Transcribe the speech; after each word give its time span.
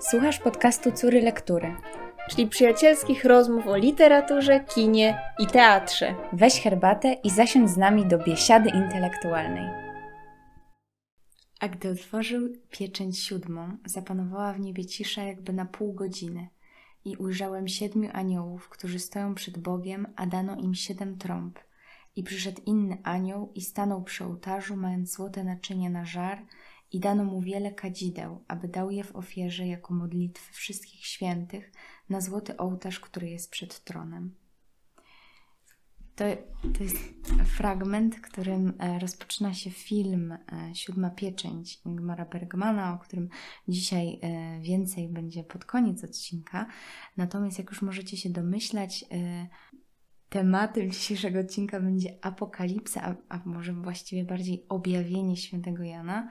Słuchasz 0.00 0.38
podcastu 0.38 0.92
Córy 0.92 1.22
Lektury, 1.22 1.76
czyli 2.30 2.46
przyjacielskich 2.48 3.24
rozmów 3.24 3.66
o 3.66 3.76
literaturze, 3.76 4.60
kinie 4.60 5.18
i 5.38 5.46
teatrze. 5.46 6.14
Weź 6.32 6.60
herbatę 6.60 7.12
i 7.12 7.30
zasiądź 7.30 7.70
z 7.70 7.76
nami 7.76 8.06
do 8.06 8.18
biesiady 8.18 8.70
intelektualnej. 8.70 9.70
A 11.60 11.68
gdy 11.68 11.90
otworzył 11.90 12.48
pieczęć 12.70 13.18
siódmą, 13.18 13.76
zapanowała 13.84 14.52
w 14.52 14.60
niebie 14.60 14.86
cisza 14.86 15.22
jakby 15.22 15.52
na 15.52 15.64
pół 15.64 15.92
godziny 15.92 16.48
i 17.04 17.16
ujrzałem 17.16 17.68
siedmiu 17.68 18.10
aniołów, 18.12 18.68
którzy 18.68 18.98
stoją 18.98 19.34
przed 19.34 19.58
Bogiem, 19.58 20.06
a 20.16 20.26
dano 20.26 20.56
im 20.56 20.74
siedem 20.74 21.18
trąb. 21.18 21.58
I 22.16 22.22
przyszedł 22.22 22.62
inny 22.66 22.98
anioł 23.02 23.52
i 23.54 23.60
stanął 23.60 24.02
przy 24.02 24.24
ołtarzu, 24.24 24.76
mając 24.76 25.12
złote 25.12 25.44
naczynie 25.44 25.90
na 25.90 26.04
żar, 26.04 26.42
i 26.94 27.00
dano 27.00 27.24
mu 27.24 27.40
wiele 27.40 27.72
kadzideł, 27.72 28.44
aby 28.48 28.68
dał 28.68 28.90
je 28.90 29.04
w 29.04 29.16
ofierze 29.16 29.66
jako 29.66 29.94
modlitwy 29.94 30.52
wszystkich 30.52 31.06
świętych 31.06 31.72
na 32.08 32.20
złoty 32.20 32.56
ołtarz, 32.56 33.00
który 33.00 33.30
jest 33.30 33.50
przed 33.50 33.84
tronem. 33.84 34.34
To, 36.14 36.24
to 36.78 36.84
jest 36.84 36.96
fragment, 37.46 38.20
którym 38.20 38.72
e, 38.78 38.98
rozpoczyna 38.98 39.54
się 39.54 39.70
film 39.70 40.32
e, 40.32 40.38
Siódma 40.74 41.10
Pieczęć 41.10 41.80
Ingmara 41.84 42.24
Bergmana, 42.24 42.94
o 42.94 42.98
którym 42.98 43.28
dzisiaj 43.68 44.18
e, 44.22 44.60
więcej 44.60 45.08
będzie 45.08 45.44
pod 45.44 45.64
koniec 45.64 46.04
odcinka. 46.04 46.66
Natomiast 47.16 47.58
jak 47.58 47.70
już 47.70 47.82
możecie 47.82 48.16
się 48.16 48.30
domyślać, 48.30 49.04
tematem 50.28 50.90
dzisiejszego 50.90 51.40
odcinka 51.40 51.80
będzie 51.80 52.18
apokalipsa, 52.22 53.02
a, 53.02 53.36
a 53.36 53.40
może 53.44 53.72
właściwie 53.72 54.24
bardziej 54.24 54.66
objawienie 54.68 55.36
świętego 55.36 55.82
Jana. 55.82 56.30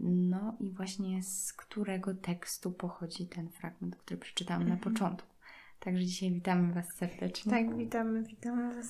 No 0.00 0.56
i 0.60 0.70
właśnie 0.70 1.22
z 1.22 1.52
którego 1.52 2.14
tekstu 2.14 2.72
pochodzi 2.72 3.26
ten 3.26 3.48
fragment, 3.48 3.96
który 3.96 4.20
przeczytałam 4.20 4.62
mhm. 4.62 4.78
na 4.78 4.84
początku. 4.84 5.28
Także 5.80 6.04
dzisiaj 6.04 6.32
witamy 6.32 6.72
Was 6.72 6.86
serdecznie. 6.96 7.52
Tak, 7.52 7.76
witamy, 7.76 8.22
witamy 8.22 8.74
Was. 8.74 8.86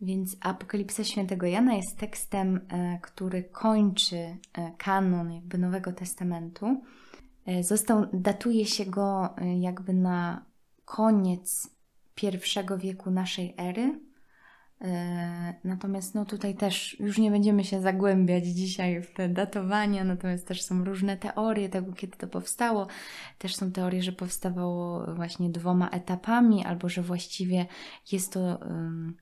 Więc 0.00 0.36
Apokalipsa 0.40 1.04
Świętego 1.04 1.46
Jana 1.46 1.74
jest 1.74 1.98
tekstem, 1.98 2.60
e, 2.68 2.98
który 3.02 3.42
kończy 3.42 4.16
e, 4.16 4.36
kanon 4.78 5.32
jakby 5.32 5.58
Nowego 5.58 5.92
Testamentu. 5.92 6.82
E, 7.46 7.64
został, 7.64 8.06
datuje 8.12 8.66
się 8.66 8.86
go 8.86 9.34
jakby 9.60 9.94
na 9.94 10.44
koniec 10.84 11.70
pierwszego 12.14 12.78
wieku 12.78 13.10
naszej 13.10 13.54
ery, 13.56 13.82
E, 13.82 14.11
natomiast 15.64 16.14
no 16.14 16.24
tutaj 16.24 16.54
też 16.54 17.00
już 17.00 17.18
nie 17.18 17.30
będziemy 17.30 17.64
się 17.64 17.80
zagłębiać 17.80 18.44
dzisiaj 18.46 19.02
w 19.02 19.12
te 19.14 19.28
datowania, 19.28 20.04
natomiast 20.04 20.46
też 20.46 20.62
są 20.62 20.84
różne 20.84 21.16
teorie 21.16 21.68
tego, 21.68 21.92
kiedy 21.92 22.16
to 22.16 22.26
powstało. 22.26 22.86
Też 23.38 23.56
są 23.56 23.72
teorie, 23.72 24.02
że 24.02 24.12
powstawało 24.12 25.14
właśnie 25.14 25.50
dwoma 25.50 25.88
etapami, 25.88 26.64
albo 26.64 26.88
że 26.88 27.02
właściwie 27.02 27.66
jest 28.12 28.32
to 28.32 28.40
um, 28.40 29.16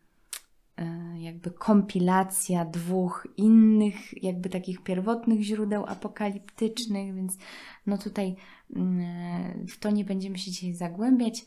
jakby 1.18 1.50
kompilacja 1.50 2.64
dwóch 2.64 3.28
innych, 3.36 4.22
jakby 4.22 4.48
takich 4.48 4.82
pierwotnych 4.82 5.42
źródeł 5.42 5.86
apokaliptycznych, 5.86 7.14
więc 7.14 7.38
no 7.86 7.98
tutaj 7.98 8.36
um, 8.70 9.02
w 9.68 9.78
to 9.78 9.90
nie 9.90 10.04
będziemy 10.04 10.38
się 10.38 10.50
dzisiaj 10.50 10.74
zagłębiać. 10.74 11.44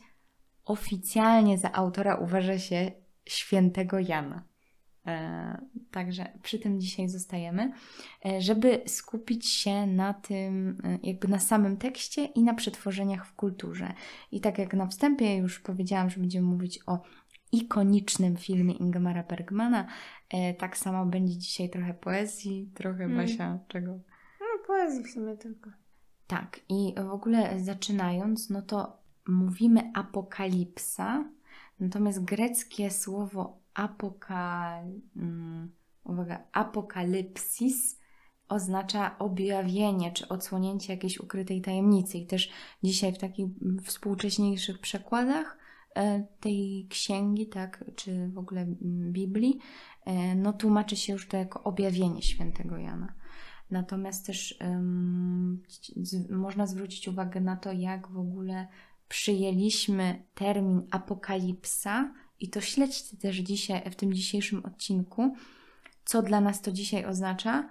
Oficjalnie 0.64 1.58
za 1.58 1.72
autora 1.72 2.16
uważa 2.16 2.58
się 2.58 3.03
świętego 3.26 3.98
Jana. 3.98 4.42
E, 5.06 5.60
także 5.90 6.38
przy 6.42 6.58
tym 6.58 6.80
dzisiaj 6.80 7.08
zostajemy, 7.08 7.72
e, 8.26 8.40
żeby 8.40 8.82
skupić 8.86 9.48
się 9.48 9.86
na 9.86 10.14
tym, 10.14 10.78
e, 10.84 10.98
jakby 11.02 11.28
na 11.28 11.38
samym 11.38 11.76
tekście 11.76 12.24
i 12.24 12.42
na 12.42 12.54
przetworzeniach 12.54 13.26
w 13.26 13.34
kulturze. 13.34 13.92
I 14.32 14.40
tak 14.40 14.58
jak 14.58 14.74
na 14.74 14.86
wstępie 14.86 15.36
już 15.36 15.60
powiedziałam, 15.60 16.10
że 16.10 16.20
będziemy 16.20 16.46
mówić 16.46 16.80
o 16.86 17.02
ikonicznym 17.52 18.36
filmie 18.36 18.74
Ingmara 18.74 19.22
Bergmana, 19.22 19.86
tak 20.58 20.76
samo 20.76 21.06
będzie 21.06 21.38
dzisiaj 21.38 21.70
trochę 21.70 21.94
poezji, 21.94 22.70
trochę 22.74 22.98
hmm. 22.98 23.16
Basia, 23.16 23.58
czego? 23.68 23.92
No, 24.40 24.46
poezji 24.66 25.04
w 25.04 25.10
sumie 25.10 25.36
tylko. 25.36 25.70
Tak, 26.26 26.60
i 26.68 26.94
w 26.96 27.10
ogóle 27.10 27.60
zaczynając, 27.60 28.50
no 28.50 28.62
to 28.62 28.98
mówimy 29.28 29.90
apokalipsa, 29.94 31.24
Natomiast 31.80 32.24
greckie 32.24 32.90
słowo 32.90 33.58
apokal, 33.74 34.84
um, 35.16 35.72
uwaga, 36.04 36.44
apokalipsis 36.52 38.00
oznacza 38.48 39.18
objawienie 39.18 40.12
czy 40.12 40.28
odsłonięcie 40.28 40.92
jakiejś 40.92 41.20
ukrytej 41.20 41.60
tajemnicy. 41.60 42.18
I 42.18 42.26
też 42.26 42.50
dzisiaj 42.82 43.12
w 43.12 43.18
takich 43.18 43.46
współcześniejszych 43.82 44.78
przekładach 44.78 45.58
e, 45.94 46.26
tej 46.40 46.86
księgi, 46.90 47.46
tak, 47.46 47.84
czy 47.96 48.28
w 48.28 48.38
ogóle 48.38 48.66
Biblii, 49.12 49.58
e, 50.04 50.34
no 50.34 50.52
tłumaczy 50.52 50.96
się 50.96 51.12
już 51.12 51.28
to 51.28 51.36
jako 51.36 51.62
objawienie 51.62 52.22
świętego 52.22 52.76
Jana. 52.76 53.14
Natomiast 53.70 54.26
też 54.26 54.58
um, 54.60 55.62
można 56.30 56.66
zwrócić 56.66 57.08
uwagę 57.08 57.40
na 57.40 57.56
to, 57.56 57.72
jak 57.72 58.08
w 58.08 58.18
ogóle 58.18 58.68
przyjęliśmy 59.08 60.24
termin 60.34 60.82
apokalipsa 60.90 62.14
i 62.40 62.50
to 62.50 62.60
śledźcie 62.60 63.16
też 63.16 63.36
dzisiaj, 63.36 63.90
w 63.90 63.96
tym 63.96 64.12
dzisiejszym 64.12 64.64
odcinku, 64.64 65.36
co 66.04 66.22
dla 66.22 66.40
nas 66.40 66.62
to 66.62 66.72
dzisiaj 66.72 67.04
oznacza, 67.04 67.68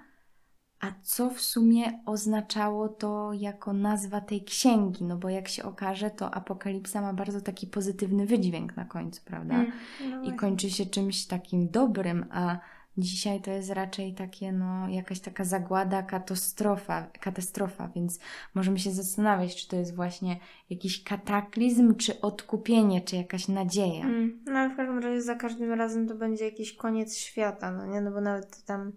a 0.80 0.92
co 1.02 1.30
w 1.30 1.42
sumie 1.42 2.00
oznaczało 2.06 2.90
to 2.90 3.34
jako 3.34 3.74
nazwa 3.74 4.22
tej 4.22 4.44
księgi, 4.44 5.04
no 5.04 5.18
bo 5.18 5.30
jak 5.30 5.48
się 5.48 5.64
okaże, 5.64 6.12
to 6.12 6.36
apokalipsa 6.36 7.02
ma 7.02 7.14
bardzo 7.14 7.42
taki 7.42 7.68
pozytywny 7.68 8.26
wydźwięk 8.26 8.78
na 8.78 8.86
końcu, 8.86 9.22
prawda? 9.26 9.56
Mm, 9.56 9.72
no 10.10 10.24
I 10.24 10.36
kończy 10.36 10.70
się 10.70 10.86
czymś 10.86 11.26
takim 11.26 11.70
dobrym, 11.70 12.26
a 12.32 12.60
Dzisiaj 12.98 13.42
to 13.42 13.52
jest 13.52 13.70
raczej 13.70 14.14
takie, 14.14 14.52
no, 14.52 14.90
jakaś 14.90 15.20
taka 15.20 15.44
zagłada, 15.44 16.04
katastrofa, 16.04 17.08
katastrofa, 17.22 17.90
więc 17.96 18.20
możemy 18.56 18.80
się 18.80 18.92
zastanawiać, 18.92 19.56
czy 19.56 19.68
to 19.68 19.76
jest 19.76 19.96
właśnie 19.96 20.40
jakiś 20.70 21.04
kataklizm, 21.04 21.96
czy 21.96 22.22
odkupienie, 22.22 23.02
czy 23.02 23.16
jakaś 23.16 23.48
nadzieja. 23.48 24.06
Mm, 24.06 24.40
no 24.46 24.59
ale 24.59 24.70
w 24.70 24.78
każdym 24.78 25.00
razie 25.00 25.22
za 25.22 25.36
każdym 25.36 25.74
razem 25.74 26.08
to 26.08 26.16
będzie 26.16 26.46
jakiś 26.46 26.76
koniec 26.76 27.18
świata, 27.18 27.72
no 27.72 27.86
nie? 27.86 28.02
No 28.02 28.12
bo 28.12 28.22
nawet 28.22 28.66
tam 28.66 28.92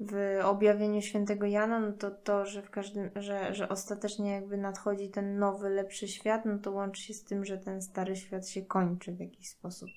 w 0.00 0.40
objawieniu 0.44 1.02
świętego 1.02 1.46
Jana, 1.46 1.80
no 1.80 1.92
to 1.92 2.10
to, 2.10 2.46
że 2.46 2.62
w 2.62 2.70
każdym, 2.70 3.10
że, 3.16 3.54
że 3.54 3.68
ostatecznie 3.68 4.30
jakby 4.30 4.56
nadchodzi 4.56 5.08
ten 5.08 5.38
nowy, 5.38 5.68
lepszy 5.68 6.08
świat, 6.08 6.44
no 6.44 6.58
to 6.58 6.70
łączy 6.72 7.02
się 7.02 7.14
z 7.14 7.24
tym, 7.24 7.44
że 7.44 7.58
ten 7.58 7.82
stary 7.82 8.16
świat 8.16 8.48
się 8.48 8.62
kończy 8.62 9.12
w 9.12 9.20
jakiś 9.20 9.48
sposób. 9.48 9.90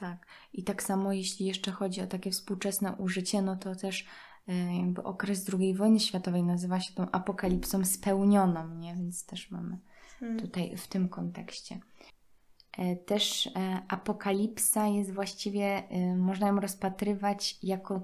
Tak. 0.00 0.26
I 0.52 0.64
tak 0.64 0.82
samo 0.82 1.12
jeśli 1.12 1.46
jeszcze 1.46 1.72
chodzi 1.72 2.00
o 2.00 2.06
takie 2.06 2.30
współczesne 2.30 2.92
użycie, 2.96 3.42
no 3.42 3.56
to 3.56 3.74
też 3.74 4.06
e, 4.48 4.76
jakby 4.76 5.02
okres 5.02 5.50
II 5.58 5.74
wojny 5.74 6.00
światowej 6.00 6.42
nazywa 6.42 6.80
się 6.80 6.94
tą 6.94 7.10
apokalipsą 7.10 7.84
spełnioną, 7.84 8.74
nie? 8.74 8.94
Więc 8.94 9.26
też 9.26 9.50
mamy 9.50 9.78
hmm. 10.20 10.38
tutaj 10.38 10.76
w 10.76 10.88
tym 10.88 11.08
kontekście. 11.08 11.80
E, 12.78 12.96
też 12.96 13.46
e, 13.46 13.50
apokalipsa 13.88 14.86
jest 14.86 15.12
właściwie, 15.12 15.82
można 16.16 16.48
ją 16.48 16.60
rozpatrywać 16.60 17.58
jako 17.62 18.00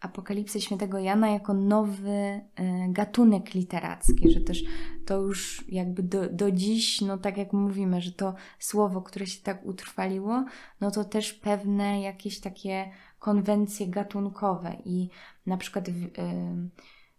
Apokalipsę 0.00 0.60
Świętego 0.60 0.98
Jana 0.98 1.30
jako 1.30 1.54
nowy 1.54 2.10
e, 2.10 2.42
gatunek 2.88 3.54
literacki, 3.54 4.30
że 4.30 4.40
też 4.40 4.64
to 5.06 5.20
już 5.20 5.64
jakby 5.68 6.02
do, 6.02 6.28
do 6.28 6.50
dziś, 6.50 7.00
no 7.00 7.18
tak 7.18 7.36
jak 7.36 7.52
mówimy, 7.52 8.00
że 8.00 8.12
to 8.12 8.34
słowo, 8.58 9.02
które 9.02 9.26
się 9.26 9.42
tak 9.42 9.66
utrwaliło, 9.66 10.44
no 10.80 10.90
to 10.90 11.04
też 11.04 11.32
pewne 11.32 12.00
jakieś 12.00 12.40
takie 12.40 12.90
konwencje 13.18 13.88
gatunkowe. 13.88 14.76
I 14.84 15.08
na 15.46 15.56
przykład 15.56 15.90
w, 15.90 16.04
e, 16.04 16.08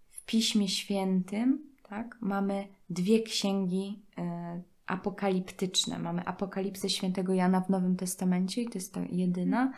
w 0.10 0.26
Piśmie 0.26 0.68
Świętym 0.68 1.68
tak, 1.90 2.18
mamy 2.22 2.68
dwie 2.90 3.24
księgi 3.24 4.02
e, 4.18 4.62
apokaliptyczne. 4.88 6.00
Mamy 6.00 6.26
Apokalipsę 6.26 6.90
Świętego 6.90 7.34
Jana 7.34 7.62
w 7.62 7.70
Nowym 7.70 7.96
Testamencie 7.96 8.62
i 8.62 8.70
to 8.70 8.78
jest 8.78 8.94
ta 8.94 9.02
jedyna, 9.10 9.74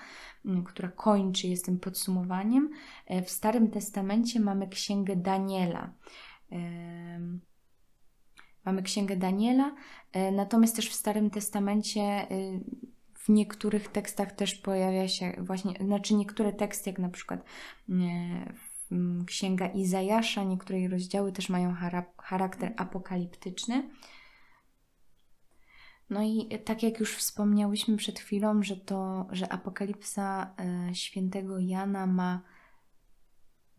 która 0.66 0.90
kończy, 0.90 1.48
jest 1.48 1.66
tym 1.66 1.80
podsumowaniem. 1.80 2.70
E, 3.06 3.22
w 3.22 3.30
Starym 3.30 3.72
Testamencie 3.72 4.40
mamy 4.40 4.68
Księgę 4.68 5.16
Daniela. 5.16 5.94
Mamy 8.66 8.84
Księgę 8.84 9.16
Daniela, 9.16 9.76
e, 10.12 10.32
natomiast 10.32 10.76
też 10.76 10.90
w 10.90 10.94
Starym 10.94 11.30
Testamencie 11.30 12.32
y, 12.32 12.60
w 13.14 13.30
niektórych 13.30 13.88
tekstach 13.88 14.32
też 14.32 14.56
pojawia 14.56 15.08
się 15.08 15.34
właśnie, 15.40 15.74
znaczy 15.86 16.16
niektóre 16.16 16.54
teksty, 16.54 16.90
jak 16.90 17.00
na 17.00 17.10
przykład 17.10 17.44
Księga 19.26 19.68
Izajasza, 19.68 20.44
niektóre 20.44 20.88
rozdziały 20.88 21.32
też 21.32 21.50
mają 21.50 21.76
charakter 22.18 22.74
apokaliptyczny. 22.78 23.90
No 26.10 26.24
i 26.24 26.60
tak 26.66 26.84
jak 26.84 27.00
już 27.00 27.16
wspomniałyśmy 27.16 27.98
przed 27.98 28.20
chwilą, 28.20 28.64
że 28.64 28.78
to, 28.78 29.28
że 29.32 29.54
apokalipsa 29.54 30.56
e, 30.60 30.96
świętego 30.96 31.60
Jana 31.60 32.08
ma, 32.08 32.42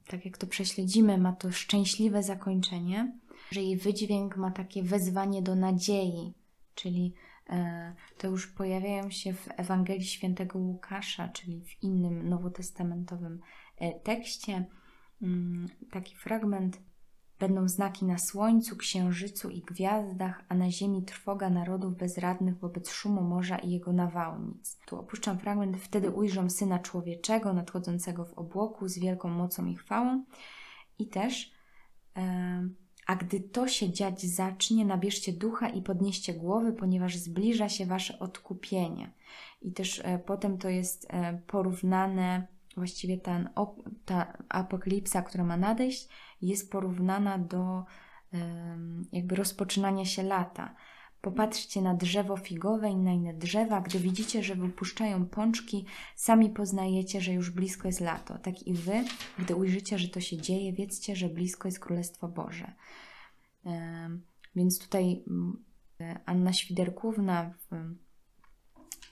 tak 0.07 0.25
jak 0.25 0.39
to 0.39 0.47
prześledzimy, 0.47 1.19
ma 1.19 1.33
to 1.33 1.53
szczęśliwe 1.53 2.23
zakończenie, 2.23 3.19
że 3.51 3.63
jej 3.63 3.77
wydźwięk 3.77 4.37
ma 4.37 4.51
takie 4.51 4.83
wezwanie 4.83 5.43
do 5.43 5.55
nadziei, 5.55 6.35
czyli 6.75 7.15
e, 7.49 7.95
to 8.19 8.29
już 8.29 8.47
pojawiają 8.47 9.11
się 9.11 9.33
w 9.33 9.49
Ewangelii 9.57 10.07
Świętego 10.07 10.59
Łukasza, 10.59 11.29
czyli 11.29 11.61
w 11.61 11.83
innym 11.83 12.29
nowotestamentowym 12.29 13.41
e, 13.77 14.01
tekście. 14.01 14.67
Mm, 15.23 15.69
taki 15.91 16.17
fragment. 16.17 16.90
Będą 17.41 17.69
znaki 17.69 18.05
na 18.05 18.19
słońcu, 18.19 18.77
księżycu 18.77 19.51
i 19.51 19.61
gwiazdach, 19.61 20.45
a 20.49 20.55
na 20.55 20.71
ziemi 20.71 21.03
trwoga 21.03 21.51
narodów 21.51 21.97
bezradnych 21.97 22.59
wobec 22.59 22.91
szumu 22.91 23.23
morza 23.23 23.59
i 23.59 23.71
jego 23.71 23.93
nawałnic. 23.93 24.79
Tu 24.87 24.99
opuszczam 24.99 25.39
fragment. 25.39 25.77
Wtedy 25.77 26.11
ujrzą 26.11 26.51
Syna 26.51 26.79
Człowieczego 26.79 27.53
nadchodzącego 27.53 28.25
w 28.25 28.33
obłoku 28.33 28.89
z 28.89 28.99
wielką 28.99 29.29
mocą 29.29 29.67
i 29.67 29.77
chwałą. 29.77 30.25
I 30.99 31.07
też 31.07 31.53
e, 32.17 32.69
a 33.07 33.17
gdy 33.17 33.41
to 33.41 33.69
się 33.69 33.93
dziać 33.93 34.23
zacznie, 34.23 34.85
nabierzcie 34.85 35.33
ducha 35.33 35.69
i 35.69 35.83
podnieście 35.83 36.35
głowy, 36.35 36.73
ponieważ 36.73 37.17
zbliża 37.17 37.69
się 37.69 37.87
wasze 37.87 38.19
odkupienie. 38.19 39.11
I 39.63 39.73
też 39.73 40.01
e, 40.05 40.19
potem 40.19 40.59
to 40.59 40.69
jest 40.69 41.07
e, 41.11 41.41
porównane, 41.47 42.47
właściwie 42.77 43.19
ta, 43.19 43.51
o, 43.55 43.77
ta 44.05 44.39
apokalipsa, 44.49 45.23
która 45.23 45.45
ma 45.45 45.57
nadejść, 45.57 46.09
jest 46.43 46.71
porównana 46.71 47.39
do 47.39 47.85
jakby 49.13 49.37
rozpoczynania 49.37 50.05
się 50.05 50.23
lata. 50.23 50.75
Popatrzcie 51.21 51.83
na 51.83 51.95
drzewo 51.95 52.37
figowe 52.37 52.91
i 52.91 52.97
na 52.97 53.13
inne 53.13 53.35
drzewa. 53.35 53.81
Gdy 53.81 53.99
widzicie, 53.99 54.43
że 54.43 54.55
wypuszczają 54.55 55.27
pączki, 55.27 55.87
sami 56.17 56.51
poznajecie, 56.51 57.21
że 57.21 57.33
już 57.33 57.51
blisko 57.51 57.89
jest 57.89 58.01
lato. 58.01 58.39
Tak 58.39 58.63
i 58.63 58.75
wy, 58.75 59.05
gdy 59.39 59.57
ujrzycie, 59.57 59.99
że 59.99 60.09
to 60.09 60.21
się 60.21 60.37
dzieje, 60.37 60.73
wiedzcie, 60.73 61.17
że 61.17 61.29
blisko 61.29 61.69
jest 61.69 61.81
Królestwo 61.81 62.29
Boże. 62.29 62.73
Więc 64.57 64.79
tutaj 64.79 65.25
mm, 65.29 65.65
Anna 66.27 66.53
Świderkówna 66.53 67.55
w 67.71 67.95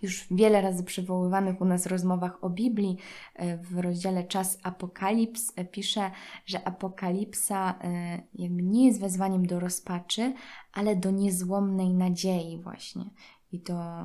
już 0.02 0.26
wiele 0.30 0.60
razy 0.60 0.84
przywoływanych 0.84 1.60
u 1.60 1.64
nas 1.64 1.86
rozmowach 1.86 2.44
o 2.44 2.50
Biblii, 2.50 2.96
e, 3.34 3.58
w 3.58 3.78
rozdziale 3.78 4.24
Czas 4.24 4.58
Apokalips 4.62 5.52
e, 5.56 5.64
pisze, 5.64 6.10
że 6.46 6.68
apokalipsa 6.68 7.78
e, 7.80 8.22
jakby 8.34 8.62
nie 8.62 8.86
jest 8.86 9.00
wezwaniem 9.00 9.46
do 9.46 9.60
rozpaczy, 9.60 10.34
ale 10.72 10.96
do 10.96 11.10
niezłomnej 11.10 11.90
nadziei 11.90 12.58
właśnie. 12.62 13.04
I 13.52 13.60
to, 13.60 14.04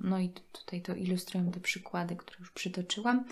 no 0.00 0.18
i 0.18 0.30
tutaj 0.52 0.82
to 0.82 0.94
ilustrują 0.94 1.50
te 1.50 1.60
przykłady, 1.60 2.16
które 2.16 2.38
już 2.40 2.50
przytoczyłam. 2.52 3.24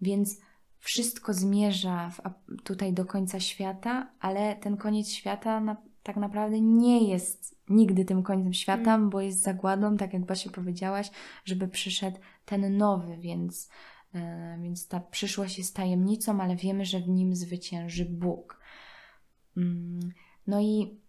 Więc 0.00 0.40
wszystko 0.78 1.34
zmierza 1.34 2.10
w, 2.10 2.20
tutaj 2.62 2.92
do 2.92 3.04
końca 3.04 3.40
świata, 3.40 4.10
ale 4.20 4.56
ten 4.56 4.76
koniec 4.76 5.08
świata 5.08 5.60
na, 5.60 5.76
tak 6.04 6.16
naprawdę 6.16 6.60
nie 6.60 7.08
jest 7.08 7.58
nigdy 7.68 8.04
tym 8.04 8.22
końcem 8.22 8.52
świata, 8.52 8.94
mm. 8.94 9.10
bo 9.10 9.20
jest 9.20 9.42
zagładą, 9.42 9.96
tak 9.96 10.12
jak 10.12 10.24
Basia 10.24 10.50
powiedziałaś, 10.50 11.10
żeby 11.44 11.68
przyszedł 11.68 12.18
ten 12.44 12.76
nowy, 12.76 13.16
więc, 13.16 13.70
yy, 14.14 14.20
więc 14.62 14.88
ta 14.88 15.00
przyszłość 15.00 15.58
jest 15.58 15.76
tajemnicą, 15.76 16.40
ale 16.40 16.56
wiemy, 16.56 16.84
że 16.84 17.00
w 17.00 17.08
nim 17.08 17.34
zwycięży 17.34 18.04
Bóg. 18.04 18.60
Yy, 19.56 19.64
no 20.46 20.60
i 20.60 21.00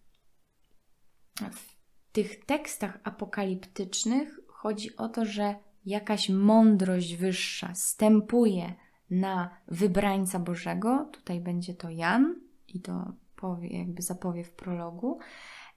w 1.52 1.76
tych 2.12 2.44
tekstach 2.44 2.98
apokaliptycznych 3.04 4.40
chodzi 4.48 4.96
o 4.96 5.08
to, 5.08 5.24
że 5.24 5.54
jakaś 5.86 6.28
mądrość 6.28 7.14
wyższa 7.14 7.74
stępuje 7.74 8.74
na 9.10 9.50
wybrańca 9.68 10.38
Bożego. 10.38 11.08
Tutaj 11.12 11.40
będzie 11.40 11.74
to 11.74 11.90
Jan 11.90 12.40
i 12.68 12.80
to 12.80 13.12
jakby 13.60 14.02
zapowie 14.02 14.44
w 14.44 14.52
prologu. 14.52 15.18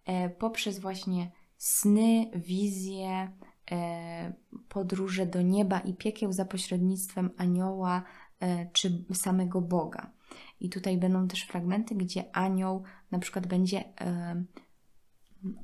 E, 0.05 0.29
poprzez 0.29 0.79
właśnie 0.79 1.31
sny, 1.57 2.31
wizje, 2.35 3.31
e, 3.71 4.33
podróże 4.69 5.25
do 5.25 5.41
nieba 5.41 5.79
i 5.79 5.93
piekieł 5.93 6.33
za 6.33 6.45
pośrednictwem 6.45 7.29
anioła 7.37 8.03
e, 8.39 8.69
czy 8.71 9.05
samego 9.13 9.61
Boga. 9.61 10.11
I 10.59 10.69
tutaj 10.69 10.97
będą 10.97 11.27
też 11.27 11.43
fragmenty, 11.43 11.95
gdzie 11.95 12.35
anioł 12.35 12.83
na 13.11 13.19
przykład 13.19 13.47
będzie 13.47 13.83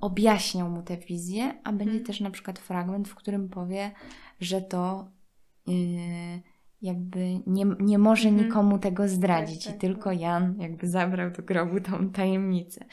objaśniał 0.01 0.69
mu 0.69 0.81
tę 0.81 0.97
wizję, 0.97 1.61
a 1.63 1.71
będzie 1.71 1.91
hmm. 1.91 2.05
też 2.05 2.19
na 2.19 2.31
przykład 2.31 2.59
fragment, 2.59 3.07
w 3.07 3.15
którym 3.15 3.49
powie, 3.49 3.91
że 4.39 4.61
to 4.61 5.11
jakby 6.81 7.39
nie, 7.48 7.66
nie 7.80 7.98
może 7.98 8.30
hmm. 8.30 8.45
nikomu 8.45 8.80
tego 8.80 9.07
zdradzić 9.07 9.63
tak, 9.63 9.74
tak, 9.74 9.75
i 9.75 9.80
tylko 9.80 10.10
tak. 10.10 10.19
Jan 10.19 10.56
jakby 10.60 10.88
zabrał 10.88 11.31
do 11.31 11.44
grobu 11.44 11.80
tą 11.80 12.10
tajemnicę. 12.10 12.86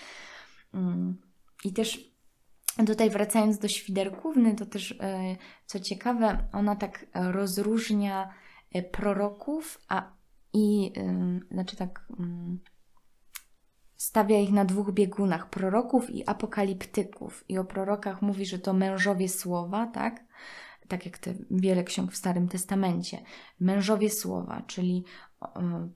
Mm. 0.75 1.17
I 1.65 1.73
też 1.73 2.13
tutaj 2.87 3.11
wracając 3.11 3.59
do 3.59 3.69
świderkówny, 3.69 4.55
to 4.55 4.67
też 4.67 4.93
e, 5.01 5.37
co 5.67 5.81
ciekawe, 5.81 6.49
ona 6.53 6.77
tak 6.77 7.07
rozróżnia 7.15 8.35
e, 8.73 8.83
proroków, 8.83 9.81
a 9.89 10.13
i 10.55 10.93
znaczy 11.51 11.77
tak 11.77 12.07
mm, 12.19 12.61
stawia 13.97 14.39
ich 14.39 14.53
na 14.53 14.65
dwóch 14.65 14.93
biegunach, 14.93 15.51
proroków 15.51 16.11
i 16.11 16.29
apokaliptyków. 16.29 17.45
I 17.49 17.59
o 17.59 17.65
prorokach 17.65 18.23
mówi, 18.23 18.47
że 18.47 18.59
to 18.59 18.73
mężowie 18.73 19.29
słowa, 19.29 19.87
tak? 19.87 20.25
Tak 20.93 21.07
jak 21.07 21.19
te 21.19 21.35
wiele 21.51 21.85
ksiąg 21.85 22.13
w 22.13 22.17
Starym 22.17 22.49
Testamencie. 22.49 23.19
Mężowie 23.61 24.11
słowa, 24.11 24.63
czyli 24.67 25.05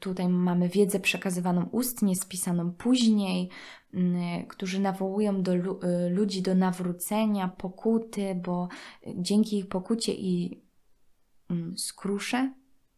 tutaj 0.01 0.29
mamy 0.29 0.69
wiedzę 0.69 1.01
przekazywaną 1.01 1.69
ustnie, 1.73 2.17
spisaną 2.17 2.73
później, 2.73 3.51
Mm, 3.97 4.47
którzy 4.47 4.81
nawołują 4.81 5.43
do, 5.43 5.53
y, 5.55 6.11
ludzi 6.11 6.43
do 6.43 6.55
nawrócenia, 6.55 7.49
pokuty, 7.49 8.41
bo 8.45 8.69
dzięki 9.17 9.59
ich 9.59 9.69
pokucie 9.69 10.15
i 10.15 10.63
mm, 11.51 11.79
skrusze, 11.79 12.55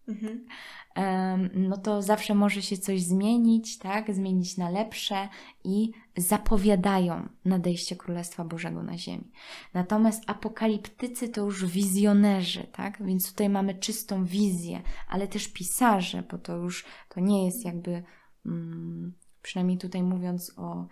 mhm. 0.08 1.48
no 1.54 1.76
to 1.76 2.02
zawsze 2.02 2.34
może 2.34 2.62
się 2.62 2.76
coś 2.76 3.02
zmienić, 3.02 3.78
tak? 3.78 4.14
Zmienić 4.14 4.56
na 4.56 4.70
lepsze 4.70 5.28
i 5.64 5.90
zapowiadają 6.16 7.28
nadejście 7.44 7.96
Królestwa 7.96 8.44
Bożego 8.44 8.82
na 8.82 8.98
ziemi. 8.98 9.30
Natomiast 9.74 10.22
apokaliptycy 10.26 11.28
to 11.28 11.44
już 11.44 11.66
wizjonerzy, 11.66 12.66
tak? 12.72 13.04
Więc 13.06 13.30
tutaj 13.30 13.48
mamy 13.48 13.74
czystą 13.74 14.24
wizję, 14.24 14.82
ale 15.08 15.28
też 15.28 15.48
pisarze, 15.48 16.22
bo 16.30 16.38
to 16.38 16.56
już 16.56 16.84
to 17.08 17.20
nie 17.20 17.44
jest 17.44 17.64
jakby. 17.64 18.02
Mm, 18.46 19.12
przynajmniej 19.42 19.78
tutaj 19.78 20.02
mówiąc 20.02 20.52
o 20.56 20.82
y, 20.82 20.88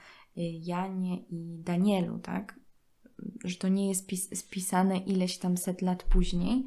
Janie 0.63 1.17
i 1.17 1.59
Danielu, 1.59 2.19
tak? 2.19 2.61
Że 3.45 3.57
to 3.57 3.69
nie 3.69 3.89
jest 3.89 4.11
spisane 4.39 4.99
ileś 4.99 5.39
tam 5.39 5.57
set 5.57 5.83
lat 5.83 6.03
później. 6.03 6.65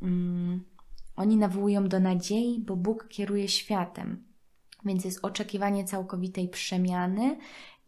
Um, 0.00 0.64
oni 1.16 1.36
nawołują 1.36 1.88
do 1.88 2.00
nadziei, 2.00 2.60
bo 2.66 2.76
Bóg 2.76 3.08
kieruje 3.08 3.48
światem. 3.48 4.24
Więc 4.84 5.04
jest 5.04 5.24
oczekiwanie 5.24 5.84
całkowitej 5.84 6.48
przemiany 6.48 7.38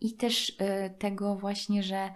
i 0.01 0.13
też 0.13 0.49
y, 0.49 0.55
tego 0.99 1.37
właśnie, 1.37 1.83
że 1.83 2.11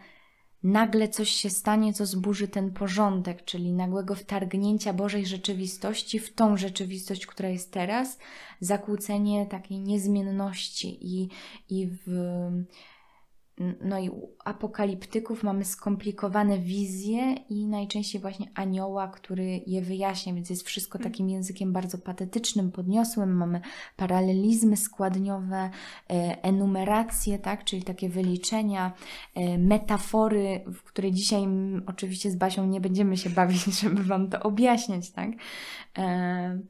nagle 0.62 1.08
coś 1.08 1.30
się 1.30 1.50
stanie, 1.50 1.92
co 1.92 2.06
zburzy 2.06 2.48
ten 2.48 2.72
porządek, 2.72 3.44
czyli 3.44 3.72
nagłego 3.72 4.14
wtargnięcia 4.14 4.92
Bożej 4.92 5.26
rzeczywistości 5.26 6.18
w 6.18 6.34
tą 6.34 6.56
rzeczywistość, 6.56 7.26
która 7.26 7.48
jest 7.48 7.72
teraz, 7.72 8.18
zakłócenie 8.60 9.46
takiej 9.46 9.80
niezmienności 9.80 10.98
i, 11.00 11.28
i 11.68 11.86
w 11.86 12.08
no 13.80 13.98
i 13.98 14.08
u 14.08 14.28
apokaliptyków 14.44 15.42
mamy 15.42 15.64
skomplikowane 15.64 16.58
wizje 16.58 17.34
i 17.50 17.66
najczęściej 17.66 18.20
właśnie 18.20 18.46
anioła, 18.54 19.08
który 19.08 19.62
je 19.66 19.82
wyjaśnia, 19.82 20.34
więc 20.34 20.50
jest 20.50 20.66
wszystko 20.66 20.98
mm. 20.98 21.10
takim 21.10 21.30
językiem 21.30 21.72
bardzo 21.72 21.98
patetycznym, 21.98 22.72
podniosłym. 22.72 23.36
Mamy 23.36 23.60
paralelizmy 23.96 24.76
składniowe, 24.76 25.70
e, 26.10 26.42
enumeracje, 26.42 27.38
tak, 27.38 27.64
czyli 27.64 27.82
takie 27.82 28.08
wyliczenia, 28.08 28.92
e, 29.34 29.58
metafory, 29.58 30.64
w 30.66 30.82
które 30.82 31.12
dzisiaj 31.12 31.42
oczywiście 31.86 32.30
z 32.30 32.36
Basią 32.36 32.66
nie 32.66 32.80
będziemy 32.80 33.16
się 33.16 33.30
bawić, 33.30 33.64
żeby 33.82 34.04
Wam 34.04 34.30
to 34.30 34.40
objaśniać, 34.40 35.10
tak. 35.10 35.30
E, 35.98 36.60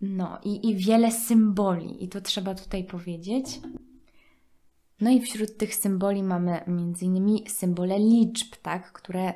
no 0.00 0.38
i, 0.44 0.70
i 0.70 0.76
wiele 0.76 1.12
symboli, 1.12 2.04
i 2.04 2.08
to 2.08 2.20
trzeba 2.20 2.54
tutaj 2.54 2.84
powiedzieć. 2.84 3.60
No 5.04 5.10
i 5.10 5.20
wśród 5.20 5.56
tych 5.56 5.74
symboli 5.74 6.22
mamy 6.22 6.64
m.in. 6.64 7.38
symbole 7.48 7.98
liczb, 7.98 8.56
tak, 8.62 8.92
które 8.92 9.32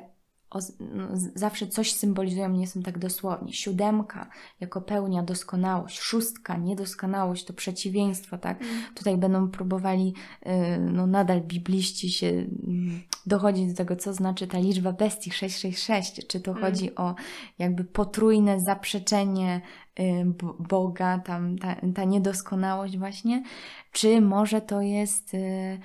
o, 0.51 0.59
no, 0.79 1.07
zawsze 1.35 1.67
coś 1.67 1.93
symbolizują, 1.93 2.49
nie 2.49 2.67
są 2.67 2.81
tak 2.81 2.99
dosłownie. 2.99 3.53
Siódemka 3.53 4.29
jako 4.59 4.81
pełnia 4.81 5.23
doskonałość, 5.23 5.99
szóstka 5.99 6.57
niedoskonałość 6.57 7.45
to 7.45 7.53
przeciwieństwo, 7.53 8.37
tak? 8.37 8.61
Mm. 8.61 8.81
Tutaj 8.95 9.17
będą 9.17 9.49
próbowali, 9.49 10.13
y, 10.47 10.79
no 10.79 11.07
nadal 11.07 11.41
bibliści 11.41 12.09
się 12.11 12.27
mm, 12.27 13.01
dochodzić 13.25 13.67
do 13.67 13.75
tego, 13.75 13.95
co 13.95 14.13
znaczy 14.13 14.47
ta 14.47 14.59
liczba 14.59 14.91
bestii 14.91 15.31
666, 15.31 16.27
czy 16.27 16.41
to 16.41 16.51
mm. 16.51 16.63
chodzi 16.63 16.95
o 16.95 17.15
jakby 17.59 17.83
potrójne 17.83 18.59
zaprzeczenie 18.59 19.61
y, 19.99 20.25
Boga, 20.59 21.19
tam 21.19 21.57
ta, 21.57 21.75
ta 21.95 22.03
niedoskonałość 22.03 22.97
właśnie, 22.97 23.43
czy 23.91 24.21
może 24.21 24.61
to 24.61 24.81
jest 24.81 25.33
y, 25.33 25.79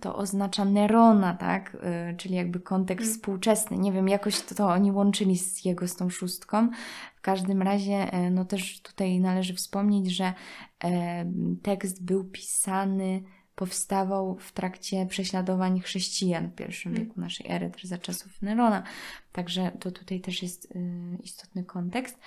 to 0.00 0.16
oznacza 0.16 0.64
Nerona, 0.64 1.34
tak? 1.34 1.76
Y, 2.10 2.16
czyli 2.16 2.34
jakby 2.34 2.60
kontekst 2.60 3.06
mm. 3.06 3.14
współczesny. 3.14 3.78
Nie 3.78 3.92
wiem, 3.92 4.08
jakoś 4.08 4.40
to, 4.40 4.54
to, 4.54 4.68
oni 4.68 4.92
łączyli 4.92 5.38
z 5.38 5.64
jego 5.64 5.88
z 5.88 5.96
tą 5.96 6.10
szóstką. 6.10 6.68
W 7.16 7.20
każdym 7.20 7.62
razie, 7.62 8.12
e, 8.12 8.30
no 8.30 8.44
też 8.44 8.82
tutaj 8.82 9.20
należy 9.20 9.54
wspomnieć, 9.54 10.10
że 10.10 10.32
e, 10.84 11.32
tekst 11.62 12.04
był 12.04 12.24
pisany, 12.24 13.22
powstawał 13.54 14.36
w 14.38 14.52
trakcie 14.52 15.06
prześladowań 15.06 15.80
chrześcijan 15.80 16.48
w 16.48 16.54
pierwszym 16.54 16.92
mm. 16.92 17.04
wieku 17.04 17.20
naszej 17.20 17.46
ery, 17.50 17.70
też 17.70 17.84
za 17.84 17.98
czasów 17.98 18.42
Nerona. 18.42 18.82
Także 19.32 19.72
to 19.80 19.90
tutaj 19.90 20.20
też 20.20 20.42
jest 20.42 20.76
y, 20.76 21.18
istotny 21.22 21.64
kontekst. 21.64 22.18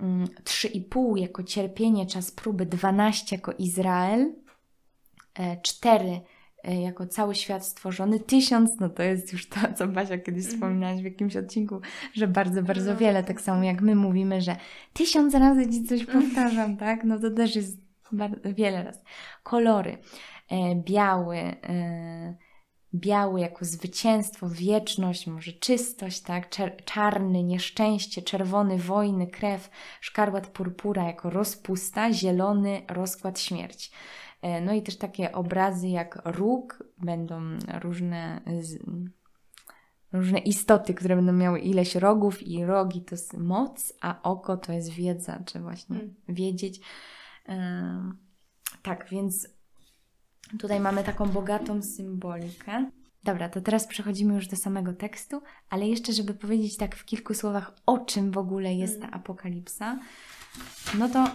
3,5 0.00 0.98
mm, 0.98 1.18
jako 1.18 1.42
cierpienie, 1.42 2.06
czas 2.06 2.30
próby, 2.30 2.66
12 2.66 3.36
jako 3.36 3.52
Izrael, 3.52 4.32
cztery 5.62 6.20
e, 6.64 6.82
jako 6.82 7.06
cały 7.06 7.34
świat 7.34 7.66
stworzony, 7.66 8.20
tysiąc, 8.20 8.80
no 8.80 8.88
to 8.88 9.02
jest 9.02 9.32
już 9.32 9.48
to, 9.48 9.60
co 9.76 9.88
Basia 9.88 10.18
kiedyś 10.18 10.44
mhm. 10.44 10.54
wspominałaś 10.54 11.00
w 11.00 11.04
jakimś 11.04 11.36
odcinku, 11.36 11.80
że 12.14 12.28
bardzo, 12.28 12.62
bardzo 12.62 12.90
no. 12.90 12.96
wiele, 12.96 13.24
tak 13.24 13.40
samo 13.40 13.62
jak 13.62 13.80
my 13.80 13.94
mówimy, 13.94 14.40
że 14.40 14.56
tysiąc 14.92 15.34
razy 15.34 15.70
Ci 15.70 15.84
coś 15.84 16.00
mhm. 16.00 16.22
powtarzam, 16.22 16.76
tak? 16.76 17.04
No 17.04 17.18
to 17.18 17.30
też 17.30 17.56
jest 17.56 17.78
wiele 18.44 18.84
razy. 18.84 19.00
Kolory. 19.42 19.98
E, 20.50 20.74
biały, 20.74 21.54
biały 22.94 23.40
jako 23.40 23.64
zwycięstwo, 23.64 24.48
wieczność, 24.48 25.26
może 25.26 25.52
czystość, 25.52 26.20
tak? 26.20 26.48
czarny, 26.84 27.42
nieszczęście, 27.42 28.22
czerwony, 28.22 28.78
wojny, 28.78 29.26
krew, 29.26 29.70
szkarłat 30.00 30.46
purpura 30.46 31.04
jako 31.04 31.30
rozpusta, 31.30 32.12
zielony, 32.12 32.82
rozkład, 32.88 33.40
śmierć. 33.40 33.90
E, 34.42 34.60
no 34.60 34.72
i 34.72 34.82
też 34.82 34.96
takie 34.96 35.32
obrazy 35.32 35.88
jak 35.88 36.18
róg, 36.24 36.84
będą 36.98 37.40
różne, 37.82 38.40
różne 40.12 40.38
istoty, 40.38 40.94
które 40.94 41.16
będą 41.16 41.32
miały 41.32 41.60
ileś 41.60 41.94
rogów 41.94 42.42
i 42.42 42.64
rogi 42.64 43.02
to 43.02 43.14
jest 43.14 43.36
moc, 43.36 43.92
a 44.00 44.22
oko 44.22 44.56
to 44.56 44.72
jest 44.72 44.90
wiedza, 44.90 45.42
czy 45.46 45.60
właśnie 45.60 45.96
hmm. 45.96 46.14
wiedzieć. 46.28 46.80
Tak, 48.82 49.08
więc 49.10 49.48
tutaj 50.58 50.80
mamy 50.80 51.04
taką 51.04 51.28
bogatą 51.28 51.82
symbolikę. 51.82 52.90
Dobra, 53.24 53.48
to 53.48 53.60
teraz 53.60 53.86
przechodzimy 53.86 54.34
już 54.34 54.48
do 54.48 54.56
samego 54.56 54.92
tekstu, 54.92 55.42
ale 55.70 55.88
jeszcze, 55.88 56.12
żeby 56.12 56.34
powiedzieć 56.34 56.76
tak 56.76 56.96
w 56.96 57.04
kilku 57.04 57.34
słowach, 57.34 57.72
o 57.86 57.98
czym 57.98 58.30
w 58.30 58.38
ogóle 58.38 58.74
jest 58.74 58.94
ta 58.94 59.06
hmm. 59.06 59.20
apokalipsa, 59.20 59.98
no 60.98 61.08
to 61.08 61.30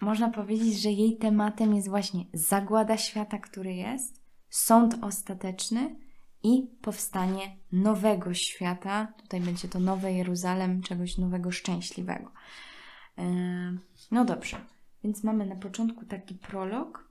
można 0.00 0.30
powiedzieć, 0.30 0.80
że 0.82 0.90
jej 0.90 1.16
tematem 1.16 1.74
jest 1.74 1.88
właśnie 1.88 2.24
zagłada 2.32 2.96
świata, 2.96 3.38
który 3.38 3.74
jest, 3.74 4.22
sąd 4.48 4.96
ostateczny 5.02 5.96
i 6.42 6.70
powstanie 6.82 7.56
nowego 7.72 8.34
świata. 8.34 9.12
Tutaj 9.22 9.40
będzie 9.40 9.68
to 9.68 9.80
nowe 9.80 10.12
Jeruzalem, 10.12 10.82
czegoś 10.82 11.18
nowego, 11.18 11.50
szczęśliwego. 11.50 12.32
No 14.10 14.24
dobrze, 14.24 14.56
więc 15.04 15.24
mamy 15.24 15.46
na 15.46 15.56
początku 15.56 16.04
taki 16.04 16.34
prolog, 16.34 17.09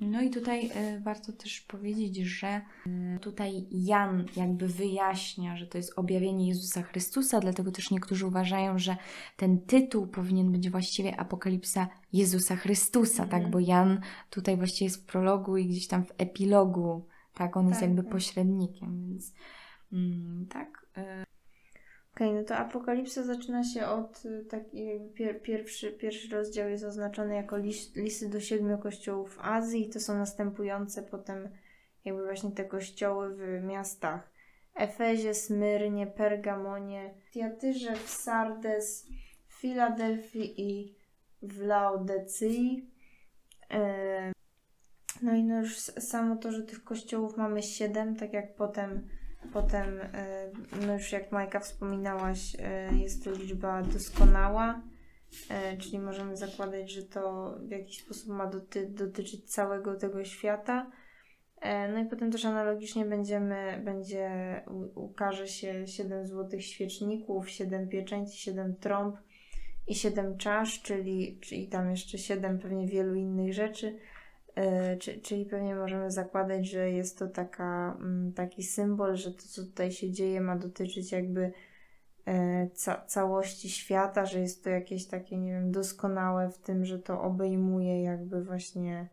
no 0.00 0.22
i 0.22 0.30
tutaj 0.30 0.70
y, 0.96 1.00
warto 1.00 1.32
też 1.32 1.60
powiedzieć, 1.60 2.16
że 2.16 2.60
y, 2.86 3.18
tutaj 3.20 3.66
Jan 3.70 4.26
jakby 4.36 4.68
wyjaśnia, 4.68 5.56
że 5.56 5.66
to 5.66 5.78
jest 5.78 5.92
objawienie 5.96 6.48
Jezusa 6.48 6.82
Chrystusa, 6.82 7.40
dlatego 7.40 7.72
też 7.72 7.90
niektórzy 7.90 8.26
uważają, 8.26 8.78
że 8.78 8.96
ten 9.36 9.60
tytuł 9.60 10.06
powinien 10.06 10.52
być 10.52 10.70
właściwie 10.70 11.20
Apokalipsa 11.20 11.88
Jezusa 12.12 12.56
Chrystusa, 12.56 13.16
tak? 13.16 13.24
mhm. 13.24 13.42
tak? 13.42 13.52
Bo 13.52 13.60
Jan 13.60 14.00
tutaj 14.30 14.56
właściwie 14.56 14.86
jest 14.86 15.02
w 15.02 15.06
prologu 15.06 15.56
i 15.56 15.66
gdzieś 15.66 15.86
tam 15.86 16.04
w 16.04 16.12
epilogu, 16.18 17.06
tak? 17.34 17.56
On 17.56 17.64
tak, 17.64 17.70
jest 17.70 17.82
jakby 17.82 18.02
tak. 18.02 18.12
pośrednikiem, 18.12 19.08
więc 19.08 19.32
mm, 19.92 20.46
tak. 20.46 20.86
Okej, 22.18 22.28
okay, 22.28 22.40
no 22.40 22.48
to 22.48 22.56
Apokalipsa 22.56 23.22
zaczyna 23.22 23.64
się 23.64 23.86
od 23.86 24.24
y, 24.24 24.44
takiej 24.44 25.00
pier, 25.14 25.42
pierwszy, 25.42 25.92
pierwszy 25.92 26.36
rozdział 26.36 26.68
jest 26.68 26.84
oznaczony 26.84 27.34
jako 27.34 27.56
list, 27.56 27.96
listy 27.96 28.28
do 28.28 28.40
siedmiu 28.40 28.78
kościołów 28.78 29.34
w 29.34 29.40
Azji 29.40 29.88
to 29.88 30.00
są 30.00 30.18
następujące 30.18 31.02
potem 31.02 31.48
jakby 32.04 32.24
właśnie 32.24 32.50
te 32.50 32.64
kościoły 32.64 33.34
w 33.34 33.64
miastach 33.64 34.30
Efezie, 34.74 35.34
Smyrnie, 35.34 36.06
Pergamonie, 36.06 37.14
Tiatyrze, 37.32 37.96
w 37.96 38.08
Sardes, 38.08 39.06
w 39.48 39.54
Filadelfii 39.54 40.60
i 40.60 40.94
w 41.42 41.60
Laodycei. 41.60 42.90
E, 43.70 44.32
no 45.22 45.34
i 45.34 45.44
no 45.44 45.60
już 45.60 45.76
samo 45.78 46.36
to, 46.36 46.52
że 46.52 46.62
tych 46.62 46.84
kościołów 46.84 47.36
mamy 47.36 47.62
siedem, 47.62 48.16
tak 48.16 48.32
jak 48.32 48.54
potem 48.54 49.08
Potem, 49.52 50.00
e, 50.00 50.50
no 50.86 50.92
już 50.92 51.12
jak 51.12 51.32
Majka 51.32 51.60
wspominałaś, 51.60 52.56
e, 52.58 52.94
jest 52.94 53.24
to 53.24 53.30
liczba 53.30 53.82
doskonała, 53.82 54.82
e, 55.50 55.76
czyli 55.76 55.98
możemy 55.98 56.36
zakładać, 56.36 56.90
że 56.90 57.02
to 57.02 57.54
w 57.62 57.70
jakiś 57.70 58.00
sposób 58.04 58.28
ma 58.28 58.46
doty 58.46 58.86
dotyczyć 58.86 59.54
całego 59.54 59.94
tego 59.94 60.24
świata. 60.24 60.90
No 61.92 61.98
i 61.98 62.06
potem 62.06 62.32
też 62.32 62.44
analogicznie 62.44 63.04
będziemy, 63.04 63.82
będzie, 63.84 64.30
ukaże 64.94 65.48
się 65.48 65.86
7 65.86 66.26
złotych 66.26 66.64
świeczników, 66.64 67.50
7 67.50 67.88
pieczęci, 67.88 68.38
7 68.38 68.76
trąb 68.76 69.16
i 69.86 69.94
7 69.94 70.36
czasz, 70.36 70.82
czyli, 70.82 71.38
czyli 71.40 71.68
tam 71.68 71.90
jeszcze 71.90 72.18
7 72.18 72.58
pewnie 72.58 72.86
wielu 72.86 73.14
innych 73.14 73.54
rzeczy. 73.54 73.98
E, 74.58 74.96
czyli 74.96 75.46
pewnie 75.46 75.74
możemy 75.74 76.10
zakładać, 76.10 76.70
że 76.70 76.90
jest 76.90 77.18
to 77.18 77.28
taka, 77.28 77.96
mm, 78.00 78.32
taki 78.32 78.62
symbol, 78.62 79.16
że 79.16 79.32
to, 79.32 79.42
co 79.42 79.64
tutaj 79.64 79.92
się 79.92 80.10
dzieje, 80.10 80.40
ma 80.40 80.56
dotyczyć 80.56 81.12
jakby 81.12 81.52
e, 82.26 82.70
ca 82.70 83.04
całości 83.06 83.70
świata, 83.70 84.26
że 84.26 84.40
jest 84.40 84.64
to 84.64 84.70
jakieś 84.70 85.06
takie, 85.06 85.38
nie 85.38 85.52
wiem, 85.52 85.72
doskonałe 85.72 86.50
w 86.50 86.58
tym, 86.58 86.84
że 86.84 86.98
to 86.98 87.22
obejmuje 87.22 88.02
jakby 88.02 88.44
właśnie 88.44 89.08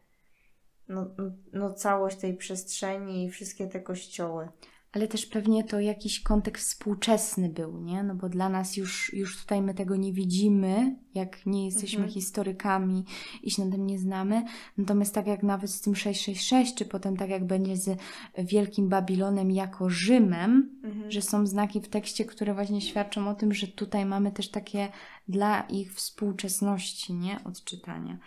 no, 0.88 1.16
no 1.54 1.74
całość 1.74 2.18
tej 2.18 2.38
przestrzeni 2.38 3.26
i 3.26 3.30
wszystkie 3.30 3.68
te 3.68 3.80
kościoły 3.80 4.50
ale 4.96 5.08
też 5.08 5.26
pewnie 5.26 5.64
to 5.64 5.80
jakiś 5.80 6.20
kontekst 6.20 6.68
współczesny 6.68 7.50
był, 7.50 7.82
nie? 7.82 8.04
No 8.04 8.16
bo 8.16 8.30
dla 8.30 8.50
nas 8.50 8.78
już, 8.78 9.14
już 9.14 9.42
tutaj 9.42 9.62
my 9.62 9.74
tego 9.74 9.96
nie 9.96 10.14
widzimy, 10.14 10.96
jak 11.16 11.46
nie 11.46 11.66
jesteśmy 11.66 11.98
mhm. 11.98 12.14
historykami 12.14 13.06
i 13.44 13.52
się 13.52 13.66
na 13.66 13.72
tym 13.72 13.88
nie 13.88 14.00
znamy. 14.00 14.46
Natomiast 14.78 15.14
tak 15.14 15.28
jak 15.28 15.44
nawet 15.44 15.72
z 15.72 15.82
tym 15.82 15.96
666, 15.96 16.76
czy 16.76 16.86
potem 16.86 17.18
tak 17.18 17.30
jak 17.30 17.46
będzie 17.46 17.78
z 17.78 18.00
Wielkim 18.38 18.90
Babilonem 18.90 19.52
jako 19.52 19.90
Rzymem, 19.90 20.70
mhm. 20.84 21.12
że 21.12 21.22
są 21.22 21.48
znaki 21.48 21.82
w 21.82 21.88
tekście, 21.88 22.26
które 22.26 22.54
właśnie 22.54 22.82
świadczą 22.82 23.30
o 23.30 23.36
tym, 23.36 23.54
że 23.54 23.68
tutaj 23.68 24.06
mamy 24.06 24.32
też 24.32 24.50
takie 24.50 24.88
dla 25.28 25.62
ich 25.62 25.94
współczesności, 25.94 27.14
nie? 27.14 27.44
Odczytania. 27.44 28.18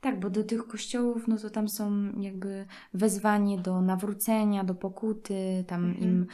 Tak, 0.00 0.20
bo 0.20 0.30
do 0.30 0.44
tych 0.44 0.66
kościołów, 0.66 1.28
no 1.28 1.36
to 1.36 1.50
tam 1.50 1.68
są 1.68 2.12
jakby 2.20 2.66
wezwanie 2.94 3.58
do 3.58 3.82
nawrócenia, 3.82 4.64
do 4.64 4.74
pokuty, 4.74 5.64
tam 5.66 5.84
mhm. 5.84 6.04
im 6.04 6.26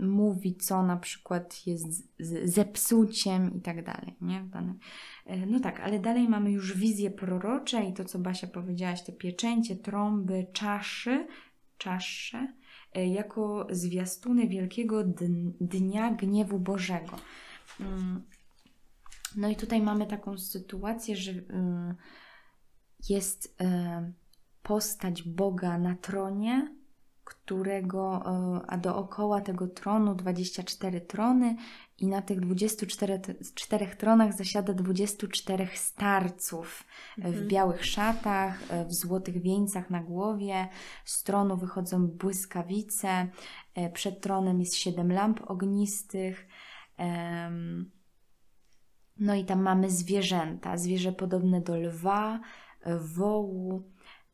mówi, 0.00 0.56
co 0.56 0.82
na 0.82 0.96
przykład 0.96 1.66
jest 1.66 2.08
zepsuciem 2.44 3.54
i 3.54 3.60
tak 3.60 3.84
dalej, 3.84 4.16
nie? 4.20 4.44
E, 5.26 5.46
no 5.46 5.60
tak, 5.60 5.80
ale 5.80 5.98
dalej 5.98 6.28
mamy 6.28 6.52
już 6.52 6.76
wizje 6.76 7.10
prorocze 7.10 7.84
i 7.84 7.92
to, 7.92 8.04
co 8.04 8.18
Basia 8.18 8.46
powiedziałaś, 8.46 9.02
te 9.02 9.12
pieczęcie, 9.12 9.76
trąby, 9.76 10.46
czaszy, 10.52 11.26
czasze, 11.78 12.52
e, 12.94 13.08
jako 13.08 13.66
zwiastuny 13.70 14.48
wielkiego 14.48 15.04
dnia 15.60 16.10
gniewu 16.10 16.58
Bożego. 16.58 17.16
Mm, 17.80 18.22
no 19.36 19.48
i 19.48 19.56
tutaj 19.56 19.82
mamy 19.82 20.06
taką 20.06 20.38
sytuację, 20.38 21.16
że 21.16 21.32
y, 21.32 21.44
jest 23.08 23.46
y, 23.46 24.12
postać 24.62 25.22
Boga 25.22 25.78
na 25.78 25.94
tronie, 25.96 26.74
którego, 27.24 28.22
e, 28.26 28.60
a 28.70 28.76
dookoła 28.78 29.40
tego 29.40 29.66
tronu 29.68 30.14
24 30.14 31.00
trony 31.00 31.56
i 31.98 32.06
na 32.06 32.22
tych 32.22 32.40
24 32.40 33.20
czterech 33.54 33.94
tronach 33.96 34.36
zasiada 34.36 34.72
24 34.74 35.68
starców 35.74 36.84
w 37.18 37.26
Mhm. 37.26 37.48
białych 37.48 37.84
szatach, 37.84 38.62
w 38.88 38.94
złotych 38.94 39.42
wieńcach 39.42 39.90
na 39.90 40.02
głowie. 40.02 40.68
Z 41.04 41.22
tronu 41.22 41.56
wychodzą 41.56 42.06
błyskawice. 42.06 43.28
Przed 43.92 44.20
tronem 44.20 44.60
jest 44.60 44.74
siedem 44.74 45.12
lamp 45.12 45.40
ognistych. 45.50 46.46
em, 46.96 47.90
No 49.18 49.34
i 49.34 49.44
tam 49.44 49.62
mamy 49.62 49.90
zwierzęta. 49.90 50.76
Zwierzę 50.76 51.12
podobne 51.12 51.60
do 51.60 51.76
lwa, 51.76 52.40
e, 52.80 52.98
wołu, 52.98 53.82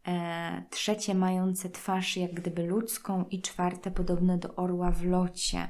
e, 0.06 0.64
trzecie 0.70 1.14
mające 1.14 1.70
twarz 1.70 2.16
jak 2.16 2.34
gdyby 2.34 2.66
ludzką 2.66 3.24
i 3.30 3.42
czwarte 3.42 3.90
podobne 3.90 4.38
do 4.38 4.54
orła 4.54 4.90
w 4.90 5.04
locie. 5.04 5.68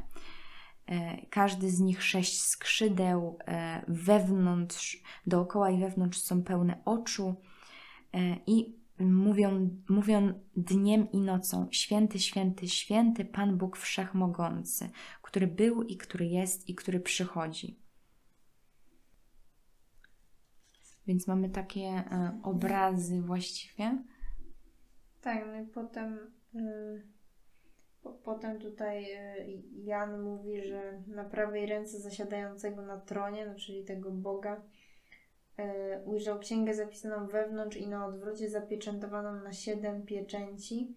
E, 0.86 1.26
Każdy 1.26 1.70
z 1.70 1.80
nich 1.80 2.04
sześć 2.04 2.42
skrzydeł, 2.42 3.38
e, 3.46 3.84
wewnątrz, 3.88 5.02
dookoła 5.26 5.70
i 5.70 5.80
wewnątrz 5.80 6.20
są 6.20 6.42
pełne 6.42 6.82
oczu 6.84 7.34
e, 8.14 8.36
i 8.46 8.84
mówią, 8.98 9.70
mówią 9.88 10.32
dniem 10.56 11.12
i 11.12 11.20
nocą: 11.20 11.68
Święty, 11.70 12.18
święty, 12.18 12.68
święty 12.68 13.24
Pan 13.24 13.58
Bóg 13.58 13.76
Wszechmogący, 13.76 14.90
który 15.22 15.46
był 15.46 15.82
i 15.82 15.96
który 15.96 16.26
jest 16.26 16.68
i 16.68 16.74
który 16.74 17.00
przychodzi. 17.00 17.83
Więc 21.06 21.26
mamy 21.26 21.48
takie 21.48 21.80
e, 21.80 22.40
obrazy 22.42 23.22
właściwie. 23.22 23.98
Tak, 25.20 25.46
no 25.46 25.60
i 25.60 25.66
potem, 25.66 26.18
y, 26.54 27.02
po, 28.02 28.12
potem 28.12 28.58
tutaj 28.58 29.04
y, 29.04 29.62
Jan 29.72 30.22
mówi, 30.22 30.62
że 30.62 31.02
na 31.06 31.24
prawej 31.24 31.66
ręce 31.66 32.00
zasiadającego 32.00 32.82
na 32.82 33.00
tronie, 33.00 33.46
no 33.46 33.54
czyli 33.54 33.84
tego 33.84 34.10
Boga, 34.10 34.62
y, 35.58 35.62
ujrzał 36.04 36.38
księgę 36.38 36.74
zapisaną 36.74 37.26
wewnątrz 37.26 37.76
i 37.76 37.88
na 37.88 38.06
odwrocie 38.06 38.50
zapieczętowaną 38.50 39.42
na 39.42 39.52
siedem 39.52 40.06
pieczęci 40.06 40.94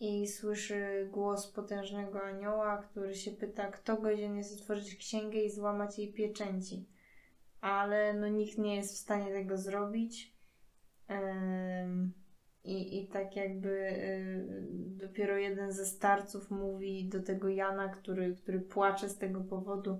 i 0.00 0.28
słyszy 0.28 1.08
głos 1.12 1.52
potężnego 1.52 2.22
anioła, 2.22 2.78
który 2.78 3.14
się 3.14 3.30
pyta, 3.30 3.70
kto 3.70 3.96
godzien 3.96 4.36
jest 4.36 4.60
otworzyć 4.60 4.96
księgę 4.96 5.38
i 5.38 5.50
złamać 5.50 5.98
jej 5.98 6.12
pieczęci. 6.12 6.86
Ale 7.66 8.14
no 8.14 8.28
nikt 8.28 8.58
nie 8.58 8.76
jest 8.76 8.94
w 8.94 8.98
stanie 8.98 9.32
tego 9.32 9.58
zrobić. 9.58 10.36
I, 12.64 12.98
I 13.02 13.08
tak 13.08 13.36
jakby 13.36 13.68
y, 13.68 14.66
dopiero 14.72 15.36
jeden 15.36 15.72
ze 15.72 15.86
starców 15.86 16.50
mówi 16.50 17.08
do 17.08 17.22
tego 17.22 17.48
Jana, 17.48 17.88
który, 17.88 18.36
który 18.36 18.60
płacze 18.60 19.08
z 19.08 19.18
tego 19.18 19.40
powodu, 19.40 19.98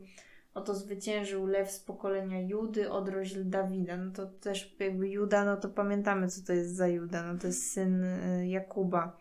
oto 0.55 0.75
zwyciężył 0.75 1.47
lew 1.47 1.71
z 1.71 1.81
pokolenia 1.81 2.41
Judy, 2.41 2.91
odroźl 2.91 3.49
Dawida. 3.51 3.97
No 3.97 4.13
to 4.13 4.27
też 4.27 4.77
jakby 4.81 5.09
Juda, 5.09 5.45
no 5.45 5.57
to 5.57 5.69
pamiętamy, 5.69 6.29
co 6.29 6.47
to 6.47 6.53
jest 6.53 6.77
za 6.77 6.89
Juda. 6.89 7.33
No 7.33 7.39
to 7.39 7.47
jest 7.47 7.73
syn 7.73 8.05
y, 8.05 8.49
Jakuba. 8.49 9.17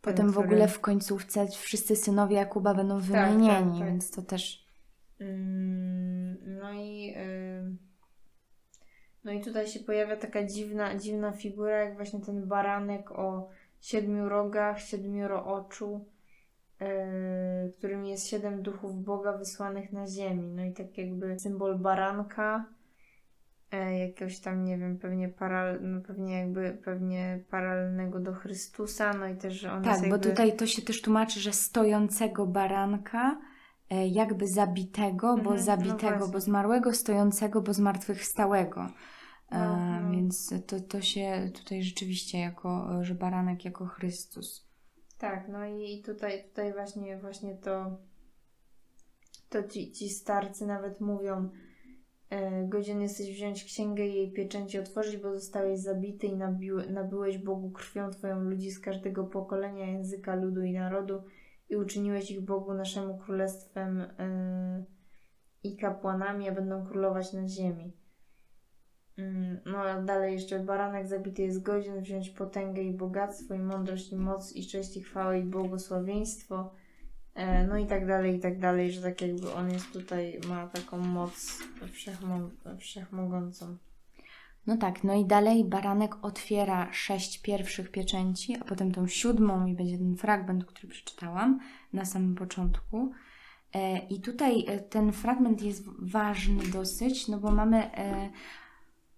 Potem 0.00 0.28
w 0.28 0.32
który- 0.32 0.46
ogóle 0.46 0.68
w 0.68 0.80
końcówce 0.80 1.46
wszyscy 1.46 1.96
synowie 1.96 2.36
Jakuba 2.36 2.74
będą 2.74 3.00
tak, 3.00 3.06
wymienieni, 3.06 3.78
tak. 3.78 3.88
więc 3.88 4.10
to 4.10 4.22
też. 4.22 4.66
Mm, 5.20 6.36
No 6.60 6.72
i, 6.72 7.14
y, 7.16 7.35
no 9.26 9.32
i 9.32 9.40
tutaj 9.40 9.66
się 9.68 9.80
pojawia 9.80 10.16
taka 10.16 10.44
dziwna, 10.44 10.94
dziwna 10.94 11.32
figura, 11.32 11.84
jak 11.84 11.96
właśnie 11.96 12.20
ten 12.20 12.46
baranek 12.46 13.10
o 13.10 13.48
siedmiu 13.80 14.28
rogach, 14.28 14.80
siedmioro 14.80 15.46
oczu, 15.46 16.04
y, 16.82 17.72
którym 17.72 18.06
jest 18.06 18.26
siedem 18.28 18.62
duchów 18.62 19.04
Boga 19.04 19.32
wysłanych 19.38 19.92
na 19.92 20.06
ziemi. 20.06 20.50
No 20.54 20.64
i 20.64 20.72
tak 20.72 20.98
jakby 20.98 21.38
symbol 21.38 21.78
baranka, 21.78 22.64
e, 23.70 23.98
jakiegoś 23.98 24.38
tam, 24.38 24.64
nie 24.64 24.78
wiem, 24.78 24.98
pewnie, 24.98 25.28
paral, 25.28 25.78
no 25.82 26.00
pewnie 26.00 26.38
jakby 26.38 26.78
pewnie 26.84 27.40
paralelnego 27.50 28.20
do 28.20 28.32
Chrystusa, 28.32 29.12
no 29.12 29.28
i 29.28 29.36
też, 29.36 29.54
że 29.54 29.72
on 29.72 29.82
Tak, 29.82 30.00
bo 30.00 30.06
jakby... 30.06 30.30
tutaj 30.30 30.56
to 30.56 30.66
się 30.66 30.82
też 30.82 31.02
tłumaczy, 31.02 31.40
że 31.40 31.52
stojącego 31.52 32.46
baranka, 32.46 33.38
e, 33.90 34.06
jakby 34.06 34.48
zabitego, 34.48 35.26
bo 35.26 35.36
Mhm, 35.36 35.56
no 35.56 35.62
zabitego, 35.62 36.16
właśnie. 36.16 36.32
bo 36.32 36.40
zmarłego, 36.40 36.92
stojącego, 36.92 37.60
bo 37.60 37.72
zmartwychwstałego. 37.72 38.86
E. 39.50 40.08
Więc 40.12 40.52
to, 40.66 40.80
to 40.80 41.00
się 41.00 41.50
tutaj 41.54 41.82
rzeczywiście 41.82 42.38
jako, 42.38 42.98
że 43.04 43.14
baranek 43.14 43.64
jako 43.64 43.86
Chrystus. 43.86 44.66
Tak, 45.18 45.48
no 45.48 45.66
i 45.66 46.02
tutaj, 46.02 46.44
tutaj 46.48 46.72
właśnie, 46.72 47.18
właśnie 47.18 47.54
to, 47.54 47.98
to 49.48 49.62
ci, 49.62 49.92
ci 49.92 50.08
starcy 50.08 50.66
nawet 50.66 51.00
mówią, 51.00 51.50
e, 52.30 52.64
godzien 52.68 53.00
jesteś 53.00 53.34
wziąć 53.34 53.64
księgę 53.64 54.06
i 54.06 54.14
jej 54.14 54.32
pieczęci 54.32 54.78
otworzyć, 54.78 55.16
bo 55.16 55.34
zostałeś 55.34 55.80
zabity 55.80 56.26
i 56.26 56.36
nabił, 56.36 56.90
nabyłeś 56.90 57.38
Bogu 57.38 57.70
krwią 57.70 58.10
Twoją 58.10 58.40
ludzi 58.40 58.70
z 58.70 58.80
każdego 58.80 59.24
pokolenia, 59.24 59.86
języka, 59.86 60.34
ludu 60.34 60.62
i 60.62 60.72
narodu 60.72 61.22
i 61.70 61.76
uczyniłeś 61.76 62.30
ich 62.30 62.40
Bogu 62.40 62.74
naszemu 62.74 63.18
królestwem 63.18 64.00
e, 64.00 64.84
i 65.62 65.76
kapłanami, 65.76 66.48
a 66.48 66.52
będą 66.52 66.86
królować 66.86 67.32
na 67.32 67.48
ziemi. 67.48 67.92
Mm, 69.18 69.60
No 69.66 70.02
dalej 70.02 70.32
jeszcze 70.32 70.60
baranek 70.60 71.06
zabity 71.06 71.42
jest 71.42 71.62
godzien 71.62 72.00
wziąć 72.00 72.30
potęgę 72.30 72.82
i 72.82 72.92
bogactwo 72.92 73.54
i 73.54 73.58
mądrość 73.58 74.12
i 74.12 74.16
moc 74.16 74.56
i 74.56 74.66
cześć 74.66 74.96
i 74.96 75.02
chwałę 75.02 75.40
i 75.40 75.42
błogosławieństwo. 75.42 76.70
E, 77.34 77.66
No 77.66 77.78
i 77.78 77.86
tak 77.86 78.06
dalej, 78.06 78.36
i 78.36 78.40
tak 78.40 78.58
dalej, 78.58 78.92
że 78.92 79.02
tak 79.02 79.20
jakby 79.20 79.52
on 79.52 79.70
jest 79.70 79.92
tutaj, 79.92 80.40
ma 80.48 80.66
taką 80.66 80.98
moc 80.98 81.58
wszechmo, 81.92 82.50
wszechmogącą. 82.78 83.76
No 84.66 84.76
tak, 84.76 85.04
no 85.04 85.14
i 85.14 85.24
dalej 85.24 85.64
baranek 85.64 86.24
otwiera 86.24 86.92
sześć 86.92 87.42
pierwszych 87.42 87.90
pieczęci, 87.90 88.56
a 88.60 88.64
potem 88.64 88.92
tą 88.92 89.06
siódmą 89.06 89.66
i 89.66 89.74
będzie 89.74 89.98
ten 89.98 90.16
fragment, 90.16 90.64
który 90.64 90.88
przeczytałam 90.88 91.60
na 91.92 92.04
samym 92.04 92.34
początku. 92.34 93.12
E, 93.74 93.98
I 93.98 94.20
tutaj 94.20 94.64
e, 94.66 94.80
ten 94.80 95.12
fragment 95.12 95.62
jest 95.62 95.84
ważny 95.98 96.66
dosyć, 96.72 97.28
no 97.28 97.38
bo 97.38 97.50
mamy, 97.50 97.90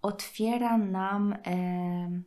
otwiera 0.02 0.78
nam 0.78 1.32
e, 1.46 2.22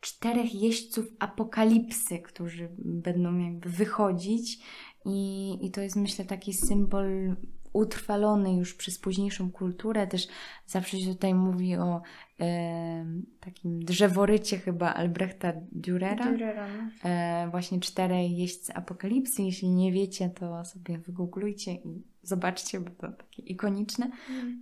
czterech 0.00 0.54
jeźdźców 0.54 1.06
apokalipsy, 1.18 2.18
którzy 2.18 2.68
będą 2.78 3.38
jakby 3.38 3.70
wychodzić 3.70 4.58
i, 5.04 5.58
i 5.66 5.70
to 5.70 5.80
jest 5.80 5.96
myślę 5.96 6.24
taki 6.24 6.54
symbol 6.54 7.36
utrwalony 7.72 8.56
już 8.56 8.74
przez 8.74 8.98
późniejszą 8.98 9.50
kulturę. 9.50 10.06
Też 10.06 10.28
zawsze 10.66 10.98
się 10.98 11.10
tutaj 11.10 11.34
mówi 11.34 11.76
o 11.76 12.02
e, 12.40 13.06
takim 13.40 13.84
drzeworycie 13.84 14.58
chyba 14.58 14.94
Albrechta 14.94 15.52
Dürera. 15.52 16.36
Dürera, 16.36 16.66
no. 16.76 17.10
E, 17.10 17.48
właśnie 17.50 17.80
czterej 17.80 18.36
jeźdźcy 18.36 18.74
apokalipsy. 18.74 19.42
Jeśli 19.42 19.70
nie 19.70 19.92
wiecie, 19.92 20.30
to 20.30 20.64
sobie 20.64 20.98
wygooglujcie 20.98 21.72
i 21.72 22.02
zobaczcie, 22.22 22.80
bo 22.80 22.90
to 22.90 23.12
takie 23.12 23.42
ikoniczne. 23.42 24.10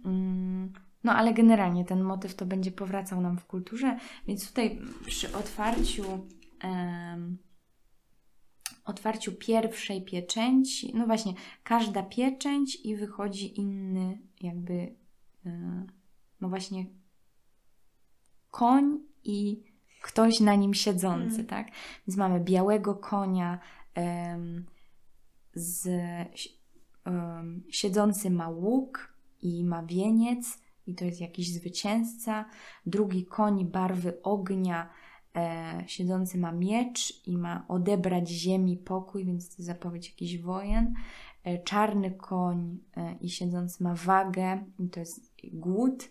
Mm, 0.05 0.73
No 1.05 1.13
ale 1.13 1.35
generalnie 1.35 1.85
ten 1.85 2.03
motyw 2.03 2.35
to 2.35 2.47
będzie 2.47 2.71
powracał 2.71 3.21
nam 3.21 3.39
w 3.39 3.45
kulturze, 3.47 3.99
więc 4.27 4.49
tutaj 4.49 4.81
przy 5.07 5.37
otwarciu 5.37 6.05
em, 6.61 7.39
otwarciu 8.85 9.33
pierwszej 9.33 10.03
pieczęci, 10.05 10.93
no 10.95 11.07
właśnie, 11.07 11.33
każda 11.65 12.03
pieczęć 12.03 12.79
i 12.85 12.97
wychodzi 12.97 13.61
inny 13.61 14.19
jakby 14.41 14.95
e, 15.47 15.87
no 16.41 16.49
właśnie 16.49 16.87
koń 18.51 18.99
i 19.25 19.63
ktoś 20.03 20.41
na 20.41 20.55
nim 20.55 20.75
siedzący, 20.75 21.35
Mm. 21.35 21.47
tak? 21.47 21.67
Więc 22.07 22.17
mamy 22.17 22.41
białego 22.41 22.95
konia 22.95 23.59
z 25.55 25.89
siedzący 27.71 28.31
ma 28.31 28.49
łuk 28.49 29.15
i 29.43 29.65
ma 29.65 29.83
wieniec 29.83 30.59
i 30.87 30.95
to 30.95 31.05
jest 31.05 31.21
jakiś 31.21 31.53
zwycięzca. 31.53 32.45
Drugi 32.87 33.27
koń 33.27 33.65
barwy 33.65 34.23
ognia 34.23 34.91
e, 35.37 35.85
siedzący 35.87 36.39
ma 36.39 36.53
miecz 36.53 37.27
i 37.27 37.39
ma 37.39 37.65
odebrać 37.69 38.29
ziemi 38.29 38.77
pokój, 38.77 39.25
więc 39.25 39.57
to 39.57 39.63
zapowiedź 39.63 40.09
jakichś 40.09 40.43
wojen. 40.43 40.95
E, 41.45 41.59
czarny 41.59 42.11
koń 42.11 42.79
e, 42.97 43.17
i 43.21 43.31
siedzący 43.31 43.85
ma 43.85 43.95
wagę 43.95 44.65
i 44.79 44.89
to 44.89 45.01
jest 45.01 45.35
głód. 45.53 46.09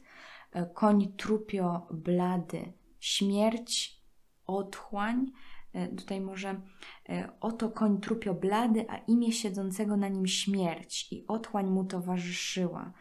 E, 0.51 0.65
koń 0.65 1.13
trupio 1.17 1.87
blady, 1.91 2.73
śmierć, 2.99 4.01
otchłań. 4.45 5.31
E, 5.73 5.87
tutaj 5.87 6.21
może 6.21 6.61
e, 7.09 7.29
oto 7.41 7.69
koń 7.69 8.01
trupio 8.01 8.33
blady, 8.33 8.85
a 8.89 8.97
imię 8.97 9.31
siedzącego 9.31 9.97
na 9.97 10.07
nim 10.07 10.27
śmierć 10.27 11.13
i 11.13 11.27
otchłań 11.27 11.69
mu 11.69 11.83
towarzyszyła. 11.83 12.93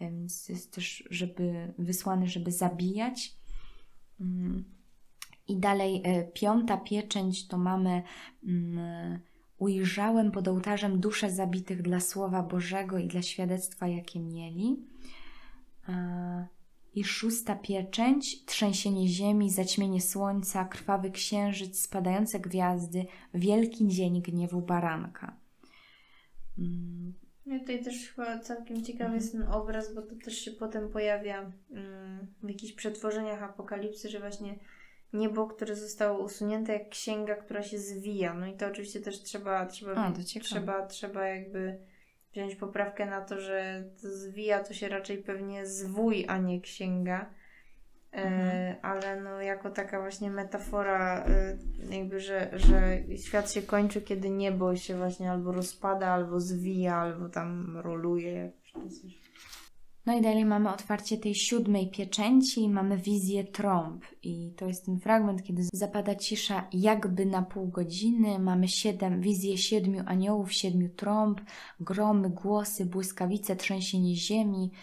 E, 0.00 0.10
Więc 0.10 0.48
jest 0.48 0.74
też 0.74 1.04
żeby, 1.10 1.72
wysłany, 1.78 2.26
żeby 2.26 2.52
zabijać. 2.52 3.34
Mm. 4.20 4.64
I 5.48 5.56
dalej 5.56 6.02
e, 6.04 6.24
piąta 6.24 6.76
pieczęć 6.76 7.48
to 7.48 7.58
mamy 7.58 8.02
mm, 8.44 9.18
ujrzałem 9.58 10.32
pod 10.32 10.48
ołtarzem 10.48 11.00
dusze 11.00 11.30
zabitych 11.30 11.82
dla 11.82 12.00
Słowa 12.00 12.42
Bożego 12.42 12.98
i 12.98 13.08
dla 13.08 13.22
świadectwa, 13.22 13.88
jakie 13.88 14.20
mieli. 14.20 14.76
E, 15.88 16.46
I 16.94 17.04
szósta 17.04 17.56
pieczęć, 17.56 18.44
trzęsienie 18.44 19.08
ziemi, 19.08 19.50
zaćmienie 19.50 20.00
słońca, 20.00 20.64
krwawy 20.64 21.10
księżyc, 21.10 21.80
spadające 21.80 22.40
gwiazdy, 22.40 23.06
wielki 23.34 23.88
dzień 23.88 24.22
gniewu 24.22 24.62
baranka. 24.62 25.36
Ja 27.46 27.58
tutaj 27.58 27.84
też 27.84 28.12
chyba 28.12 28.38
całkiem 28.38 28.84
ciekawy 28.84 29.04
mhm. 29.04 29.20
jest 29.20 29.32
ten 29.32 29.42
obraz, 29.42 29.94
bo 29.94 30.02
to 30.02 30.14
też 30.24 30.38
się 30.38 30.50
potem 30.50 30.88
pojawia 30.88 31.52
mm, 31.70 32.26
w 32.42 32.48
jakichś 32.48 32.72
przetworzeniach 32.72 33.42
apokalipsy, 33.42 34.08
że 34.08 34.20
właśnie 34.20 34.58
niebo, 35.12 35.46
które 35.46 35.76
zostało 35.76 36.24
usunięte 36.24 36.72
jak 36.72 36.88
księga, 36.88 37.34
która 37.34 37.62
się 37.62 37.78
zwija. 37.78 38.34
No 38.34 38.46
i 38.46 38.56
to 38.56 38.66
oczywiście 38.66 39.00
też 39.00 39.22
trzeba, 39.22 39.66
trzeba, 39.66 39.94
A, 39.94 40.12
trzeba, 40.40 40.86
trzeba 40.86 41.28
jakby 41.28 41.78
wziąć 42.32 42.56
poprawkę 42.56 43.06
na 43.06 43.20
to, 43.20 43.40
że 43.40 43.84
to 44.02 44.08
zwija 44.10 44.64
to 44.64 44.74
się 44.74 44.88
raczej 44.88 45.18
pewnie 45.18 45.66
zwój, 45.66 46.24
a 46.28 46.38
nie 46.38 46.60
księga. 46.60 47.30
E, 48.16 48.22
mhm. 48.22 48.76
ale 48.82 49.20
no 49.20 49.40
jako 49.40 49.70
taka 49.70 50.00
właśnie 50.00 50.30
metafora 50.30 51.24
e, 51.24 51.56
jakby, 51.96 52.20
że, 52.20 52.50
że 52.52 52.98
świat 53.16 53.52
się 53.52 53.62
kończy, 53.62 54.02
kiedy 54.02 54.30
niebo 54.30 54.76
się 54.76 54.96
właśnie 54.96 55.30
albo 55.30 55.52
rozpada, 55.52 56.08
albo 56.08 56.40
zwija, 56.40 56.96
albo 56.96 57.28
tam 57.28 57.76
roluje. 57.76 58.52
Coś. 58.72 59.26
No 60.06 60.18
i 60.18 60.22
dalej 60.22 60.44
mamy 60.44 60.70
otwarcie 60.70 61.18
tej 61.18 61.34
siódmej 61.34 61.90
pieczęci 61.90 62.62
i 62.62 62.68
mamy 62.68 62.96
wizję 62.96 63.44
trąb. 63.44 64.04
I 64.22 64.52
to 64.56 64.66
jest 64.66 64.86
ten 64.86 65.00
fragment, 65.00 65.42
kiedy 65.42 65.62
zapada 65.72 66.14
cisza 66.14 66.68
jakby 66.72 67.26
na 67.26 67.42
pół 67.42 67.68
godziny. 67.68 68.38
Mamy 68.38 68.68
siedem, 68.68 69.20
wizję 69.20 69.58
siedmiu 69.58 70.02
aniołów, 70.06 70.52
siedmiu 70.52 70.88
trąb, 70.88 71.40
gromy, 71.80 72.30
głosy, 72.30 72.86
błyskawice, 72.86 73.56
trzęsienie 73.56 74.16
ziemi, 74.16 74.70
E, 74.70 74.74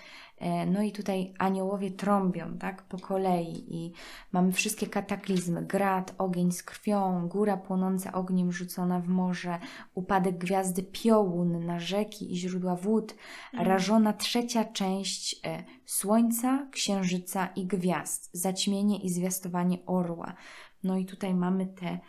no 0.68 0.82
i 0.82 0.92
tutaj 0.92 1.34
aniołowie 1.40 1.92
trąbią, 1.92 2.58
tak, 2.58 2.84
po 2.84 3.00
kolei 3.00 3.76
i 3.76 3.94
mamy 4.32 4.52
wszystkie 4.52 4.88
kataklizmy, 4.88 5.66
grad, 5.66 6.16
ogień 6.18 6.52
z 6.52 6.64
krwią, 6.64 7.28
góra 7.28 7.58
płonąca 7.58 8.12
ogniem 8.12 8.52
rzucona 8.52 9.00
w 9.00 9.08
morze, 9.08 9.60
upadek 9.94 10.38
gwiazdy 10.38 10.84
piołun 10.84 11.66
na 11.66 11.80
rzeki 11.80 12.34
i 12.34 12.38
źródła 12.38 12.76
wód, 12.76 13.16
mhm. 13.54 13.70
rażona 13.70 14.14
trzecia 14.14 14.66
część 14.66 15.40
e, 15.46 15.64
słońca, 15.86 16.68
księżyca 16.72 17.48
i 17.56 17.66
gwiazd, 17.66 18.30
zaćmienie 18.34 18.98
i 18.98 19.10
zwiastowanie 19.10 19.78
orła. 19.86 20.34
No 20.84 20.98
i 20.98 21.06
tutaj 21.06 21.36
mamy 21.36 21.66
te 21.66 21.88
e, 21.88 22.00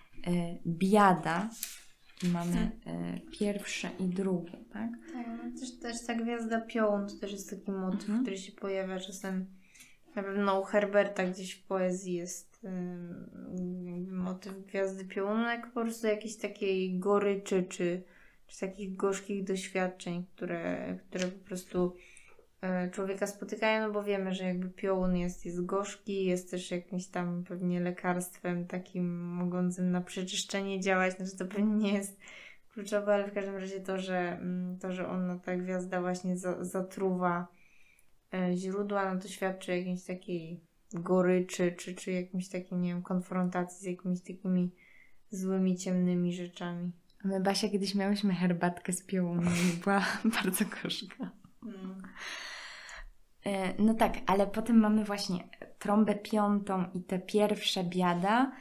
biada, 0.66 1.49
mamy 2.22 2.70
y, 3.16 3.31
pierwsze 3.31 3.90
i 4.00 4.05
drugie, 4.05 4.59
tak? 4.72 4.90
Tak, 5.12 5.27
no 5.27 5.61
też, 5.61 5.79
też 5.79 6.07
ta 6.07 6.14
gwiazda 6.14 6.61
piołun 6.61 7.09
to 7.09 7.14
też 7.14 7.33
jest 7.33 7.50
taki 7.50 7.70
motyw, 7.70 8.00
mhm. 8.00 8.22
który 8.22 8.38
się 8.38 8.53
pojawia 8.53 9.00
czasem 9.00 9.46
na 10.16 10.22
pewno 10.22 10.61
u 10.61 10.64
Herberta 10.64 11.24
gdzieś 11.27 11.55
w 11.55 11.66
poezji 11.66 12.14
jest 12.14 12.64
y, 12.64 12.68
motyw 14.12 14.66
gwiazdy 14.66 15.05
piołunu, 15.05 15.42
jak 15.42 15.66
po 15.66 15.81
prostu 15.81 16.07
jakiejś 16.07 16.37
takiej 16.37 16.98
goryczy 16.98 17.64
czy, 17.68 18.03
czy 18.46 18.61
takich 18.61 18.96
gorzkich 18.96 19.44
doświadczeń, 19.44 20.27
które, 20.35 20.96
które 21.09 21.27
po 21.29 21.44
prostu 21.44 21.94
E, 21.94 22.13
człowieka 22.92 23.27
spotykają, 23.27 23.87
no 23.87 23.92
bo 23.92 24.03
wiemy, 24.03 24.35
że 24.35 24.44
jakby 24.44 24.68
piołun 24.68 25.16
jest, 25.16 25.46
jest 25.46 25.64
gorzki, 25.64 26.24
jest 26.24 26.50
też 26.50 26.70
jakimś 26.70 27.07
tam 27.07 27.44
pewnie 27.44 27.81
lekarstwem 27.81 28.66
takim 28.66 29.20
mogącym 29.20 29.90
na 29.90 30.00
przeczyszczenie 30.00 30.81
działać, 30.81 31.16
znaczy 31.16 31.37
to 31.37 31.46
pewnie 31.46 31.74
nie 31.74 31.92
jest 31.92 32.18
kluczowe, 32.72 33.14
ale 33.14 33.29
w 33.29 33.35
każdym 33.35 33.57
razie 33.57 33.81
to, 33.81 33.98
że, 33.98 34.18
mm, 34.18 34.79
to, 34.79 34.92
że 34.92 35.09
ona, 35.09 35.38
ta 35.38 35.57
gwiazda 35.57 36.00
właśnie 36.00 36.37
za, 36.37 36.64
zatruwa 36.64 37.46
e, 38.35 38.57
źródła, 38.57 39.14
no 39.14 39.20
to 39.20 39.29
świadczy 39.29 39.72
o 39.72 39.74
jakiejś 39.74 40.05
takiej 40.05 40.61
goryczy, 40.92 41.74
czy, 41.79 41.94
czy 41.94 42.12
jakimś 42.12 42.48
takim, 42.48 42.81
nie 42.81 42.88
wiem, 42.88 43.03
konfrontacji 43.03 43.81
z 43.81 43.87
jakimiś 43.87 44.20
takimi 44.20 44.70
złymi, 45.31 45.77
ciemnymi 45.77 46.33
rzeczami. 46.33 46.92
My, 47.24 47.40
Basia, 47.40 47.68
kiedyś 47.68 47.94
miałyśmy 47.94 48.35
herbatkę 48.35 48.92
z 48.92 49.03
piołunu 49.03 49.50
i 49.50 49.81
była 49.81 50.07
bardzo 50.42 50.64
gorzka. 50.83 51.31
Hmm. 51.64 52.03
E, 53.46 53.83
no 53.83 53.94
tak, 53.94 54.14
ale 54.26 54.46
potem 54.46 54.78
mamy 54.78 55.04
właśnie 55.04 55.48
trąbę 55.78 56.14
piątą 56.14 56.85
i 56.94 57.02
te 57.02 57.18
pierwsze 57.18 57.85
biada. 57.85 58.52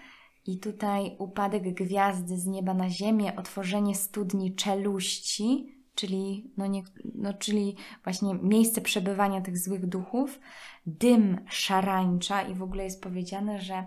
I 0.47 0.59
tutaj 0.59 1.15
upadek 1.19 1.73
gwiazdy 1.73 2.37
z 2.37 2.45
nieba 2.45 2.73
na 2.73 2.89
ziemię, 2.89 3.35
otworzenie 3.35 3.95
studni 3.95 4.55
czeluści, 4.55 5.77
czyli, 5.95 6.51
no 6.57 6.67
nie, 6.67 6.83
no, 7.15 7.33
czyli 7.33 7.75
właśnie 8.03 8.33
miejsce 8.33 8.81
przebywania 8.81 9.41
tych 9.41 9.57
złych 9.57 9.85
duchów, 9.85 10.39
dym 10.85 11.39
szarańcza 11.49 12.41
i 12.41 12.55
w 12.55 12.63
ogóle 12.63 12.83
jest 12.83 13.03
powiedziane, 13.03 13.61
że 13.61 13.85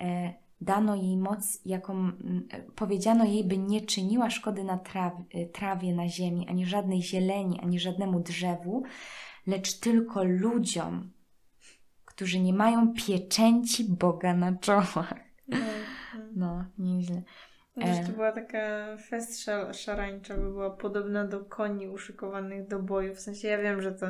e, 0.00 0.34
dano 0.60 0.96
jej 0.96 1.16
moc, 1.16 1.60
jaką 1.66 2.12
powiedziano 2.74 3.24
jej, 3.24 3.44
by 3.44 3.58
nie 3.58 3.80
czyniła 3.80 4.30
szkody 4.30 4.64
na 4.64 4.78
traw, 4.78 5.12
e, 5.34 5.46
trawie 5.46 5.94
na 5.94 6.08
ziemi, 6.08 6.48
ani 6.48 6.66
żadnej 6.66 7.02
zieleni, 7.02 7.60
ani 7.60 7.80
żadnemu 7.80 8.20
drzewu, 8.20 8.82
lecz 9.46 9.80
tylko 9.80 10.24
ludziom, 10.24 11.10
którzy 12.04 12.40
nie 12.40 12.52
mają 12.52 12.92
pieczęci 12.92 13.84
Boga 13.84 14.34
na 14.34 14.58
czołach. 14.58 15.14
No, 15.48 15.58
no 16.36 16.64
nieźle. 16.78 17.22
Wiesz, 17.76 18.06
to 18.06 18.12
była 18.12 18.32
taka 18.32 18.96
fest 18.96 19.50
szarańcza, 19.72 20.34
by 20.34 20.42
była 20.42 20.70
podobna 20.70 21.24
do 21.24 21.44
koni 21.44 21.88
uszykowanych 21.88 22.68
do 22.68 22.78
boju. 22.78 23.14
W 23.14 23.20
sensie 23.20 23.48
ja 23.48 23.58
wiem, 23.58 23.82
że 23.82 23.92
to 23.92 24.06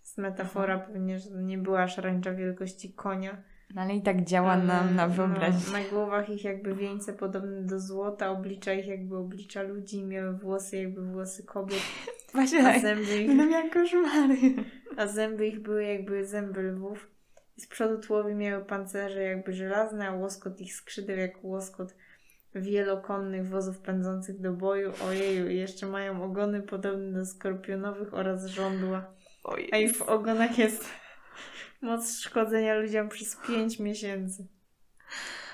jest 0.00 0.18
metafora 0.18 0.78
pewnie, 0.78 1.18
że 1.18 1.30
to 1.30 1.40
nie 1.40 1.58
była 1.58 1.88
szarańcza 1.88 2.32
wielkości 2.32 2.92
konia. 2.92 3.42
No 3.74 3.82
ale 3.82 3.94
i 3.94 4.02
tak 4.02 4.24
działa 4.24 4.56
nam 4.56 4.94
na 4.94 5.08
wyobraźnię. 5.08 5.60
No, 5.66 5.78
na 5.78 5.84
głowach 5.84 6.30
ich 6.30 6.44
jakby 6.44 6.74
wieńce 6.74 7.12
podobne 7.12 7.62
do 7.62 7.80
złota, 7.80 8.30
oblicza 8.30 8.72
ich 8.72 8.86
jakby 8.86 9.16
oblicza 9.16 9.62
ludzi, 9.62 10.04
miały 10.04 10.32
włosy 10.32 10.76
jakby 10.76 11.02
włosy 11.02 11.44
kobiet. 11.44 11.82
Właśnie 12.34 12.60
a 12.60 12.62
tak. 12.62 12.82
zęby 12.82 13.18
ich, 13.18 13.34
no 13.34 13.46
miałam 13.46 13.70
koszmary. 13.70 14.36
A 14.96 15.06
zęby 15.06 15.46
ich 15.46 15.60
były 15.60 15.84
jakby 15.84 16.26
zęby 16.26 16.62
lwów. 16.62 17.10
Z 17.56 17.66
przodu 17.66 17.98
tułowi 17.98 18.34
miały 18.34 18.64
pancerze 18.64 19.22
jakby 19.22 19.52
żelazne, 19.52 20.08
a 20.08 20.14
łoskot 20.14 20.60
ich 20.60 20.74
skrzydeł 20.74 21.16
jak 21.16 21.44
łoskot 21.44 21.94
wielokonnych 22.54 23.48
wozów 23.48 23.78
pędzących 23.78 24.40
do 24.40 24.52
boju. 24.52 24.92
Ojeju, 25.08 25.48
i 25.48 25.56
jeszcze 25.56 25.86
mają 25.86 26.22
ogony 26.22 26.62
podobne 26.62 27.12
do 27.12 27.26
skorpionowych 27.26 28.14
oraz 28.14 28.46
żądła. 28.46 29.14
A 29.72 29.76
ich 29.76 29.96
w 29.96 30.02
ogonach 30.02 30.58
jest 30.58 31.01
moc 31.82 32.18
szkodzenia 32.18 32.74
ludziom 32.74 33.08
przez 33.08 33.36
5 33.46 33.78
miesięcy. 33.78 34.46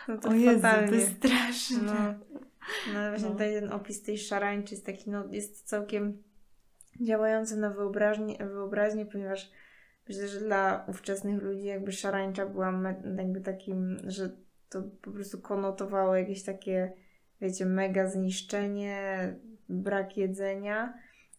No 0.08 0.18
to 0.18 0.28
o 0.28 0.34
Jezu, 0.34 0.60
fatalnie. 0.60 0.88
to 0.88 0.94
jest 0.94 1.16
straszne. 1.16 1.82
No, 1.82 2.14
no 2.94 3.08
właśnie 3.08 3.28
no. 3.28 3.32
tutaj 3.32 3.52
ten 3.52 3.72
opis 3.72 4.02
tej 4.02 4.18
szarańczy 4.18 4.74
jest 4.74 4.86
taki, 4.86 5.10
no 5.10 5.24
jest 5.30 5.68
całkiem 5.68 6.22
działający 7.00 7.56
na 7.56 7.70
wyobraźnię, 7.70 8.36
wyobraźnię 8.38 9.06
ponieważ 9.06 9.50
myślę, 10.08 10.28
że 10.28 10.40
dla 10.40 10.84
ówczesnych 10.88 11.42
ludzi 11.42 11.64
jakby 11.64 11.92
szarańcza 11.92 12.46
była 12.46 12.94
jakby 13.16 13.40
takim, 13.40 13.96
że 14.06 14.36
to 14.68 14.82
po 15.02 15.10
prostu 15.10 15.40
konotowało 15.40 16.16
jakieś 16.16 16.42
takie, 16.42 16.92
wiecie, 17.40 17.66
mega 17.66 18.06
zniszczenie, 18.06 19.34
brak 19.68 20.16
jedzenia. 20.16 20.98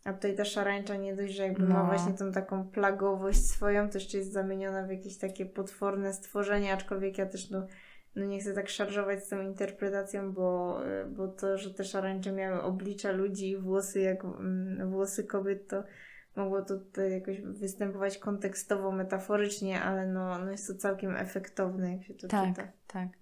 A 0.10 0.13
tutaj 0.13 0.36
ta 0.36 0.45
szarańcza 0.45 0.95
nie 0.95 1.15
dość, 1.15 1.34
że 1.34 1.43
jakby 1.43 1.63
no. 1.63 1.74
ma 1.74 1.84
właśnie 1.84 2.13
tą 2.13 2.32
taką 2.32 2.67
plagowość 2.67 3.45
swoją, 3.45 3.89
to 3.89 3.98
jeszcze 3.98 4.17
jest 4.17 4.32
zamieniona 4.32 4.88
w 4.88 4.89
jakieś 4.89 5.17
takie 5.17 5.45
potworne 5.45 6.13
stworzenie, 6.13 6.74
aczkolwiek 6.74 7.17
ja 7.17 7.26
też 7.26 7.50
no, 7.50 7.67
no 8.15 8.26
nie 8.26 8.39
chcę 8.39 8.54
tak 8.54 8.69
szarżować 8.69 9.24
z 9.26 9.30
tą 9.30 9.41
interpretacją, 9.41 10.34
bo, 10.34 10.80
bo 11.10 11.28
to, 11.28 11.58
że 11.58 11.74
te 11.74 11.84
szarańcze 11.84 12.32
miały 12.32 12.62
oblicza 12.62 13.12
ludzi 13.12 13.50
i 13.50 13.58
włosy 13.58 14.00
jak 14.02 14.26
mm, 14.26 14.89
włosy 14.91 15.24
kobiet, 15.24 15.67
to 15.67 15.84
mogło 16.36 16.62
to 16.62 16.78
tutaj 16.78 17.12
jakoś 17.12 17.41
występować 17.41 18.17
kontekstowo, 18.17 18.91
metaforycznie, 18.91 19.82
ale 19.82 20.08
no, 20.08 20.39
no 20.39 20.52
jest 20.52 20.67
to 20.67 20.76
całkiem 20.76 21.15
efektowne, 21.15 21.91
jak 21.91 22.04
się 22.04 22.13
to 22.13 22.28
tak, 22.28 22.48
czyta. 22.48 22.62
Tak, 22.62 22.72
tak 22.88 23.18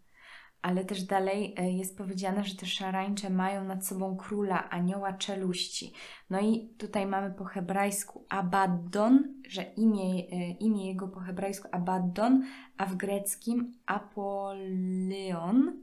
ale 0.68 0.86
też 0.86 1.04
dalej 1.04 1.54
e, 1.58 1.72
jest 1.72 1.98
powiedziane, 1.98 2.44
że 2.44 2.56
te 2.56 2.66
szarańcze 2.66 3.30
mają 3.30 3.64
nad 3.64 3.88
sobą 3.88 4.18
króla, 4.18 4.70
anioła 4.70 5.14
czeluści. 5.14 5.94
No 6.30 6.40
i 6.40 6.70
tutaj 6.78 7.06
mamy 7.06 7.32
po 7.32 7.44
hebrajsku 7.46 8.26
Abaddon, 8.30 9.34
że 9.48 9.64
imię, 9.64 10.04
e, 10.04 10.52
imię 10.52 10.88
jego 10.88 11.08
po 11.08 11.20
hebrajsku 11.20 11.68
Abaddon, 11.72 12.44
a 12.78 12.86
w 12.86 12.96
greckim 12.96 13.74
Apollyon. 13.86 15.78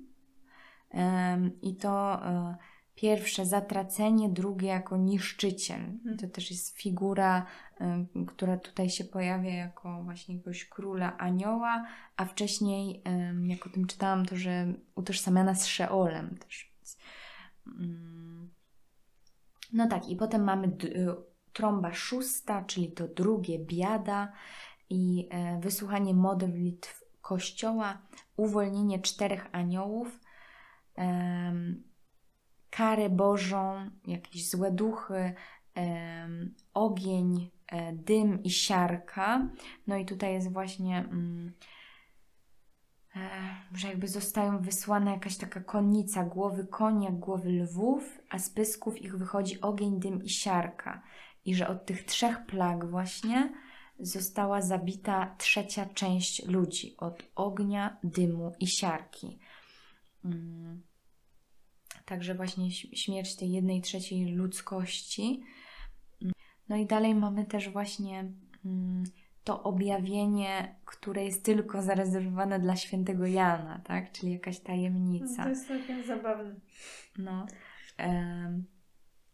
I 1.62 1.77
to 1.77 2.27
e, 2.27 2.57
pierwsze 2.94 3.46
zatracenie, 3.46 4.28
drugie 4.28 4.68
jako 4.68 4.96
niszczyciel. 4.96 5.80
Mhm. 5.80 6.16
To 6.16 6.28
też 6.28 6.50
jest 6.50 6.78
figura, 6.78 7.46
y, 7.80 8.26
która 8.26 8.57
tutaj 8.57 8.90
się 8.90 9.04
pojawia 9.04 9.54
jako 9.54 10.02
właśnie 10.02 10.35
jakiegoś 10.35 10.64
króla 10.64 11.18
anioła, 11.18 11.87
a 12.16 12.24
wcześniej, 12.24 13.02
y, 13.42 13.48
jak 13.48 13.66
o 13.66 13.70
tym 13.70 13.87
czytałam, 13.87 14.26
to 14.26 14.37
że 14.37 14.74
utożsamiana 14.94 15.54
z 15.54 15.66
Szeolem 15.66 16.38
też. 16.38 16.74
Mm, 17.66 18.50
No 19.72 19.88
tak, 19.88 20.09
i 20.09 20.16
potem 20.16 20.44
mamy 20.44 20.66
y, 20.66 21.07
trąba 21.52 21.92
szósta, 21.92 22.64
czyli 22.64 22.92
to 22.92 23.09
drugie 23.09 23.59
biada 23.59 24.33
i 24.90 25.28
e, 25.30 25.61
wysłuchanie 25.61 26.14
modlitw 26.14 27.04
kościoła, 27.20 27.98
uwolnienie 28.37 28.98
czterech 28.98 29.48
aniołów, 29.52 30.20
karę 32.77 33.11
Bożą, 33.11 33.91
jakieś 34.07 34.51
złe 34.51 34.71
duchy, 34.71 35.35
ogień, 36.75 37.51
e, 37.67 37.93
dym 37.93 38.43
i 38.43 38.51
siarka. 38.51 39.49
No 39.87 39.97
i 39.97 40.05
tutaj 40.07 40.33
jest 40.33 40.53
właśnie, 40.53 40.99
mm, 40.99 41.53
e, 43.17 43.21
że 43.75 43.89
jakby 43.89 44.09
zostają 44.09 44.59
wysłane 44.59 45.11
jakaś 45.11 45.37
taka 45.37 45.61
konnica, 45.61 46.25
głowy 46.25 46.67
konia, 46.67 47.11
głowy 47.11 47.51
lwów, 47.51 48.19
a 48.31 48.39
z 48.39 48.51
pysków 48.51 49.03
ich 49.03 49.17
wychodzi 49.17 49.61
ogień, 49.61 50.01
dym 50.01 50.25
i 50.25 50.31
siarka. 50.31 51.03
I 51.45 51.55
że 51.55 51.69
od 51.69 51.87
tych 51.87 52.05
trzech 52.05 52.47
plag 52.47 52.91
właśnie 52.91 53.53
została 53.99 54.63
zabita 54.63 55.35
trzecia 55.39 55.87
część 55.87 56.47
ludzi 56.47 56.95
od 56.99 57.23
ognia, 57.35 57.97
dymu 58.05 58.53
i 58.61 58.67
siarki. 58.67 59.39
Mm. 60.25 60.93
Także 62.05 62.35
właśnie 62.35 62.71
śmierć 62.71 63.37
tej 63.37 63.53
jednej 63.53 63.81
trzeciej 63.81 64.27
ludzkości. 64.27 65.43
No 66.69 66.77
i 66.77 66.87
dalej 66.87 67.14
mamy 67.14 67.45
też 67.45 67.69
właśnie 67.69 68.33
mm, 68.64 69.05
to 69.45 69.62
objawienie, 69.62 70.75
które 70.85 71.25
jest 71.25 71.45
tylko 71.45 71.83
zarezerwowane 71.83 72.61
dla 72.61 72.77
świętego 72.77 73.27
Jana, 73.27 73.81
tak? 73.85 74.12
Czyli 74.12 74.33
jakaś 74.33 74.61
tajemnica. 74.61 75.43
To 75.43 75.49
jest 75.49 75.69
całkiem 75.69 76.07
zabawne. 76.07 76.55
No. 77.19 77.47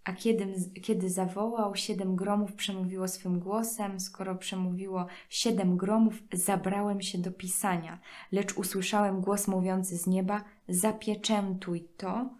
a 0.04 0.12
kiedy, 0.12 0.54
kiedy 0.83 1.11
zawołał, 1.11 1.76
siedem 1.76 2.16
gromów 2.16 2.52
przemówiło 2.52 3.09
swym 3.09 3.40
głosem. 3.40 4.00
Skoro 4.00 4.35
przemówiło 4.35 5.06
siedem 5.28 5.76
gromów, 5.76 6.22
zabrałem 6.33 7.02
się 7.02 7.18
do 7.18 7.33
pisania. 7.33 7.98
Lecz 8.33 8.56
usłyszałem 8.56 9.20
głos 9.20 9.48
mówiący 9.48 9.96
z 9.96 10.06
nieba: 10.06 10.44
Zapieczętuj 10.68 11.88
to, 11.96 12.39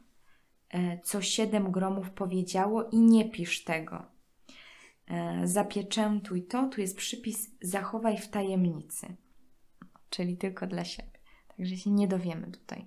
co 1.03 1.23
siedem 1.23 1.73
gromów 1.73 2.11
powiedziało, 2.11 2.89
i 2.93 3.01
nie 3.01 3.31
pisz 3.31 3.65
tego. 3.65 4.07
E, 5.07 5.47
Zapieczętuj 5.47 6.43
to, 6.47 6.69
tu 6.69 6.81
jest 6.81 6.97
przypis: 6.97 7.51
zachowaj 7.63 8.19
w 8.19 8.29
tajemnicy. 8.29 9.17
Czyli 10.11 10.37
tylko 10.37 10.67
dla 10.67 10.85
siebie. 10.85 11.11
Także 11.57 11.77
się 11.77 11.91
nie 11.91 12.09
dowiemy 12.09 12.51
tutaj. 12.51 12.87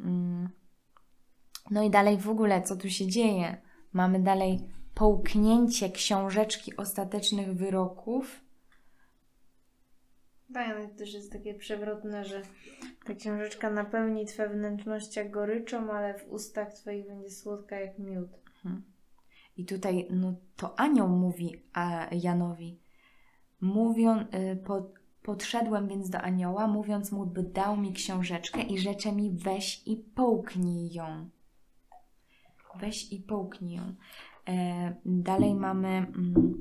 Mm. 0.00 0.48
No 1.70 1.82
i 1.82 1.90
dalej 1.90 2.18
w 2.18 2.28
ogóle, 2.28 2.62
co 2.62 2.76
tu 2.76 2.90
się 2.90 3.06
dzieje? 3.06 3.62
Mamy 3.92 4.20
dalej 4.20 4.60
połknięcie 4.94 5.90
książeczki 5.90 6.76
ostatecznych 6.76 7.54
wyroków. 7.54 8.40
To 10.54 10.98
też 10.98 11.14
jest 11.14 11.32
takie 11.32 11.54
przewrotne, 11.54 12.24
że 12.24 12.42
ta 13.04 13.14
książeczka 13.14 13.70
napełni 13.70 14.26
Twoje 14.26 14.48
wnętrzności 14.48 15.30
goryczą, 15.30 15.92
ale 15.92 16.18
w 16.18 16.32
ustach 16.32 16.72
Twoich 16.72 17.06
będzie 17.06 17.30
słodka 17.30 17.80
jak 17.80 17.98
miód. 17.98 18.28
I 19.56 19.64
tutaj 19.64 20.06
no, 20.10 20.34
to 20.56 20.80
anioł 20.80 21.08
mówi 21.08 21.62
a 21.72 22.06
Janowi. 22.12 22.80
Mówią, 23.60 24.20
y, 24.20 24.56
po, 24.56 24.90
podszedłem 25.22 25.88
więc 25.88 26.10
do 26.10 26.20
anioła, 26.20 26.66
mówiąc 26.66 27.12
mu, 27.12 27.26
by 27.26 27.42
dał 27.42 27.76
mi 27.76 27.92
książeczkę 27.92 28.62
i 28.62 28.78
rzecze 28.78 29.12
mi 29.12 29.30
weź 29.30 29.82
i 29.86 29.96
połknij 29.96 30.92
ją. 30.92 31.30
Weź 32.80 33.12
i 33.12 33.20
połknij 33.20 33.76
ją. 33.76 33.94
E, 34.48 34.94
dalej 35.04 35.54
mamy 35.54 35.88
mm, 35.88 36.54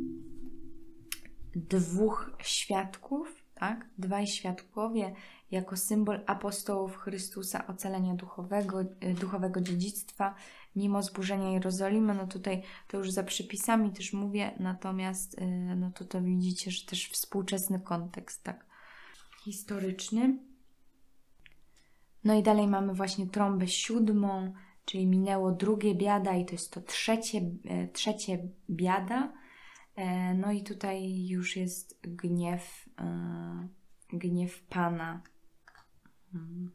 dwóch 1.56 2.38
świadków, 2.40 3.45
tak? 3.56 3.90
Dwaj 3.98 4.28
świadkowie 4.28 5.14
jako 5.52 5.78
symbol 5.78 6.20
apostołów 6.26 6.98
Chrystusa 6.98 7.68
ocalenia 7.68 8.14
duchowego, 8.14 8.82
y, 8.82 9.14
duchowego 9.20 9.62
dziedzictwa 9.62 10.36
mimo 10.76 11.04
zburzenia 11.04 11.52
Jerozolimy. 11.52 12.14
No 12.14 12.28
tutaj 12.28 12.64
to 12.88 12.98
już 12.98 13.12
za 13.12 13.24
przypisami 13.24 13.92
też 13.92 14.14
mówię, 14.14 14.52
natomiast 14.60 15.40
y, 15.40 15.46
no 15.76 15.92
to 15.92 16.22
widzicie, 16.22 16.72
że 16.72 16.86
też 16.86 17.10
współczesny 17.10 17.80
kontekst, 17.80 18.44
tak? 18.44 18.66
Historyczny. 19.44 20.38
No 22.24 22.34
i 22.34 22.44
dalej 22.44 22.68
mamy 22.68 22.94
właśnie 22.94 23.28
trąbę 23.28 23.68
siódmą, 23.68 24.54
czyli 24.86 25.08
minęło 25.08 25.52
drugie 25.52 25.96
biada 25.96 26.36
i 26.36 26.46
to 26.46 26.52
jest 26.52 26.74
to 26.74 26.82
trzecie, 26.82 27.42
e, 27.66 27.88
trzecie 27.88 28.48
biada. 28.70 29.34
E, 29.96 30.34
No 30.34 30.52
i 30.52 30.64
tutaj 30.64 31.28
już 31.28 31.56
jest 31.56 32.00
gniew, 32.04 32.90
e, 33.00 33.68
gniew 34.14 34.64
Pana, 34.64 35.22
Mm, 36.36 36.72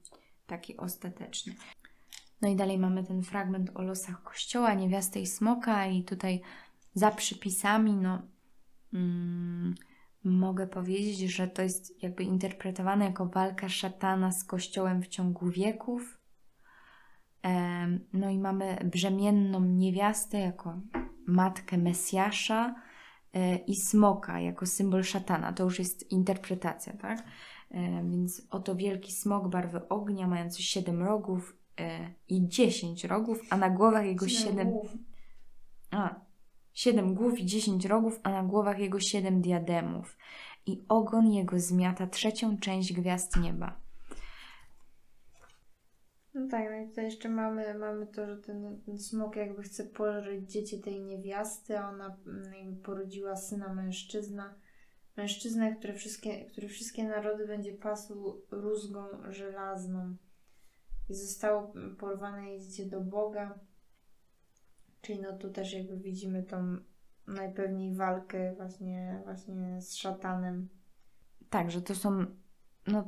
taki 0.46 0.76
ostateczny. 0.76 1.54
No 2.42 2.48
i 2.48 2.56
dalej 2.56 2.78
mamy 2.78 3.04
ten 3.04 3.22
fragment 3.22 3.70
o 3.74 3.82
losach 3.82 4.22
kościoła, 4.22 4.74
niewiasty 4.74 5.20
i 5.20 5.26
smoka 5.26 5.86
i 5.86 6.04
tutaj 6.04 6.40
za 6.94 7.10
przypisami, 7.10 7.92
no 7.92 8.22
mm, 8.94 9.74
mogę 10.24 10.66
powiedzieć, 10.66 11.18
że 11.18 11.48
to 11.48 11.62
jest 11.62 12.02
jakby 12.02 12.24
interpretowane 12.24 13.04
jako 13.04 13.26
walka 13.26 13.68
szatana 13.68 14.32
z 14.32 14.44
kościołem 14.44 15.02
w 15.02 15.08
ciągu 15.08 15.50
wieków. 15.50 16.20
Em, 17.42 18.00
No 18.12 18.30
i 18.30 18.38
mamy 18.38 18.76
brzemienną 18.84 19.60
niewiastę 19.60 20.38
jako 20.38 20.80
matkę 21.26 21.78
Mesjasza 21.78 22.68
e, 22.68 22.89
i 23.66 23.76
smoka 23.76 24.40
jako 24.40 24.66
symbol 24.66 25.02
szatana. 25.02 25.52
To 25.52 25.64
już 25.64 25.78
jest 25.78 26.10
interpretacja, 26.10 26.92
tak? 26.92 27.24
E, 27.70 28.04
Więc 28.10 28.42
oto 28.50 28.76
wielki 28.76 29.12
smok 29.12 29.48
barwy 29.48 29.88
ognia, 29.88 30.26
mający 30.26 30.62
siedem 30.62 31.02
rogów 31.02 31.56
e, 31.80 32.14
i 32.28 32.48
dziesięć 32.48 33.04
rogów, 33.04 33.40
a 33.50 33.56
na 33.56 33.70
głowach 33.70 34.06
jego 34.06 34.28
siedem... 34.28 34.72
A, 35.90 36.20
siedem 36.72 37.14
głów 37.14 37.38
i 37.38 37.46
dziesięć 37.46 37.84
rogów, 37.84 38.20
a 38.22 38.30
na 38.30 38.42
głowach 38.42 38.78
jego 38.78 39.00
siedem 39.00 39.40
diademów. 39.40 40.18
I 40.66 40.84
ogon 40.88 41.32
jego 41.32 41.60
zmiata 41.60 42.06
trzecią 42.06 42.58
część 42.58 42.92
gwiazd 42.92 43.36
nieba. 43.36 43.80
No 46.40 46.48
tak, 46.48 46.70
no 46.70 46.76
i 46.76 46.88
tutaj 46.88 47.04
jeszcze 47.04 47.28
mamy, 47.28 47.74
mamy 47.74 48.06
to, 48.06 48.26
że 48.26 48.36
ten, 48.36 48.80
ten 48.86 48.98
smok 48.98 49.36
jakby 49.36 49.62
chce 49.62 49.84
pożreć 49.84 50.52
dziecię 50.52 50.78
tej 50.78 51.00
niewiasty, 51.00 51.78
a 51.78 51.88
ona 51.88 52.16
mm, 52.26 52.54
jakby 52.54 52.82
porodziła 52.82 53.36
syna 53.36 53.74
mężczyzna. 53.74 54.54
Mężczyznę, 55.16 55.76
który 55.76 55.92
wszystkie, 55.92 56.44
który 56.44 56.68
wszystkie 56.68 57.04
narody 57.04 57.46
będzie 57.46 57.72
pasł 57.72 58.42
rózgą 58.50 59.04
żelazną. 59.28 60.16
I 61.08 61.14
zostało 61.14 61.72
porwane 61.98 62.50
jej 62.50 62.60
dziecię 62.60 62.86
do 62.86 63.00
Boga. 63.00 63.58
Czyli 65.02 65.20
no 65.20 65.38
tu 65.38 65.50
też 65.50 65.72
jakby 65.72 65.96
widzimy 65.96 66.42
tą 66.42 66.76
najpewniej 67.26 67.94
walkę 67.94 68.54
właśnie, 68.54 69.20
właśnie 69.24 69.82
z 69.82 69.94
szatanem. 69.94 70.68
Tak, 71.50 71.70
że 71.70 71.82
to 71.82 71.94
są, 71.94 72.26
no 72.86 73.04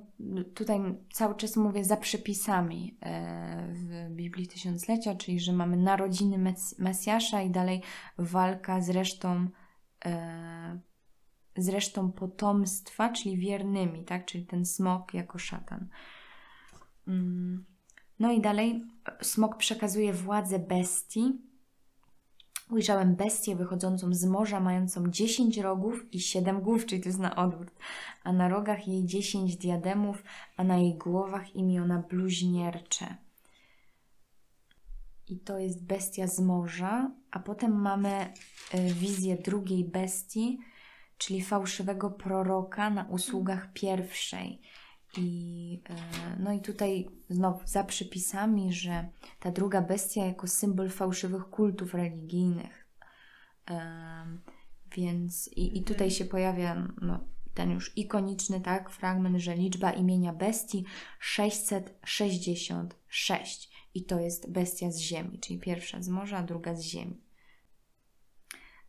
tutaj 0.54 0.80
cały 1.12 1.34
czas 1.34 1.56
mówię 1.56 1.84
za 1.84 1.96
przepisami 1.96 2.98
e, 3.00 3.68
w 3.74 4.10
Biblii 4.10 4.48
Tysiąclecia, 4.48 5.14
czyli 5.14 5.40
że 5.40 5.52
mamy 5.52 5.76
narodziny 5.76 6.38
Mes- 6.38 6.74
Mesjasza 6.78 7.42
i 7.42 7.50
dalej 7.50 7.82
walka 8.18 8.80
z 8.80 8.90
resztą, 8.90 9.48
e, 10.04 10.80
z 11.56 11.68
resztą 11.68 12.12
potomstwa, 12.12 13.08
czyli 13.08 13.36
wiernymi, 13.36 14.04
tak, 14.04 14.24
czyli 14.24 14.46
ten 14.46 14.66
smok 14.66 15.14
jako 15.14 15.38
szatan. 15.38 15.88
Mm. 17.08 17.64
No 18.18 18.32
i 18.32 18.40
dalej 18.40 18.84
smok 19.22 19.56
przekazuje 19.56 20.12
władzę 20.12 20.58
bestii. 20.58 21.51
Ujrzałem 22.72 23.14
bestię 23.14 23.56
wychodzącą 23.56 24.14
z 24.14 24.24
morza, 24.24 24.60
mającą 24.60 25.10
10 25.10 25.58
rogów 25.58 26.14
i 26.14 26.20
7 26.20 26.60
głów, 26.60 26.86
czyli 26.86 27.02
to 27.02 27.08
jest 27.08 27.18
na 27.18 27.36
odwrót, 27.36 27.70
a 28.24 28.32
na 28.32 28.48
rogach 28.48 28.88
jej 28.88 29.04
10 29.04 29.56
diademów, 29.56 30.22
a 30.56 30.64
na 30.64 30.78
jej 30.78 30.94
głowach 30.94 31.56
imiona 31.56 31.98
bluźniercze. 32.10 33.16
I 35.28 35.38
to 35.38 35.58
jest 35.58 35.84
bestia 35.84 36.26
z 36.26 36.40
morza, 36.40 37.10
a 37.30 37.38
potem 37.38 37.80
mamy 37.80 38.32
y, 38.74 38.94
wizję 38.94 39.36
drugiej 39.36 39.84
bestii, 39.84 40.58
czyli 41.18 41.42
fałszywego 41.42 42.10
proroka 42.10 42.90
na 42.90 43.04
usługach 43.04 43.72
pierwszej. 43.72 44.60
I, 45.16 45.80
e, 45.88 45.94
no 46.38 46.52
i 46.52 46.60
tutaj 46.60 47.08
znowu 47.28 47.66
za 47.66 47.84
przypisami, 47.84 48.72
że 48.72 49.08
ta 49.40 49.50
druga 49.50 49.82
bestia 49.82 50.26
jako 50.26 50.46
symbol 50.46 50.90
fałszywych 50.90 51.44
kultów 51.44 51.94
religijnych. 51.94 52.86
Em, 53.66 54.42
więc 54.96 55.48
i, 55.48 55.78
i 55.78 55.84
tutaj 55.84 56.10
się 56.10 56.24
pojawia 56.24 56.88
no, 57.02 57.20
ten 57.54 57.70
już 57.70 57.98
ikoniczny 57.98 58.60
tak, 58.60 58.90
fragment, 58.90 59.38
że 59.38 59.54
liczba 59.54 59.92
imienia 59.92 60.32
bestii 60.32 60.84
666 61.18 63.72
i 63.94 64.04
to 64.04 64.20
jest 64.20 64.50
bestia 64.50 64.90
z 64.90 64.98
ziemi, 64.98 65.38
czyli 65.38 65.58
pierwsza 65.58 66.02
z 66.02 66.08
morza, 66.08 66.38
a 66.38 66.42
druga 66.42 66.74
z 66.74 66.82
ziemi. 66.82 67.20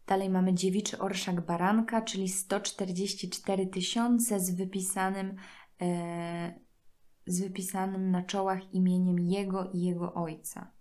Dalej 0.07 0.29
mamy 0.29 0.53
dziewiczy 0.53 0.99
orszak 0.99 1.45
baranka, 1.45 2.01
czyli 2.01 2.29
144 2.29 3.67
tysiące 3.67 4.39
z 4.39 4.55
wypisanym, 4.55 5.29
e, 5.29 5.35
z 7.25 7.41
wypisanym 7.41 8.11
na 8.11 8.23
czołach 8.23 8.73
imieniem 8.73 9.19
jego 9.19 9.71
i 9.71 9.81
jego 9.81 10.13
ojca. 10.13 10.71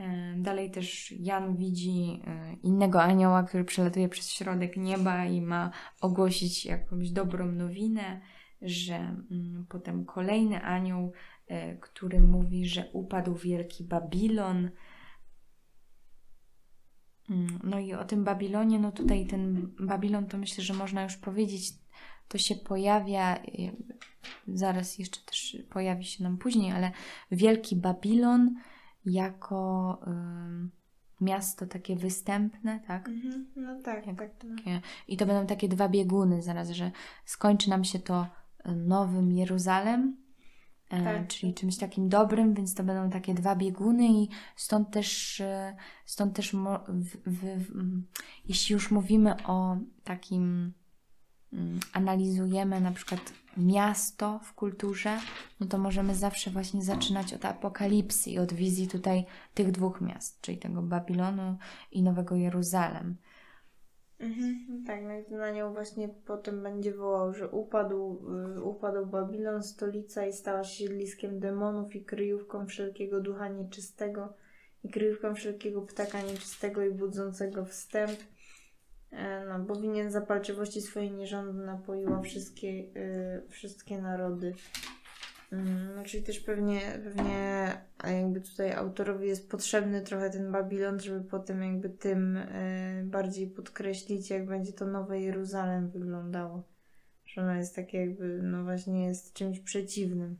E, 0.00 0.34
dalej 0.36 0.70
też 0.70 1.12
Jan 1.12 1.56
widzi 1.56 2.22
e, 2.26 2.52
innego 2.62 3.02
anioła, 3.02 3.42
który 3.42 3.64
przelatuje 3.64 4.08
przez 4.08 4.30
środek 4.30 4.76
nieba 4.76 5.24
i 5.24 5.40
ma 5.40 5.70
ogłosić 6.00 6.66
jakąś 6.66 7.10
dobrą 7.10 7.52
nowinę, 7.52 8.20
że 8.62 8.96
mm, 8.96 9.66
potem 9.68 10.04
kolejny 10.04 10.62
anioł, 10.62 11.12
e, 11.46 11.76
który 11.76 12.20
mówi, 12.20 12.66
że 12.66 12.90
upadł 12.92 13.34
wielki 13.34 13.84
Babilon. 13.84 14.70
Mm, 17.30 17.60
no 17.64 17.78
i 17.78 17.94
o 17.94 18.04
tym 18.04 18.24
Babilonie, 18.24 18.78
no 18.78 18.92
tutaj 18.92 19.26
ten 19.26 19.74
Babilon 19.80 20.26
to 20.26 20.38
myślę, 20.38 20.64
że 20.64 20.74
można 20.74 21.02
już 21.02 21.16
powiedzieć, 21.16 21.81
to 22.28 22.38
się 22.38 22.54
pojawia, 22.54 23.38
zaraz 24.48 24.98
jeszcze 24.98 25.20
też 25.20 25.56
pojawi 25.70 26.04
się 26.04 26.24
nam 26.24 26.38
później, 26.38 26.72
ale 26.72 26.90
wielki 27.30 27.76
Babilon 27.76 28.54
jako 29.04 29.98
y, 30.06 31.24
miasto 31.24 31.66
takie 31.66 31.96
występne, 31.96 32.80
tak? 32.86 33.08
Mhm. 33.08 33.46
No 33.56 33.82
tak, 33.82 34.06
Jak, 34.06 34.16
tak. 34.16 34.30
Takie, 34.56 34.80
I 35.08 35.16
to 35.16 35.26
będą 35.26 35.46
takie 35.46 35.68
dwa 35.68 35.88
bieguny 35.88 36.42
zaraz, 36.42 36.70
że 36.70 36.90
skończy 37.24 37.70
nam 37.70 37.84
się 37.84 37.98
to 37.98 38.26
y, 38.66 38.76
Nowym 38.76 39.32
Jeruzalem, 39.32 40.16
e, 40.90 41.04
tak. 41.04 41.26
czyli 41.28 41.54
czymś 41.54 41.78
takim 41.78 42.08
dobrym, 42.08 42.54
więc 42.54 42.74
to 42.74 42.84
będą 42.84 43.10
takie 43.10 43.34
dwa 43.34 43.56
bieguny 43.56 44.08
i 44.08 44.28
stąd 44.56 44.90
też, 44.90 45.40
y, 45.40 45.76
stąd 46.06 46.36
też 46.36 46.52
w, 46.52 46.58
w, 47.26 47.64
w, 47.66 48.02
jeśli 48.48 48.72
już 48.72 48.90
mówimy 48.90 49.46
o 49.46 49.76
takim 50.04 50.72
analizujemy 51.92 52.80
na 52.80 52.92
przykład 52.92 53.32
miasto 53.56 54.40
w 54.44 54.54
kulturze, 54.54 55.18
no 55.60 55.66
to 55.66 55.78
możemy 55.78 56.14
zawsze 56.14 56.50
właśnie 56.50 56.82
zaczynać 56.82 57.34
od 57.34 57.44
apokalipsy 57.44 58.30
i 58.30 58.38
od 58.38 58.52
wizji 58.52 58.88
tutaj 58.88 59.24
tych 59.54 59.70
dwóch 59.70 60.00
miast, 60.00 60.40
czyli 60.40 60.58
tego 60.58 60.82
Babilonu 60.82 61.56
i 61.92 62.02
Nowego 62.02 62.36
Jeruzalem. 62.36 63.16
Mhm, 64.20 64.84
tak, 64.86 65.02
no 65.02 65.18
i 65.18 65.24
ten 65.24 65.40
anioł 65.40 65.72
właśnie 65.72 66.08
potem 66.26 66.62
będzie 66.62 66.94
wołał, 66.94 67.34
że 67.34 67.48
upadł, 67.48 68.22
y, 68.56 68.62
upadł 68.62 69.06
Babilon, 69.06 69.62
stolica 69.62 70.26
i 70.26 70.32
stała 70.32 70.64
się 70.64 70.84
siedliskiem 70.84 71.40
demonów 71.40 71.96
i 71.96 72.04
kryjówką 72.04 72.66
wszelkiego 72.66 73.20
ducha 73.20 73.48
nieczystego 73.48 74.32
i 74.84 74.90
kryjówką 74.90 75.34
wszelkiego 75.34 75.82
ptaka 75.82 76.22
nieczystego 76.22 76.84
i 76.84 76.90
budzącego 76.90 77.64
wstęp 77.64 78.18
no, 79.48 79.58
bo 79.58 79.76
winien 79.76 80.10
zapalczywości 80.10 80.82
swojej 80.82 81.10
nierządu 81.10 81.62
napoiła 81.62 82.20
wszystkie, 82.20 82.68
y, 82.68 83.42
wszystkie 83.48 84.02
narody. 84.02 84.54
Mm, 85.52 85.96
no, 85.96 86.04
czyli 86.04 86.22
też 86.22 86.40
pewnie, 86.40 86.80
pewnie 87.04 87.72
jakby 88.04 88.40
tutaj 88.40 88.72
autorowi 88.72 89.28
jest 89.28 89.50
potrzebny 89.50 90.02
trochę 90.02 90.30
ten 90.30 90.52
Babilon, 90.52 91.00
żeby 91.00 91.20
potem 91.20 91.62
jakby 91.62 91.90
tym 91.90 92.36
y, 92.36 93.02
bardziej 93.06 93.46
podkreślić, 93.46 94.30
jak 94.30 94.46
będzie 94.46 94.72
to 94.72 94.86
nowe 94.86 95.20
Jeruzalem 95.20 95.90
wyglądało. 95.90 96.62
Że 97.26 97.40
ono 97.40 97.54
jest 97.54 97.76
takie 97.76 97.98
jakby, 97.98 98.40
no 98.42 98.64
właśnie 98.64 99.04
jest 99.04 99.32
czymś 99.32 99.60
przeciwnym. 99.60 100.38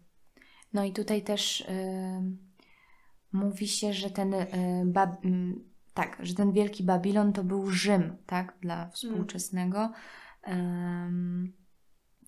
No 0.72 0.84
i 0.84 0.92
tutaj 0.92 1.22
też 1.22 1.60
y, 1.60 1.64
mówi 3.32 3.68
się, 3.68 3.92
że 3.92 4.10
ten 4.10 4.34
y, 4.34 4.48
tak, 5.94 6.18
że 6.20 6.34
ten 6.34 6.52
wielki 6.52 6.84
Babilon 6.84 7.32
to 7.32 7.44
był 7.44 7.70
Rzym, 7.70 8.16
tak, 8.26 8.56
dla 8.60 8.88
współczesnego. 8.90 9.92
Um, 10.46 11.52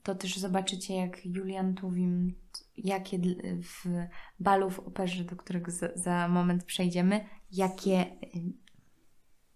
to 0.02 0.14
też 0.14 0.36
zobaczycie, 0.36 0.96
jak 0.96 1.26
Julian 1.26 1.74
Tuwim, 1.74 2.34
jakie 2.76 3.18
w 3.62 3.84
balu 4.40 4.70
w 4.70 4.80
operze, 4.80 5.24
do 5.24 5.36
którego 5.36 5.70
za, 5.70 5.88
za 5.94 6.28
moment 6.28 6.64
przejdziemy, 6.64 7.24
jakie, 7.52 8.06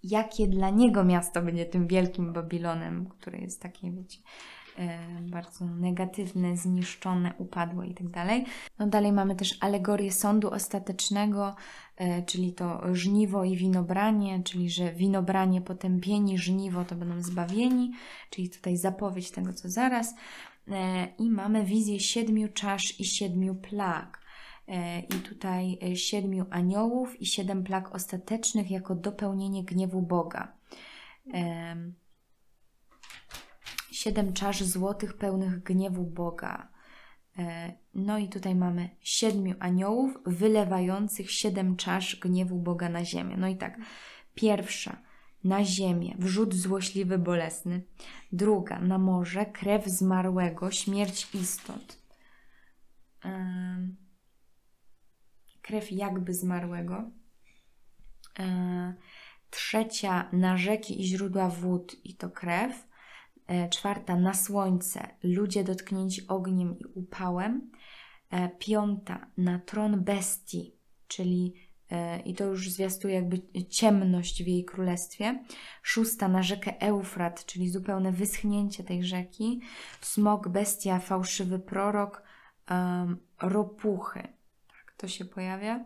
jakie 0.02 0.48
dla 0.48 0.70
niego 0.70 1.04
miasto 1.04 1.42
będzie 1.42 1.66
tym 1.66 1.86
wielkim 1.86 2.32
Babilonem, 2.32 3.08
które 3.08 3.38
jest 3.38 3.62
takie, 3.62 3.90
wiecie, 3.90 4.18
bardzo 5.20 5.64
negatywne, 5.64 6.56
zniszczone, 6.56 7.32
upadłe 7.38 7.86
i 7.86 7.94
tak. 7.94 8.28
No 8.78 8.86
dalej 8.86 9.12
mamy 9.12 9.36
też 9.36 9.56
alegorię 9.60 10.12
sądu 10.12 10.50
ostatecznego, 10.50 11.56
e, 11.96 12.22
czyli 12.22 12.52
to 12.52 12.94
żniwo 12.94 13.44
i 13.44 13.56
winobranie, 13.56 14.42
czyli 14.42 14.70
że 14.70 14.92
winobranie 14.92 15.60
potępieni, 15.60 16.38
żniwo 16.38 16.84
to 16.84 16.94
będą 16.94 17.22
zbawieni, 17.22 17.92
czyli 18.30 18.50
tutaj 18.50 18.76
zapowiedź 18.76 19.30
tego, 19.30 19.52
co 19.52 19.68
zaraz. 19.68 20.14
E, 20.68 21.08
I 21.18 21.30
mamy 21.30 21.64
wizję 21.64 22.00
siedmiu 22.00 22.48
czasz 22.48 23.00
i 23.00 23.04
siedmiu 23.04 23.54
plag. 23.54 24.28
I 25.10 25.14
tutaj 25.14 25.78
siedmiu 25.94 26.46
aniołów 26.50 27.20
i 27.20 27.26
siedem 27.26 27.64
plag 27.64 27.94
ostatecznych 27.94 28.70
jako 28.70 28.94
dopełnienie 28.94 29.64
gniewu 29.64 30.02
Boga 30.02 30.52
siedem 33.90 34.32
czasz 34.32 34.62
złotych 34.62 35.16
pełnych 35.16 35.62
gniewu 35.62 36.04
Boga. 36.04 36.68
E, 37.38 37.72
no 37.94 38.18
i 38.18 38.28
tutaj 38.28 38.54
mamy 38.54 38.90
siedmiu 39.00 39.54
aniołów 39.60 40.18
wylewających 40.26 41.30
siedem 41.30 41.76
czasz 41.76 42.16
gniewu 42.16 42.58
Boga 42.58 42.88
na 42.88 43.04
ziemię. 43.04 43.36
No 43.36 43.48
i 43.48 43.56
tak, 43.56 43.78
pierwsza 44.34 45.08
na 45.44 45.64
ziemię, 45.64 46.14
wrzut 46.18 46.54
złośliwy, 46.54 47.18
bolesny. 47.18 47.82
Druga 48.32 48.80
na 48.80 48.98
morze, 48.98 49.46
krew 49.46 49.86
zmarłego, 49.86 50.70
śmierć 50.70 51.34
istot. 51.34 51.98
Krew 55.62 55.92
jakby 55.92 56.34
zmarłego. 56.34 57.10
E, 58.38 58.94
trzecia 59.50 60.28
na 60.32 60.56
rzeki 60.56 61.00
i 61.00 61.06
źródła 61.06 61.48
wód 61.48 61.96
i 62.04 62.16
to 62.16 62.30
krew. 62.30 62.87
E, 63.48 63.68
czwarta 63.68 64.16
na 64.16 64.34
słońce, 64.34 65.08
ludzie 65.22 65.64
dotknięci 65.64 66.26
ogniem 66.26 66.78
i 66.78 66.84
upałem. 66.94 67.70
E, 68.30 68.48
piąta 68.48 69.26
na 69.36 69.58
tron 69.58 70.04
bestii, 70.04 70.76
czyli 71.06 71.54
e, 71.90 72.20
i 72.20 72.34
to 72.34 72.44
już 72.44 72.70
zwiastuje 72.70 73.14
jakby 73.14 73.42
ciemność 73.68 74.42
w 74.42 74.46
jej 74.46 74.64
królestwie. 74.64 75.44
Szósta 75.82 76.28
na 76.28 76.42
rzekę 76.42 76.80
Eufrat, 76.80 77.44
czyli 77.46 77.70
zupełne 77.70 78.12
wyschnięcie 78.12 78.84
tej 78.84 79.04
rzeki. 79.04 79.60
Smok, 80.00 80.48
bestia, 80.48 80.98
fałszywy 80.98 81.58
prorok, 81.58 82.22
ropuchy. 83.42 84.22
Tak, 84.68 84.94
to 84.96 85.08
się 85.08 85.24
pojawia. 85.24 85.84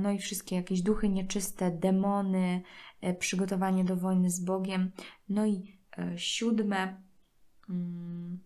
No 0.00 0.10
i 0.10 0.18
wszystkie 0.18 0.56
jakieś 0.56 0.82
duchy 0.82 1.08
nieczyste, 1.08 1.70
demony, 1.70 2.62
przygotowanie 3.18 3.84
do 3.84 3.96
wojny 3.96 4.30
z 4.30 4.40
Bogiem. 4.40 4.92
No 5.28 5.46
i 5.46 5.77
E, 5.98 6.18
siódme. 6.18 7.02
Mm, 7.68 8.38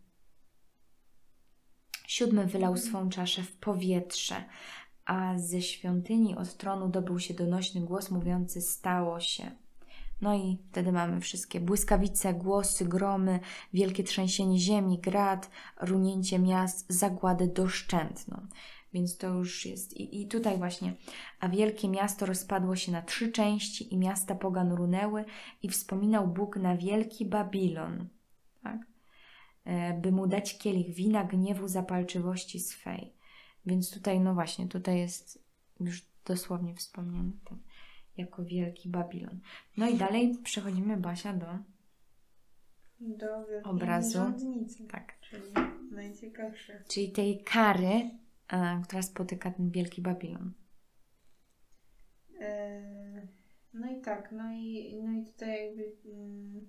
siódmy 2.07 2.47
wylał 2.47 2.77
swą 2.77 3.09
czaszę 3.09 3.43
w 3.43 3.57
powietrze, 3.57 4.45
a 5.05 5.38
ze 5.38 5.62
świątyni 5.62 6.37
od 6.37 6.57
tronu 6.57 6.88
dobył 6.88 7.19
się 7.19 7.35
donośny 7.35 7.81
głos 7.81 8.11
mówiący: 8.11 8.61
Stało 8.61 9.21
się. 9.21 9.51
No 10.21 10.35
i 10.35 10.59
wtedy 10.71 10.93
mamy 10.93 11.21
wszystkie 11.21 11.61
błyskawice, 11.61 12.35
głosy, 12.35 12.85
gromy, 12.85 13.41
wielkie 13.73 14.05
trzęsienie 14.05 14.59
ziemi, 14.59 14.99
grad, 14.99 15.51
runięcie 15.81 16.38
miast, 16.38 16.93
zagładę 16.93 17.47
doszczętną. 17.47 18.47
Więc 18.92 19.16
to 19.16 19.28
już 19.28 19.66
jest. 19.66 19.96
I, 19.96 20.22
I 20.22 20.28
tutaj 20.28 20.59
właśnie, 20.59 20.94
a 21.40 21.48
wielkie 21.48 21.88
miasto 21.88 22.26
rozpadło 22.26 22.76
się 22.76 22.92
na 22.92 23.02
trzy 23.02 23.33
części 23.33 23.94
i 23.94 23.98
miasta 23.98 24.35
pogan 24.35 24.72
runęły 24.72 25.24
i 25.62 25.68
wspominał 25.68 26.28
Bóg 26.28 26.57
na 26.57 26.76
wielki 26.76 27.26
Babilon, 27.26 28.09
tak? 28.62 28.78
E, 29.64 29.94
by 30.00 30.12
mu 30.12 30.26
dać 30.26 30.59
kielich 30.59 30.94
wina 30.94 31.24
gniewu 31.24 31.68
zapalczywości 31.68 32.61
swej. 32.61 33.12
Więc 33.66 33.90
tutaj, 33.90 34.20
no 34.20 34.35
właśnie, 34.35 34.68
tutaj 34.68 34.98
jest 34.98 35.44
już 35.81 36.07
dosłownie 36.24 36.74
wspomniany 36.74 37.33
ten, 37.44 37.59
jako 38.16 38.44
wielki 38.44 38.88
Babilon. 38.88 39.40
No 39.76 39.88
i 39.88 39.96
dalej 39.96 40.38
przechodzimy, 40.44 40.96
Basia, 40.96 41.33
do, 41.33 41.46
do 43.00 43.26
obrazu. 43.64 44.18
Tak. 44.90 45.20
Czyli 45.20 45.52
najciekawsze. 45.90 46.85
Czyli 46.88 47.12
tej 47.12 47.42
kary, 47.44 48.11
która 48.85 49.03
spotyka 49.03 49.51
ten 49.51 49.71
wielki 49.71 50.03
Babilon. 50.03 50.53
E, 52.41 52.83
no 53.75 53.91
i 53.91 54.01
tak, 54.01 54.33
no 54.33 54.53
i, 54.53 54.97
no 55.05 55.12
i 55.12 55.25
tutaj 55.25 55.67
jakby, 55.67 55.97
mm, 56.05 56.67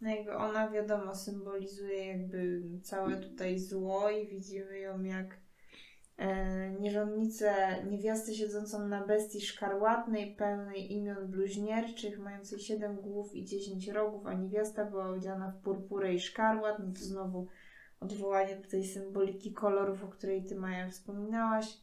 no 0.00 0.10
jakby 0.10 0.36
ona 0.36 0.70
wiadomo 0.70 1.14
symbolizuje 1.14 2.06
jakby 2.06 2.62
całe 2.82 3.16
tutaj 3.16 3.58
zło 3.58 4.10
i 4.10 4.28
widzimy 4.28 4.78
ją 4.78 5.02
jak 5.02 5.38
e, 6.16 6.70
nierządnicę, 6.70 7.54
niewiastę 7.90 8.34
siedzącą 8.34 8.88
na 8.88 9.06
bestii 9.06 9.40
szkarłatnej, 9.40 10.36
pełnej 10.36 10.92
imion 10.92 11.30
bluźnierczych, 11.30 12.18
mającej 12.18 12.58
siedem 12.58 12.96
głów 12.96 13.34
i 13.34 13.44
dziesięć 13.44 13.88
rogów, 13.88 14.26
a 14.26 14.34
niewiasta 14.34 14.84
była 14.84 15.08
odziana 15.08 15.50
w 15.50 15.62
purpurę 15.62 16.14
i 16.14 16.20
szkarłat, 16.20 16.78
no 16.78 16.92
to 16.92 17.00
znowu 17.00 17.48
odwołanie 18.00 18.56
do 18.56 18.68
tej 18.70 18.84
symboliki 18.84 19.52
kolorów, 19.52 20.04
o 20.04 20.08
której 20.08 20.44
Ty, 20.44 20.56
Maja, 20.56 20.90
wspominałaś. 20.90 21.78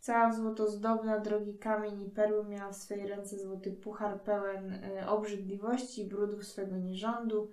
Cała 0.00 0.32
złoto 0.32 0.70
zdobna, 0.70 1.20
drogi 1.20 1.58
kamień 1.58 2.02
i 2.02 2.10
perły 2.10 2.44
miała 2.44 2.72
w 2.72 2.76
swej 2.76 3.06
ręce 3.06 3.38
złoty 3.38 3.72
puchar 3.72 4.22
pełen 4.22 4.72
y, 4.72 5.08
obrzydliwości 5.08 6.02
i 6.02 6.08
brudów 6.08 6.46
swego 6.46 6.76
nierządu. 6.76 7.50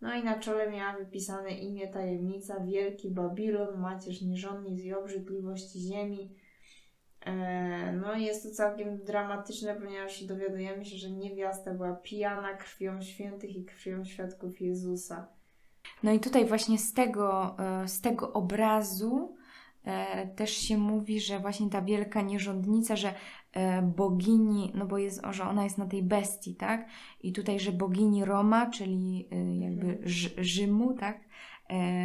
No 0.00 0.14
i 0.14 0.24
na 0.24 0.38
czole 0.38 0.70
miała 0.70 0.96
wypisane 0.96 1.50
imię 1.50 1.88
tajemnica, 1.88 2.60
wielki 2.60 3.10
Babilon, 3.10 3.80
macierz 3.80 4.22
nierządnic 4.22 4.80
i 4.80 4.94
obrzydliwości 4.94 5.80
ziemi. 5.80 6.34
E, 7.26 7.92
no 7.92 8.14
i 8.14 8.24
jest 8.24 8.42
to 8.42 8.50
całkiem 8.50 9.04
dramatyczne, 9.04 9.74
ponieważ 9.74 10.24
dowiadujemy 10.24 10.84
się, 10.84 10.96
że 10.96 11.10
niewiasta 11.10 11.74
była 11.74 11.92
pijana 11.94 12.54
krwią 12.54 13.02
świętych 13.02 13.56
i 13.56 13.64
krwią 13.64 14.04
świadków 14.04 14.60
Jezusa. 14.60 15.35
No 16.02 16.12
i 16.12 16.20
tutaj 16.20 16.46
właśnie 16.46 16.78
z 16.78 16.92
tego, 16.92 17.56
e, 17.58 17.88
z 17.88 18.00
tego 18.00 18.32
obrazu 18.32 19.36
e, 19.84 20.26
też 20.26 20.50
się 20.50 20.78
mówi, 20.78 21.20
że 21.20 21.40
właśnie 21.40 21.70
ta 21.70 21.82
wielka 21.82 22.22
nierządnica, 22.22 22.96
że 22.96 23.14
e, 23.52 23.82
bogini, 23.82 24.72
no 24.74 24.86
bo 24.86 24.98
jest, 24.98 25.22
że 25.30 25.44
ona 25.44 25.64
jest 25.64 25.78
na 25.78 25.86
tej 25.86 26.02
bestii, 26.02 26.54
tak? 26.54 26.88
I 27.22 27.32
tutaj, 27.32 27.60
że 27.60 27.72
bogini 27.72 28.24
Roma, 28.24 28.70
czyli 28.70 29.28
jakby 29.60 29.86
mhm. 29.86 29.98
Rzymu, 30.44 30.92
tak? 30.92 31.26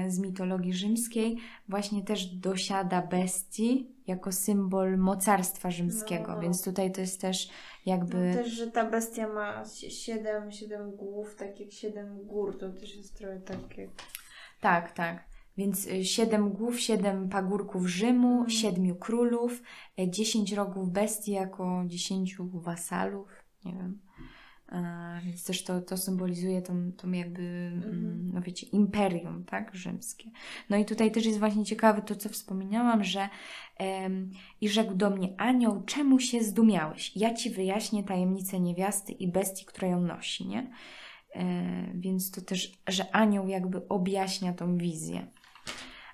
z 0.07 0.19
mitologii 0.19 0.73
rzymskiej, 0.73 1.37
właśnie 1.69 2.03
też 2.03 2.25
dosiada 2.25 3.01
bestii 3.01 3.87
jako 4.07 4.31
symbol 4.31 4.97
mocarstwa 4.97 5.71
rzymskiego, 5.71 6.27
no, 6.27 6.35
no. 6.35 6.41
więc 6.41 6.63
tutaj 6.63 6.91
to 6.91 7.01
jest 7.01 7.21
też 7.21 7.49
jakby... 7.85 8.17
No 8.17 8.33
też, 8.33 8.51
że 8.51 8.71
ta 8.71 8.89
bestia 8.89 9.27
ma 9.27 9.65
siedem, 9.89 10.51
siedem 10.51 10.91
głów, 10.91 11.35
tak 11.35 11.59
jak 11.59 11.71
siedem 11.71 12.25
gór, 12.25 12.57
to 12.57 12.69
też 12.69 12.95
jest 12.95 13.17
trochę 13.17 13.39
takie... 13.39 13.89
Tak, 14.61 14.91
tak. 14.91 15.31
Więc 15.57 15.87
y, 15.87 16.05
siedem 16.05 16.49
głów, 16.49 16.79
siedem 16.79 17.29
pagórków 17.29 17.87
Rzymu, 17.87 18.37
mm. 18.37 18.49
siedmiu 18.49 18.95
królów, 18.95 19.61
y, 19.99 20.09
dziesięć 20.09 20.51
rogów 20.51 20.91
bestii 20.91 21.31
jako 21.31 21.83
dziesięciu 21.87 22.49
wasalów, 22.53 23.27
nie 23.65 23.73
wiem. 23.73 24.01
Więc 25.23 25.43
też 25.43 25.63
to, 25.63 25.81
to 25.81 25.97
symbolizuje 25.97 26.61
tą, 26.61 26.91
tą 26.91 27.11
jakby, 27.11 27.41
mm. 27.41 28.31
no 28.33 28.41
wiecie, 28.41 28.67
imperium, 28.67 29.43
tak, 29.43 29.75
rzymskie. 29.75 30.29
No 30.69 30.77
i 30.77 30.85
tutaj 30.85 31.11
też 31.11 31.25
jest 31.25 31.39
właśnie 31.39 31.65
ciekawe 31.65 32.01
to, 32.01 32.15
co 32.15 32.29
wspominałam, 32.29 33.03
że 33.03 33.29
um, 33.79 34.31
i 34.61 34.69
rzekł 34.69 34.95
do 34.95 35.09
mnie 35.09 35.33
anioł, 35.37 35.83
czemu 35.83 36.19
się 36.19 36.43
zdumiałeś? 36.43 37.17
Ja 37.17 37.33
ci 37.33 37.49
wyjaśnię 37.49 38.03
tajemnicę 38.03 38.59
niewiasty 38.59 39.11
i 39.11 39.27
bestii, 39.27 39.65
która 39.65 39.87
ją 39.87 40.01
nosi, 40.01 40.47
nie? 40.47 40.71
E, 41.35 41.91
więc 41.95 42.31
to 42.31 42.41
też, 42.41 42.71
że 42.87 43.15
anioł 43.15 43.47
jakby 43.47 43.87
objaśnia 43.87 44.53
tą 44.53 44.77
wizję. 44.77 45.27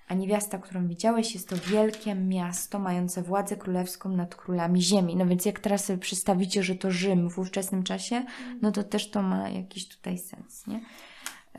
A 0.08 0.14
niewiasta, 0.14 0.58
którą 0.58 0.88
widziałeś, 0.88 1.34
jest 1.34 1.50
to 1.50 1.56
wielkie 1.56 2.16
miasto 2.16 2.80
mające 2.80 3.22
władzę 3.22 3.58
królewską 3.58 4.10
nad 4.10 4.36
królami 4.36 4.82
ziemi. 4.82 5.16
No 5.16 5.26
więc 5.26 5.46
jak 5.46 5.60
teraz 5.60 5.86
sobie 5.86 6.00
przedstawicie, 6.00 6.64
że 6.64 6.76
to 6.76 6.92
Rzym 6.92 7.30
w 7.30 7.40
ówczesnym 7.40 7.84
czasie, 7.84 8.16
mm. 8.16 8.60
no 8.62 8.72
to 8.72 8.84
też 8.84 9.12
to 9.12 9.22
ma 9.22 9.50
jakiś 9.50 9.88
tutaj 9.88 10.18
sens, 10.18 10.68
nie? 10.68 10.82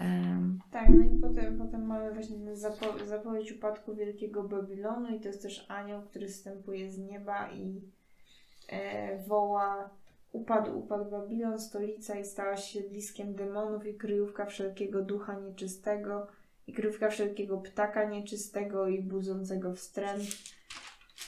Um. 0.01 0.59
Tak, 0.71 0.89
no 0.89 1.05
i 1.05 1.21
potem, 1.21 1.59
potem 1.59 1.87
mamy 1.87 2.13
właśnie 2.13 2.57
zapo 2.57 2.87
zapowiedź 3.07 3.53
upadku 3.53 3.95
Wielkiego 3.95 4.43
Babilonu 4.43 5.17
i 5.17 5.21
to 5.21 5.29
jest 5.29 5.43
też 5.43 5.67
anioł, 5.69 6.03
który 6.03 6.29
wstępuje 6.29 6.91
z 6.91 6.99
nieba 6.99 7.51
i 7.53 7.81
e, 8.69 9.23
woła 9.23 9.91
upadł, 10.33 10.79
upadł 10.79 11.11
Babilon, 11.11 11.59
stolica 11.59 12.19
i 12.19 12.25
stała 12.25 12.57
się 12.57 12.81
siedliskiem 12.81 13.35
demonów 13.35 13.87
i 13.87 13.95
kryjówka 13.95 14.47
wszelkiego 14.47 15.03
ducha 15.03 15.41
nieczystego 15.41 16.27
i 16.69 16.73
krywka 16.73 17.11
wszelkiego 17.11 17.59
ptaka 17.59 18.05
nieczystego 18.05 18.89
i 18.89 19.03
budzącego 19.03 19.75
wstręt. 19.75 20.23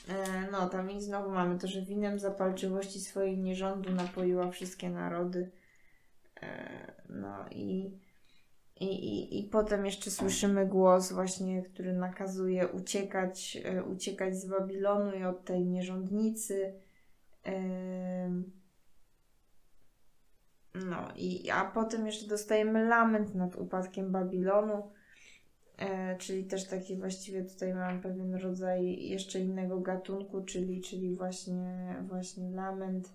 E, 0.09 0.51
no, 0.53 0.68
tam 0.68 0.91
i 0.91 1.01
znowu 1.01 1.30
mamy 1.30 1.59
to, 1.59 1.68
że 1.68 1.82
winem 1.82 2.18
zapalczywości 2.18 3.01
swojej 3.01 3.38
nierządu 3.38 3.93
napoiła 3.93 4.51
wszystkie 4.51 4.91
narody. 4.91 5.51
E, 6.43 6.93
no 7.09 7.45
i, 7.51 7.99
i, 8.80 8.86
i, 8.86 9.41
i 9.41 9.49
potem 9.49 9.86
jeszcze 9.86 10.11
słyszymy 10.11 10.66
głos 10.66 11.12
właśnie, 11.12 11.62
który 11.62 11.93
nakazuje 11.93 12.68
uciekać, 12.68 13.59
e, 13.64 13.84
uciekać 13.84 14.36
z 14.36 14.47
Babilonu 14.47 15.16
i 15.16 15.24
od 15.24 15.45
tej 15.45 15.66
nierządnicy. 15.66 16.74
No 20.74 21.09
i 21.16 21.51
a 21.51 21.64
potem 21.64 22.07
jeszcze 22.07 22.26
dostajemy 22.26 22.84
lament 22.84 23.34
nad 23.34 23.57
upadkiem 23.57 24.12
Babilonu 24.12 24.91
czyli 26.18 26.44
też 26.44 26.64
taki 26.64 26.96
właściwie 26.96 27.44
tutaj 27.44 27.74
mam 27.74 28.00
pewien 28.00 28.34
rodzaj 28.34 29.08
jeszcze 29.08 29.40
innego 29.40 29.80
gatunku, 29.80 30.44
czyli, 30.44 30.80
czyli 30.80 31.16
właśnie, 31.16 31.94
właśnie 32.08 32.50
lament. 32.50 33.12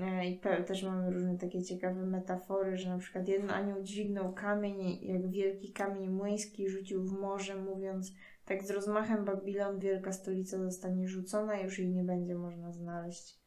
E, 0.00 0.26
I 0.26 0.40
też 0.66 0.82
mamy 0.82 1.10
różne 1.10 1.38
takie 1.38 1.62
ciekawe 1.62 2.06
metafory, 2.06 2.76
że 2.76 2.88
na 2.88 2.98
przykład 2.98 3.28
jeden 3.28 3.50
anioł 3.50 3.82
dźwignął 3.82 4.32
kamień, 4.32 4.98
jak 5.02 5.30
wielki 5.30 5.72
kamień 5.72 6.08
młyński 6.08 6.68
rzucił 6.68 7.04
w 7.04 7.12
morze, 7.12 7.56
mówiąc 7.56 8.12
tak 8.44 8.64
z 8.64 8.70
rozmachem 8.70 9.24
Babilon, 9.24 9.78
wielka 9.78 10.12
stolica 10.12 10.58
zostanie 10.58 11.08
rzucona, 11.08 11.60
już 11.60 11.78
jej 11.78 11.88
nie 11.88 12.04
będzie 12.04 12.34
można 12.34 12.72
znaleźć. 12.72 13.40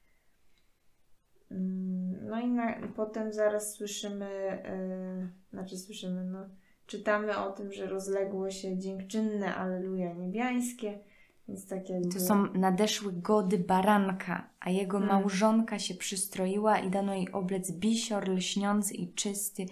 Mm, 1.51 2.27
no 2.29 2.39
i 2.39 2.47
na, 2.47 2.87
potem 2.95 3.33
zaraz 3.33 3.73
słyszymy, 3.73 4.29
yy, 5.19 5.29
znaczy 5.49 5.77
słyszymy, 5.77 6.23
no 6.23 6.49
czytamy 6.89 7.37
o 7.37 7.51
tym, 7.51 7.73
że 7.73 7.87
rozległo 7.87 8.51
się 8.51 8.77
dziękczynne 8.77 9.55
Alleluja 9.55 10.13
niebiańskie, 10.13 10.99
więc 11.47 11.67
tak 11.67 11.89
jakby... 11.89 12.09
To 12.09 12.19
są 12.19 12.53
nadeszły 12.53 13.13
gody 13.13 13.57
baranka, 13.57 14.49
a 14.59 14.69
jego 14.69 14.99
hmm. 14.99 15.15
małżonka 15.15 15.79
się 15.79 15.93
przystroiła 15.93 16.79
i 16.79 16.89
dano 16.89 17.13
jej 17.13 17.31
oblec 17.31 17.71
bisior 17.71 18.29
lśniący 18.29 18.93
i 18.93 19.13
czysty. 19.13 19.65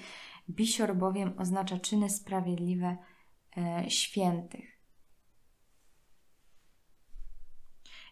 Bisior 0.49 0.95
bowiem 0.95 1.33
oznacza 1.37 1.79
czyny 1.79 2.09
sprawiedliwe 2.09 2.97
e, 3.57 3.89
świętych. 3.89 4.77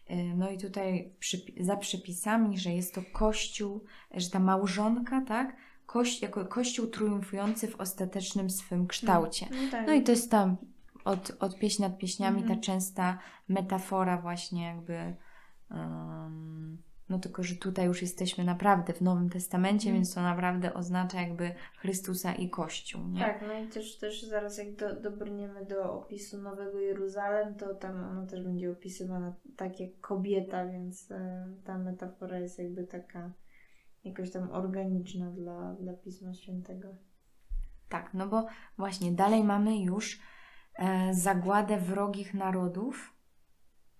E, 0.06 0.16
no 0.16 0.50
i 0.50 0.58
tutaj 0.58 1.14
przy, 1.18 1.38
za 1.60 1.76
przypisami, 1.76 2.58
że 2.58 2.70
jest 2.70 2.94
to 2.94 3.02
kościół, 3.12 3.84
że 4.14 4.30
ta 4.30 4.38
małżonka, 4.38 5.20
tak, 5.28 5.56
kość, 5.96 6.22
jako 6.22 6.44
kościół 6.44 6.86
triumfujący 6.86 7.68
w 7.68 7.80
ostatecznym 7.80 8.50
swym 8.50 8.86
kształcie. 8.86 9.46
No, 9.50 9.70
tak. 9.70 9.86
no 9.86 9.92
i 9.92 10.02
to 10.02 10.10
jest 10.10 10.30
tam 10.30 10.56
od, 11.04 11.36
od 11.40 11.58
pieśń 11.58 11.82
nad 11.82 11.98
pieśniami 11.98 12.38
ta 12.38 12.42
mhm. 12.42 12.60
częsta 12.60 13.18
metafora 13.48 14.18
właśnie 14.18 14.64
jakby 14.64 15.16
um, 15.70 16.78
no 17.08 17.18
tylko, 17.18 17.42
że 17.42 17.54
tutaj 17.56 17.86
już 17.86 18.02
jesteśmy 18.02 18.44
naprawdę 18.44 18.92
w 18.92 19.00
Nowym 19.00 19.30
Testamencie, 19.30 19.88
mm. 19.88 20.00
więc 20.00 20.14
to 20.14 20.22
naprawdę 20.22 20.74
oznacza 20.74 21.20
jakby 21.20 21.54
Chrystusa 21.78 22.34
i 22.34 22.50
Kościół, 22.50 23.08
nie? 23.08 23.20
Tak, 23.20 23.44
no 23.48 23.58
i 23.58 23.68
też, 23.68 23.98
też 23.98 24.22
zaraz 24.22 24.58
jak 24.58 24.74
do, 24.74 25.00
dobrniemy 25.00 25.64
do 25.64 25.92
opisu 25.92 26.42
Nowego 26.42 26.80
Jeruzalem, 26.80 27.54
to 27.54 27.74
tam 27.74 28.04
ono 28.04 28.26
też 28.26 28.42
będzie 28.42 28.70
opisywana 28.70 29.34
tak 29.56 29.80
jak 29.80 30.00
kobieta, 30.00 30.66
więc 30.66 31.10
y, 31.10 31.14
ta 31.64 31.78
metafora 31.78 32.38
jest 32.38 32.58
jakby 32.58 32.84
taka 32.84 33.30
jakoś 34.06 34.30
tam 34.30 34.50
organiczna 34.50 35.30
dla, 35.30 35.74
dla 35.74 35.92
Pisma 35.92 36.34
Świętego. 36.34 36.88
Tak, 37.88 38.14
no 38.14 38.26
bo 38.26 38.46
właśnie 38.78 39.12
dalej 39.12 39.44
mamy 39.44 39.78
już 39.78 40.20
e, 40.74 41.14
zagładę 41.14 41.78
wrogich 41.78 42.34
narodów. 42.34 43.12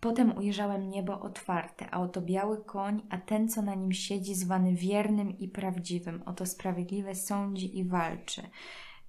Potem 0.01 0.37
ujrzałem 0.37 0.91
niebo 0.91 1.21
otwarte, 1.21 1.91
a 1.91 2.01
oto 2.01 2.23
biały 2.23 2.65
koń, 2.65 3.03
a 3.11 3.19
ten, 3.19 3.49
co 3.49 3.63
na 3.63 3.75
nim 3.75 3.93
siedzi, 3.93 4.35
zwany 4.35 4.75
wiernym 4.75 5.39
i 5.39 5.49
prawdziwym. 5.49 6.23
Oto 6.27 6.47
sprawiedliwe 6.47 7.15
sądzi 7.15 7.79
i 7.79 7.85
walczy. 7.85 8.43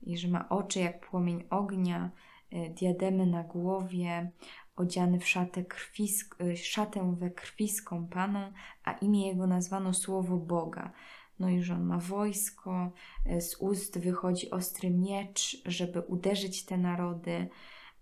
I 0.02 0.18
że 0.18 0.28
ma 0.28 0.50
oczy 0.50 0.80
jak 0.80 1.10
płomień 1.10 1.44
ognia, 1.50 2.12
e, 2.52 2.70
diademy 2.70 3.26
na 3.26 3.44
głowie, 3.44 4.32
odziany 4.78 5.20
w 5.20 5.28
szatę, 5.28 5.64
krwisk, 5.64 6.42
y, 6.42 6.58
szatę 6.58 7.16
we 7.20 7.30
krwi 7.30 7.70
skąpaną, 7.70 8.52
a 8.84 8.92
imię 8.92 9.28
jego 9.28 9.48
nazwano 9.48 9.94
Słowo 9.94 10.38
Boga. 10.38 10.92
No 11.40 11.50
i 11.50 11.62
że 11.62 11.74
on 11.74 11.84
ma 11.84 11.98
wojsko, 11.98 12.92
y, 13.32 13.42
z 13.42 13.56
ust 13.56 14.00
wychodzi 14.00 14.52
ostry 14.52 14.90
miecz, 14.90 15.62
żeby 15.66 16.02
uderzyć 16.02 16.66
te 16.66 16.78
narody. 16.78 17.50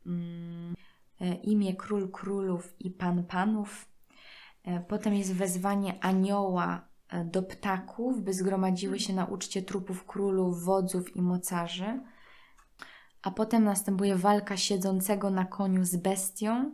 Mm, 0.06 0.76
y, 1.22 1.36
imię 1.44 1.76
Król 1.76 2.12
Królów 2.12 2.76
i 2.80 2.92
Pan 2.92 3.24
Panów. 3.24 3.96
Potem 4.88 5.14
jest 5.14 5.34
wezwanie 5.34 6.04
anioła 6.04 6.88
do 7.26 7.44
ptaków, 7.44 8.22
by 8.24 8.34
zgromadziły 8.34 9.00
się 9.00 9.14
na 9.14 9.26
uczcie 9.26 9.62
trupów 9.62 10.06
królów, 10.06 10.64
wodzów 10.64 11.16
i 11.16 11.22
mocarzy 11.22 12.00
a 13.26 13.32
potem 13.32 13.64
następuje 13.64 14.16
walka 14.16 14.58
siedzącego 14.58 15.30
na 15.30 15.46
koniu 15.46 15.84
z 15.84 15.96
bestią 15.96 16.72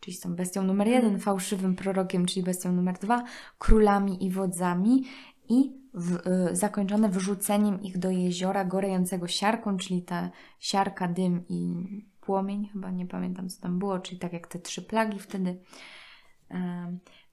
czyli 0.00 0.16
z 0.16 0.20
tą 0.20 0.34
bestią 0.34 0.62
numer 0.62 0.88
jeden, 0.88 1.18
fałszywym 1.18 1.76
prorokiem, 1.76 2.26
czyli 2.26 2.42
bestią 2.42 2.72
numer 2.72 2.98
dwa, 2.98 3.24
królami 3.58 4.24
i 4.24 4.30
wodzami 4.30 5.04
i 5.48 5.72
w, 5.94 6.16
y, 6.50 6.56
zakończone 6.56 7.08
wrzuceniem 7.08 7.82
ich 7.82 7.98
do 7.98 8.10
jeziora 8.10 8.64
gorejącego 8.64 9.28
siarką, 9.28 9.76
czyli 9.76 10.02
ta 10.02 10.30
siarka, 10.58 11.08
dym 11.08 11.44
i 11.48 11.86
płomień, 12.20 12.68
chyba 12.72 12.90
nie 12.90 13.06
pamiętam 13.06 13.48
co 13.48 13.60
tam 13.62 13.78
było, 13.78 13.98
czyli 13.98 14.18
tak 14.18 14.32
jak 14.32 14.46
te 14.46 14.58
trzy 14.58 14.82
plagi 14.82 15.18
wtedy. 15.18 15.60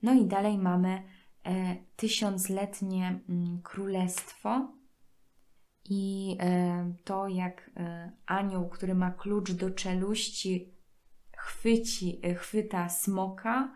No 0.04 0.14
i 0.14 0.26
dalej 0.26 0.58
mamy 0.58 1.04
e, 1.44 1.76
tysiącletnie 1.96 3.20
mm, 3.30 3.62
królestwo 3.62 4.77
i 5.90 6.38
e, 6.40 6.94
to 7.04 7.28
jak 7.28 7.72
e, 7.78 8.12
anioł, 8.26 8.70
który 8.70 8.96
ma 8.96 9.12
klucz 9.12 9.52
do 9.52 9.72
czeluści, 9.72 10.74
chwyci, 11.38 12.22
chwyta 12.38 12.90
smoka, 12.90 13.76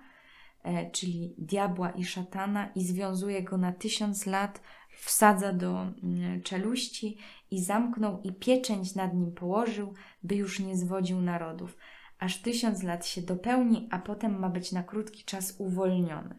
czyli 0.92 1.36
diabła 1.38 1.92
i 1.92 2.06
szatana 2.06 2.70
i 2.76 2.84
związuje 2.84 3.44
go 3.44 3.58
na 3.58 3.72
tysiąc 3.72 4.26
lat, 4.26 4.62
wsadza 4.98 5.54
do 5.54 5.82
mm, 5.82 6.42
czeluści 6.42 7.18
i 7.52 7.64
zamknął 7.64 8.22
i 8.22 8.34
pieczęć 8.34 8.96
nad 8.96 9.14
nim 9.14 9.32
położył, 9.32 9.94
by 10.24 10.36
już 10.36 10.60
nie 10.60 10.78
zwodził 10.78 11.22
narodów 11.22 11.78
aż 12.22 12.42
tysiąc 12.42 12.84
lat 12.84 13.06
się 13.06 13.22
dopełni, 13.22 13.88
a 13.92 14.00
potem 14.00 14.40
ma 14.40 14.50
być 14.50 14.72
na 14.72 14.84
krótki 14.84 15.24
czas 15.24 15.56
uwolniony. 15.58 16.36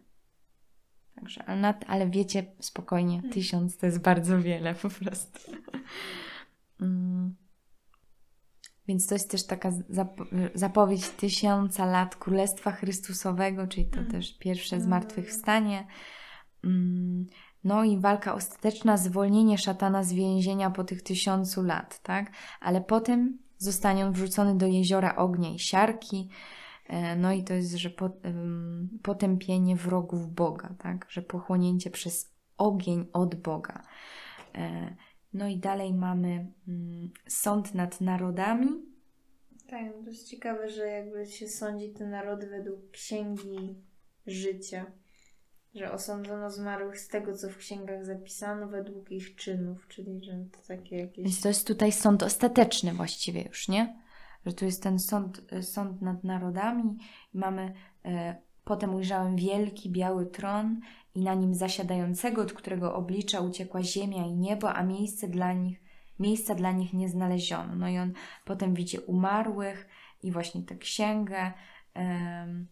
Także, 1.22 1.44
ale, 1.44 1.74
ale 1.86 2.10
wiecie, 2.10 2.44
spokojnie, 2.60 3.16
hmm. 3.16 3.32
tysiąc 3.32 3.76
to 3.76 3.86
jest 3.86 4.02
bardzo 4.02 4.40
wiele 4.40 4.74
po 4.74 4.90
prostu. 4.90 5.52
mm. 6.80 7.36
Więc 8.88 9.06
to 9.06 9.14
jest 9.14 9.30
też 9.30 9.46
taka 9.46 9.72
zapo 9.88 10.24
zapowiedź 10.54 11.08
tysiąca 11.08 11.86
lat 11.86 12.16
Królestwa 12.16 12.72
Chrystusowego, 12.72 13.66
czyli 13.66 13.86
to 13.86 13.94
hmm. 13.94 14.12
też 14.12 14.38
pierwsze 14.38 14.76
mm. 14.76 14.86
zmartwychwstanie. 14.86 15.86
Mm. 16.64 17.26
No 17.64 17.84
i 17.84 17.98
walka 17.98 18.34
ostateczna, 18.34 18.96
zwolnienie 18.96 19.58
szatana 19.58 20.02
z 20.02 20.12
więzienia 20.12 20.70
po 20.70 20.84
tych 20.84 21.02
tysiącu 21.02 21.62
lat, 21.62 22.02
tak? 22.02 22.32
Ale 22.60 22.80
potem 22.80 23.38
zostanie 23.58 24.06
on 24.06 24.12
wrzucony 24.12 24.56
do 24.56 24.66
jeziora 24.66 25.16
ognia 25.16 25.50
i 25.50 25.58
siarki. 25.58 26.28
E, 26.92 27.16
no 27.16 27.32
i 27.32 27.44
to 27.44 27.54
jest, 27.54 27.74
że 27.74 27.90
potępienie 29.02 29.76
wrogów 29.76 30.34
Boga, 30.34 30.74
tak? 30.78 31.06
Że 31.08 31.22
pochłonięcie 31.22 31.90
przez 31.90 32.34
ogień 32.56 33.06
od 33.12 33.34
Boga. 33.34 33.82
E, 34.54 34.96
no 35.32 35.48
i 35.48 35.58
dalej 35.58 35.94
mamy 35.94 36.52
mm, 36.68 37.10
sąd 37.28 37.74
nad 37.74 38.00
narodami. 38.00 38.68
Tak, 39.70 39.92
to 40.04 40.10
jest 40.10 40.28
ciekawe, 40.28 40.68
że 40.68 40.86
jakby 40.86 41.26
się 41.26 41.48
sądzi 41.48 41.92
te 41.92 42.06
narody 42.06 42.46
według 42.46 42.90
księgi 42.90 43.74
życia 44.26 44.86
że 45.74 45.92
osądzono 45.92 46.50
zmarłych 46.50 47.00
z 47.00 47.08
tego, 47.08 47.36
co 47.36 47.48
w 47.48 47.56
księgach 47.56 48.04
zapisano, 48.04 48.68
według 48.68 49.10
ich 49.10 49.36
czynów, 49.36 49.88
czyli 49.88 50.24
że 50.24 50.32
to 50.52 50.58
takie 50.68 50.96
jakieś... 50.96 51.24
Więc 51.24 51.40
to 51.40 51.48
jest 51.48 51.66
tutaj 51.66 51.92
sąd 51.92 52.22
ostateczny 52.22 52.92
właściwie 52.92 53.42
już, 53.42 53.68
nie? 53.68 54.02
Że 54.46 54.52
tu 54.52 54.64
jest 54.64 54.82
ten 54.82 54.98
sąd, 54.98 55.52
e, 55.52 55.62
sąd 55.62 56.02
nad 56.02 56.24
narodami 56.24 56.98
i 57.34 57.38
mamy... 57.38 57.74
E, 58.04 58.36
potem 58.64 58.94
ujrzałem 58.94 59.36
wielki, 59.36 59.90
biały 59.90 60.26
tron 60.26 60.80
i 61.14 61.20
na 61.20 61.34
nim 61.34 61.54
zasiadającego, 61.54 62.42
od 62.42 62.52
którego 62.52 62.94
oblicza 62.94 63.40
uciekła 63.40 63.82
ziemia 63.82 64.26
i 64.26 64.34
niebo, 64.34 64.72
a 64.72 64.82
miejsce 64.82 65.28
dla 65.28 65.52
nich, 65.52 65.80
miejsca 66.18 66.54
dla 66.54 66.72
nich 66.72 66.92
nie 66.92 67.08
znaleziono. 67.08 67.74
No 67.74 67.88
i 67.88 67.98
on 67.98 68.12
potem 68.44 68.74
widzi 68.74 68.98
umarłych 68.98 69.88
i 70.22 70.32
właśnie 70.32 70.62
tę 70.62 70.76
księgę... 70.76 71.52
Mm, 71.94 72.68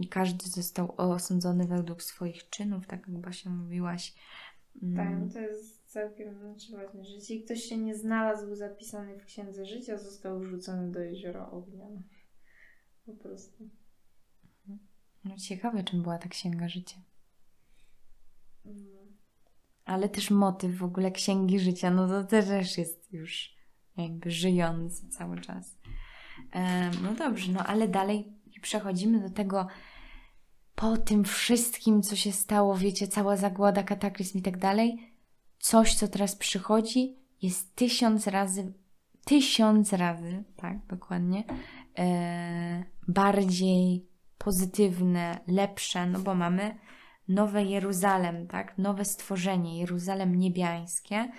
i 0.00 0.08
każdy 0.08 0.48
został 0.48 0.94
osądzony 0.96 1.66
według 1.66 2.02
swoich 2.02 2.50
czynów, 2.50 2.86
tak 2.86 3.08
jak 3.08 3.18
Basia 3.18 3.50
mówiłaś. 3.50 4.14
Mm. 4.82 4.96
Tak, 4.96 5.32
to 5.32 5.40
jest 5.40 5.77
całkiem 5.88 6.34
znaczy 6.34 6.72
właśnie, 6.72 7.04
że 7.04 7.14
jeśli 7.14 7.44
ktoś 7.44 7.62
się 7.62 7.76
nie 7.76 7.94
znalazł 7.94 8.54
zapisany 8.54 9.18
w 9.18 9.24
Księdze 9.24 9.66
Życia, 9.66 9.98
został 9.98 10.40
wrzucony 10.40 10.92
do 10.92 11.00
jeziora 11.00 11.50
ognia. 11.50 11.84
No. 11.90 12.02
Po 13.06 13.22
prostu. 13.22 13.68
No 15.24 15.36
ciekawe, 15.36 15.84
czym 15.84 16.02
była 16.02 16.18
ta 16.18 16.28
Księga 16.28 16.68
Życia. 16.68 16.96
Mm. 18.66 19.16
Ale 19.84 20.08
też 20.08 20.30
motyw 20.30 20.76
w 20.76 20.84
ogóle 20.84 21.10
Księgi 21.10 21.60
Życia, 21.60 21.90
no 21.90 22.08
to 22.08 22.24
też 22.24 22.78
jest 22.78 23.12
już 23.12 23.54
jakby 23.96 24.30
żyjący 24.30 25.08
cały 25.08 25.40
czas. 25.40 25.78
no 27.02 27.14
dobrze, 27.14 27.52
no 27.52 27.66
ale 27.66 27.88
dalej 27.88 28.32
przechodzimy 28.62 29.20
do 29.20 29.30
tego, 29.30 29.66
po 30.74 30.96
tym 30.96 31.24
wszystkim, 31.24 32.02
co 32.02 32.16
się 32.16 32.32
stało, 32.32 32.76
wiecie, 32.76 33.08
cała 33.08 33.36
zagłada, 33.36 33.82
kataklizm 33.82 34.38
i 34.38 34.42
tak 34.42 34.58
dalej, 34.58 35.14
coś, 35.58 35.94
co 35.94 36.08
teraz 36.08 36.36
przychodzi, 36.36 37.16
jest 37.42 37.76
tysiąc 37.76 38.26
razy, 38.26 38.72
tysiąc 39.24 39.92
razy, 39.92 40.44
tak, 40.56 40.86
dokładnie, 40.86 41.44
e, 41.98 42.84
bardziej 43.08 44.08
pozytywne, 44.38 45.40
lepsze, 45.46 46.06
no 46.06 46.18
bo 46.18 46.34
mamy 46.34 46.78
nowe 47.28 47.64
Jeruzalem, 47.64 48.46
tak, 48.46 48.78
nowe 48.78 49.04
stworzenie, 49.04 49.80
Jeruzalem 49.80 50.34
niebiańskie, 50.34 51.30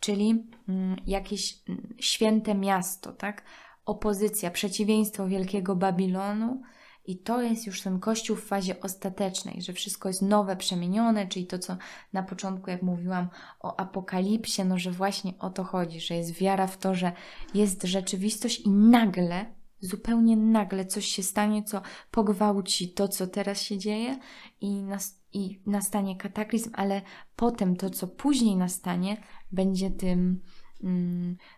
czyli 0.00 0.46
mm, 0.68 0.96
jakieś 1.06 1.68
mm, 1.68 1.94
święte 2.00 2.54
miasto, 2.54 3.12
tak, 3.12 3.44
opozycja, 3.84 4.50
przeciwieństwo 4.50 5.28
wielkiego 5.28 5.76
Babilonu. 5.76 6.62
I 7.06 7.16
to 7.16 7.42
jest 7.42 7.66
już 7.66 7.82
ten 7.82 8.00
kościół 8.00 8.36
w 8.36 8.44
fazie 8.44 8.80
ostatecznej, 8.80 9.62
że 9.62 9.72
wszystko 9.72 10.08
jest 10.08 10.22
nowe, 10.22 10.56
przemienione, 10.56 11.26
czyli 11.26 11.46
to, 11.46 11.58
co 11.58 11.76
na 12.12 12.22
początku, 12.22 12.70
jak 12.70 12.82
mówiłam 12.82 13.28
o 13.60 13.80
apokalipsie, 13.80 14.64
no 14.64 14.78
że 14.78 14.90
właśnie 14.90 15.32
o 15.38 15.50
to 15.50 15.64
chodzi, 15.64 16.00
że 16.00 16.14
jest 16.14 16.32
wiara 16.32 16.66
w 16.66 16.78
to, 16.78 16.94
że 16.94 17.12
jest 17.54 17.82
rzeczywistość 17.82 18.60
i 18.60 18.70
nagle, 18.70 19.46
zupełnie 19.80 20.36
nagle 20.36 20.86
coś 20.86 21.06
się 21.06 21.22
stanie, 21.22 21.62
co 21.64 21.82
pogwałci 22.10 22.92
to, 22.92 23.08
co 23.08 23.26
teraz 23.26 23.62
się 23.62 23.78
dzieje 23.78 24.18
i, 24.60 24.82
nas, 24.82 25.20
i 25.32 25.60
nastanie 25.66 26.16
kataklizm, 26.16 26.70
ale 26.74 27.02
potem 27.36 27.76
to, 27.76 27.90
co 27.90 28.08
później 28.08 28.56
nastanie, 28.56 29.22
będzie 29.52 29.90
tym 29.90 30.40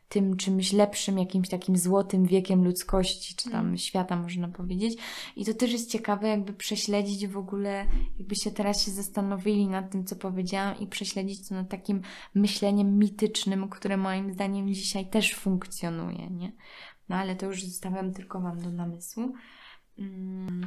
tym 0.09 0.37
czymś 0.37 0.73
lepszym, 0.73 1.19
jakimś 1.19 1.49
takim 1.49 1.77
złotym 1.77 2.27
wiekiem 2.27 2.65
ludzkości, 2.65 3.35
czy 3.37 3.51
tam 3.51 3.65
mm. 3.65 3.79
świata, 3.79 4.17
można 4.17 4.49
powiedzieć. 4.49 4.99
I 5.37 5.45
to 5.45 5.55
też 5.55 5.73
jest 5.73 5.91
ciekawe, 5.91 6.29
jakby 6.29 6.53
prześledzić 6.53 7.27
w 7.27 7.39
ogóle, 7.39 7.87
jakbyście 8.19 8.51
teraz 8.51 8.85
się 8.85 8.91
zastanowili 8.91 9.69
nad 9.69 9.91
tym, 9.91 10.05
co 10.05 10.17
powiedziałam, 10.17 10.79
i 10.79 10.87
prześledzić 10.87 11.49
to 11.49 11.55
nad 11.55 11.69
takim 11.69 12.01
myśleniem 12.35 12.99
mitycznym, 12.99 13.69
które 13.69 13.97
moim 13.97 14.33
zdaniem 14.33 14.75
dzisiaj 14.75 15.07
też 15.07 15.35
funkcjonuje, 15.35 16.31
nie? 16.31 16.53
No 17.09 17.17
ale 17.17 17.37
to 17.37 17.47
już 17.47 17.65
zostawiam 17.65 18.13
tylko 18.13 18.41
Wam 18.41 18.63
do 18.63 18.71
namysłu. 18.71 19.33
Mm. 19.99 20.67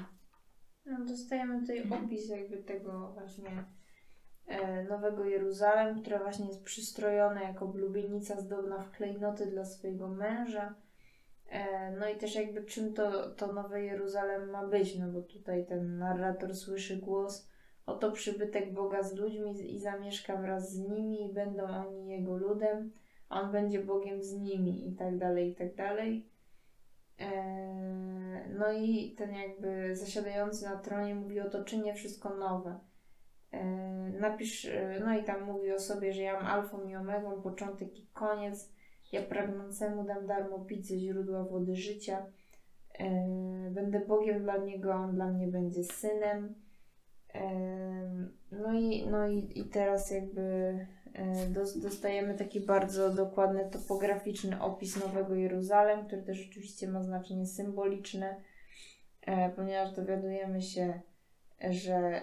No, 0.86 1.06
dostajemy 1.06 1.62
tutaj 1.62 1.90
opis 1.90 2.30
jakby 2.30 2.58
tego 2.58 3.12
właśnie 3.14 3.66
Nowego 4.90 5.26
Jeruzalem, 5.26 6.02
która 6.02 6.20
właśnie 6.20 6.48
jest 6.48 6.64
przystrojona 6.64 7.44
jako 7.44 7.68
blubienica 7.68 8.42
zdobna 8.42 8.80
w 8.80 8.92
klejnoty 8.92 9.46
dla 9.46 9.66
swojego 9.66 10.08
męża. 10.08 10.76
E, 11.50 11.92
no 11.92 12.10
i 12.10 12.18
też 12.18 12.36
jakby 12.36 12.64
czym 12.64 12.94
to, 12.94 13.30
to 13.30 13.54
Nowe 13.54 13.84
Jeruzalem 13.84 14.50
ma 14.50 14.68
być, 14.68 15.00
no 15.00 15.08
bo 15.08 15.22
tutaj 15.22 15.66
ten 15.66 15.98
narrator 15.98 16.56
słyszy 16.56 16.98
głos 16.98 17.48
oto 17.86 18.12
przybytek 18.12 18.74
Boga 18.74 19.04
z 19.04 19.16
ludźmi 19.16 19.76
i 19.76 19.80
zamieszka 19.80 20.38
wraz 20.38 20.74
z 20.74 20.80
nimi 20.80 21.26
i 21.26 21.34
będą 21.34 21.64
oni 21.64 22.08
Jego 22.08 22.38
ludem, 22.38 22.92
a 23.30 23.42
On 23.42 23.52
będzie 23.52 23.84
Bogiem 23.84 24.24
z 24.24 24.34
nimi 24.34 24.90
i 24.90 24.96
tak 24.96 25.18
dalej, 25.18 25.50
i 25.50 25.56
tak 25.56 25.76
dalej. 25.76 26.26
E, 27.20 28.50
no 28.50 28.72
i 28.72 29.16
ten 29.18 29.34
jakby 29.34 29.96
zasiadający 29.96 30.66
na 30.66 30.78
tronie 30.78 31.16
mówi 31.16 31.40
oto 31.40 31.64
czynię 31.64 31.94
wszystko 31.94 32.30
nowe. 32.30 32.80
E, 33.52 33.66
napisz, 34.20 34.66
e, 34.66 35.00
no 35.06 35.14
i 35.20 35.24
tam 35.24 35.44
mówi 35.44 35.74
o 35.74 35.80
sobie, 35.80 36.14
że 36.14 36.22
ja 36.22 36.34
mam 36.34 36.46
alfą 36.46 36.84
i 36.84 36.96
omegą, 36.96 37.42
początek 37.42 38.00
i 38.00 38.08
koniec. 38.14 38.72
Ja 39.12 39.22
pragnącemu 39.22 40.04
dam 40.04 40.28
darmo 40.28 40.60
pić 40.60 40.88
ze 40.88 40.98
źródła 40.98 41.44
wody 41.44 41.76
życia. 41.76 42.26
E, 43.00 43.06
będę 43.72 44.00
Bogiem 44.00 44.44
dla 44.44 44.58
niego, 44.58 44.94
on 44.94 45.16
dla 45.16 45.28
mnie 45.28 45.48
będzie 45.48 45.84
synem. 45.84 46.56
No 48.52 48.74
i, 48.74 49.08
no 49.08 49.28
i, 49.28 49.60
i 49.60 49.66
teraz 49.66 50.12
jakby 50.12 50.78
dostajemy 51.76 52.38
taki 52.38 52.60
bardzo 52.60 53.14
dokładny 53.14 53.70
topograficzny 53.70 54.62
opis 54.62 55.00
Nowego 55.00 55.36
Jeruzalem, 55.36 56.06
który 56.06 56.24
też 56.24 56.48
oczywiście 56.50 56.88
ma 56.88 57.04
znaczenie 57.04 57.46
symboliczne, 57.46 58.36
ponieważ 59.56 59.96
dowiadujemy 59.96 60.62
się, 60.62 61.02
że 61.70 62.22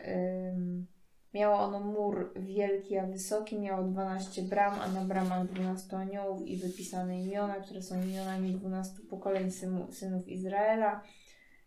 Miało 1.34 1.56
ono 1.58 1.80
mur 1.80 2.32
wielki, 2.36 2.96
a 2.98 3.06
wysoki, 3.06 3.58
miało 3.58 3.82
12 3.84 4.42
bram, 4.42 4.78
a 4.80 4.88
na 4.88 5.00
bramach 5.04 5.48
12 5.52 5.96
aniołów 5.96 6.46
i 6.46 6.56
wypisane 6.56 7.22
imiona, 7.22 7.54
które 7.54 7.82
są 7.82 8.02
imionami 8.02 8.52
12 8.54 9.02
pokoleń 9.10 9.50
synów 9.90 10.28
Izraela. 10.28 11.00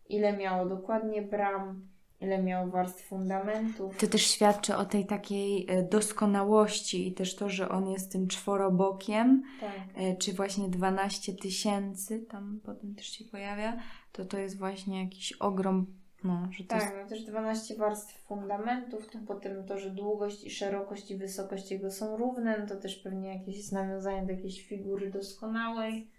ile 0.08 0.36
miało 0.36 0.68
dokładnie 0.68 1.22
bram, 1.22 1.88
ile 2.20 2.42
miało 2.42 2.70
warstw 2.70 3.08
fundamentów. 3.08 3.96
To 3.98 4.06
też 4.06 4.26
świadczy 4.26 4.76
o 4.76 4.84
tej 4.84 5.06
takiej 5.06 5.66
e, 5.68 5.82
doskonałości 5.82 7.08
i 7.08 7.12
też 7.14 7.36
to, 7.36 7.48
że 7.48 7.68
on 7.68 7.88
jest 7.90 8.12
tym 8.12 8.28
czworobokiem, 8.28 9.42
Tak. 9.60 9.72
e, 9.96 10.16
czy 10.16 10.32
właśnie 10.32 10.68
12 10.68 11.32
tysięcy, 11.32 12.20
tam 12.20 12.60
potem 12.64 12.94
też 12.94 13.06
się 13.06 13.24
pojawia, 13.24 13.76
to 14.12 14.24
to 14.24 14.38
jest 14.38 14.58
właśnie 14.58 15.00
jakiś 15.04 15.32
ogrom, 15.32 15.86
no, 16.24 16.48
że 16.50 16.64
Tak, 16.64 16.82
jest, 16.82 16.94
no 17.02 17.08
też 17.08 17.24
12 17.24 17.76
warstw 17.76 18.18
fundamentów, 18.26 19.10
to 19.10 19.18
potem 19.26 19.64
to, 19.64 19.78
że 19.78 19.90
długość 19.90 20.44
i 20.44 20.50
szerokość 20.50 21.10
i 21.10 21.16
wysokość 21.16 21.70
jego 21.70 21.90
są 21.90 22.16
równe, 22.16 22.58
no 22.58 22.66
to 22.66 22.76
też 22.76 22.96
pewnie 22.96 23.38
jakieś 23.38 23.70
nawiązanie 23.72 24.26
do 24.26 24.32
jakiejś 24.32 24.66
figury 24.66 25.10
doskonałej. 25.10 26.10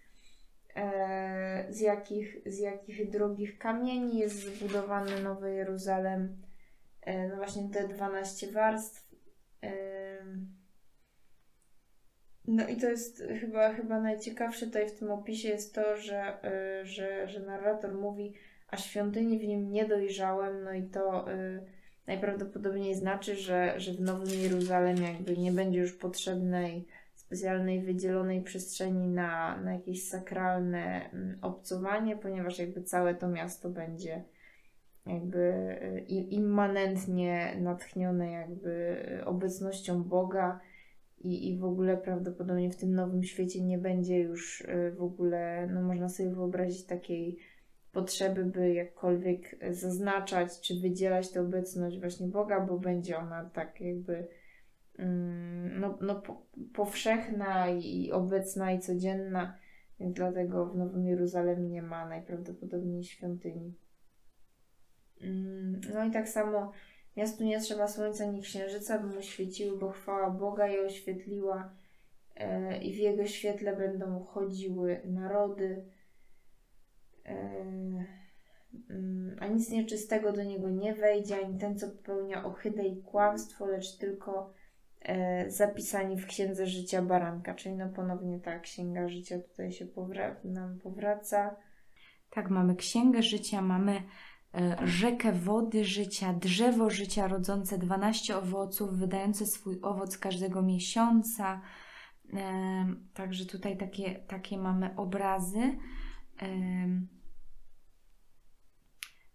E, 0.76 1.66
z, 1.70 1.80
jakich, 1.80 2.36
z 2.46 2.58
jakich 2.58 3.10
drogich 3.10 3.58
kamieni 3.58 4.18
jest 4.18 4.36
zbudowany 4.36 5.22
Nowy 5.22 5.54
Jeruzalem. 5.54 6.36
E, 7.00 7.28
no 7.28 7.36
właśnie 7.36 7.68
te 7.68 7.88
12 7.88 8.52
warstw. 8.52 9.14
E, 9.62 9.74
no 12.46 12.68
i 12.68 12.76
to 12.76 12.90
jest 12.90 13.22
chyba, 13.40 13.72
chyba 13.74 14.00
najciekawsze 14.00 14.66
tutaj 14.66 14.88
w 14.88 14.98
tym 14.98 15.10
opisie 15.10 15.48
jest 15.48 15.74
to, 15.74 15.96
że, 15.96 16.44
e, 16.44 16.86
że, 16.86 17.28
że 17.28 17.40
narrator 17.40 17.94
mówi, 17.94 18.34
a 18.74 18.76
świątyni 18.76 19.38
w 19.38 19.44
nim 19.44 19.72
nie 19.72 19.88
dojrzałem, 19.88 20.64
no 20.64 20.72
i 20.72 20.82
to 20.82 21.32
y, 21.32 21.60
najprawdopodobniej 22.06 22.94
znaczy, 22.94 23.36
że, 23.36 23.80
że 23.80 23.92
w 23.92 24.00
Nowym 24.00 24.40
Jeruzalem 24.40 24.96
jakby 24.96 25.36
nie 25.36 25.52
będzie 25.52 25.80
już 25.80 25.92
potrzebnej 25.92 26.86
specjalnej 27.14 27.82
wydzielonej 27.82 28.42
przestrzeni 28.42 29.08
na, 29.08 29.60
na 29.60 29.72
jakieś 29.72 30.08
sakralne 30.08 31.10
mm, 31.10 31.38
obcowanie, 31.42 32.16
ponieważ 32.16 32.58
jakby 32.58 32.82
całe 32.82 33.14
to 33.14 33.28
miasto 33.28 33.70
będzie 33.70 34.24
jakby 35.06 35.38
y, 35.82 36.04
immanentnie 36.10 37.56
natchnione 37.60 38.30
jakby 38.30 38.96
obecnością 39.24 40.02
Boga 40.02 40.60
i, 41.18 41.48
i 41.48 41.58
w 41.58 41.64
ogóle 41.64 41.96
prawdopodobnie 41.96 42.70
w 42.70 42.76
tym 42.76 42.94
nowym 42.94 43.24
świecie 43.24 43.62
nie 43.62 43.78
będzie 43.78 44.18
już 44.18 44.60
y, 44.60 44.94
w 44.98 45.02
ogóle, 45.02 45.68
no 45.72 45.82
można 45.82 46.08
sobie 46.08 46.30
wyobrazić 46.30 46.86
takiej 46.86 47.38
potrzeby, 47.94 48.44
by 48.44 48.74
jakkolwiek 48.74 49.56
zaznaczać 49.70 50.60
czy 50.60 50.80
wydzielać 50.80 51.30
tę 51.30 51.40
obecność 51.40 52.00
właśnie 52.00 52.26
Boga, 52.26 52.60
bo 52.60 52.78
będzie 52.78 53.18
ona 53.18 53.44
tak 53.44 53.80
jakby 53.80 54.28
mm, 54.98 55.80
no, 55.80 55.98
no, 56.00 56.14
po, 56.14 56.46
powszechna 56.74 57.68
i 57.68 58.12
obecna 58.12 58.72
i 58.72 58.80
codzienna, 58.80 59.58
więc 60.00 60.14
dlatego 60.14 60.66
w 60.66 60.76
Nowym 60.76 61.06
Jeruzalemie 61.06 61.68
nie 61.68 61.82
ma 61.82 62.08
najprawdopodobniej 62.08 63.04
świątyni. 63.04 63.74
Mm, 65.20 65.80
No 65.94 66.04
i 66.04 66.10
tak 66.10 66.28
samo 66.28 66.72
miastu 67.16 67.44
nie 67.44 67.60
trzeba 67.60 67.88
słońca 67.88 68.24
ani 68.24 68.42
księżyca, 68.42 68.98
by 68.98 69.14
mu 69.14 69.22
świeciły, 69.22 69.78
bo 69.78 69.90
chwała 69.90 70.30
Boga 70.30 70.66
je 70.68 70.86
oświetliła 70.86 71.74
e, 72.36 72.78
i 72.82 72.94
w 72.94 72.96
jego 72.96 73.26
świetle 73.26 73.76
będą 73.76 74.24
chodziły 74.24 75.00
narody. 75.04 75.84
Mm, 77.24 78.04
a 79.40 79.46
nic 79.46 79.70
nieczystego 79.70 80.32
do 80.32 80.44
niego 80.44 80.70
nie 80.70 80.94
wejdzie, 80.94 81.36
ani 81.44 81.58
ten, 81.58 81.78
co 81.78 81.90
popełnia 81.90 82.44
ohydę 82.44 82.84
i 82.84 83.02
kłamstwo, 83.02 83.66
lecz 83.66 83.96
tylko 83.96 84.52
e, 85.00 85.50
zapisani 85.50 86.16
w 86.16 86.26
Księdze 86.26 86.66
Życia 86.66 87.02
Baranka. 87.02 87.54
Czyli 87.54 87.74
no 87.74 87.88
ponownie 87.88 88.40
ta 88.40 88.58
Księga 88.58 89.08
Życia 89.08 89.38
tutaj 89.38 89.72
się 89.72 89.86
powra- 89.86 90.36
nam 90.44 90.78
powraca. 90.78 91.56
tak, 92.30 92.50
mamy 92.50 92.76
księgę 92.76 93.22
życia, 93.22 93.62
mamy 93.62 94.02
e, 94.54 94.76
rzekę 94.84 95.32
wody 95.32 95.84
życia, 95.84 96.32
drzewo 96.32 96.90
życia 96.90 97.28
rodzące 97.28 97.78
12 97.78 98.36
owoców, 98.36 98.90
wydające 98.98 99.46
swój 99.46 99.78
owoc 99.82 100.18
każdego 100.18 100.62
miesiąca. 100.62 101.60
Także 103.14 103.46
tutaj 103.46 103.76
takie, 103.76 104.14
takie 104.14 104.58
mamy 104.58 104.96
obrazy. 104.96 105.78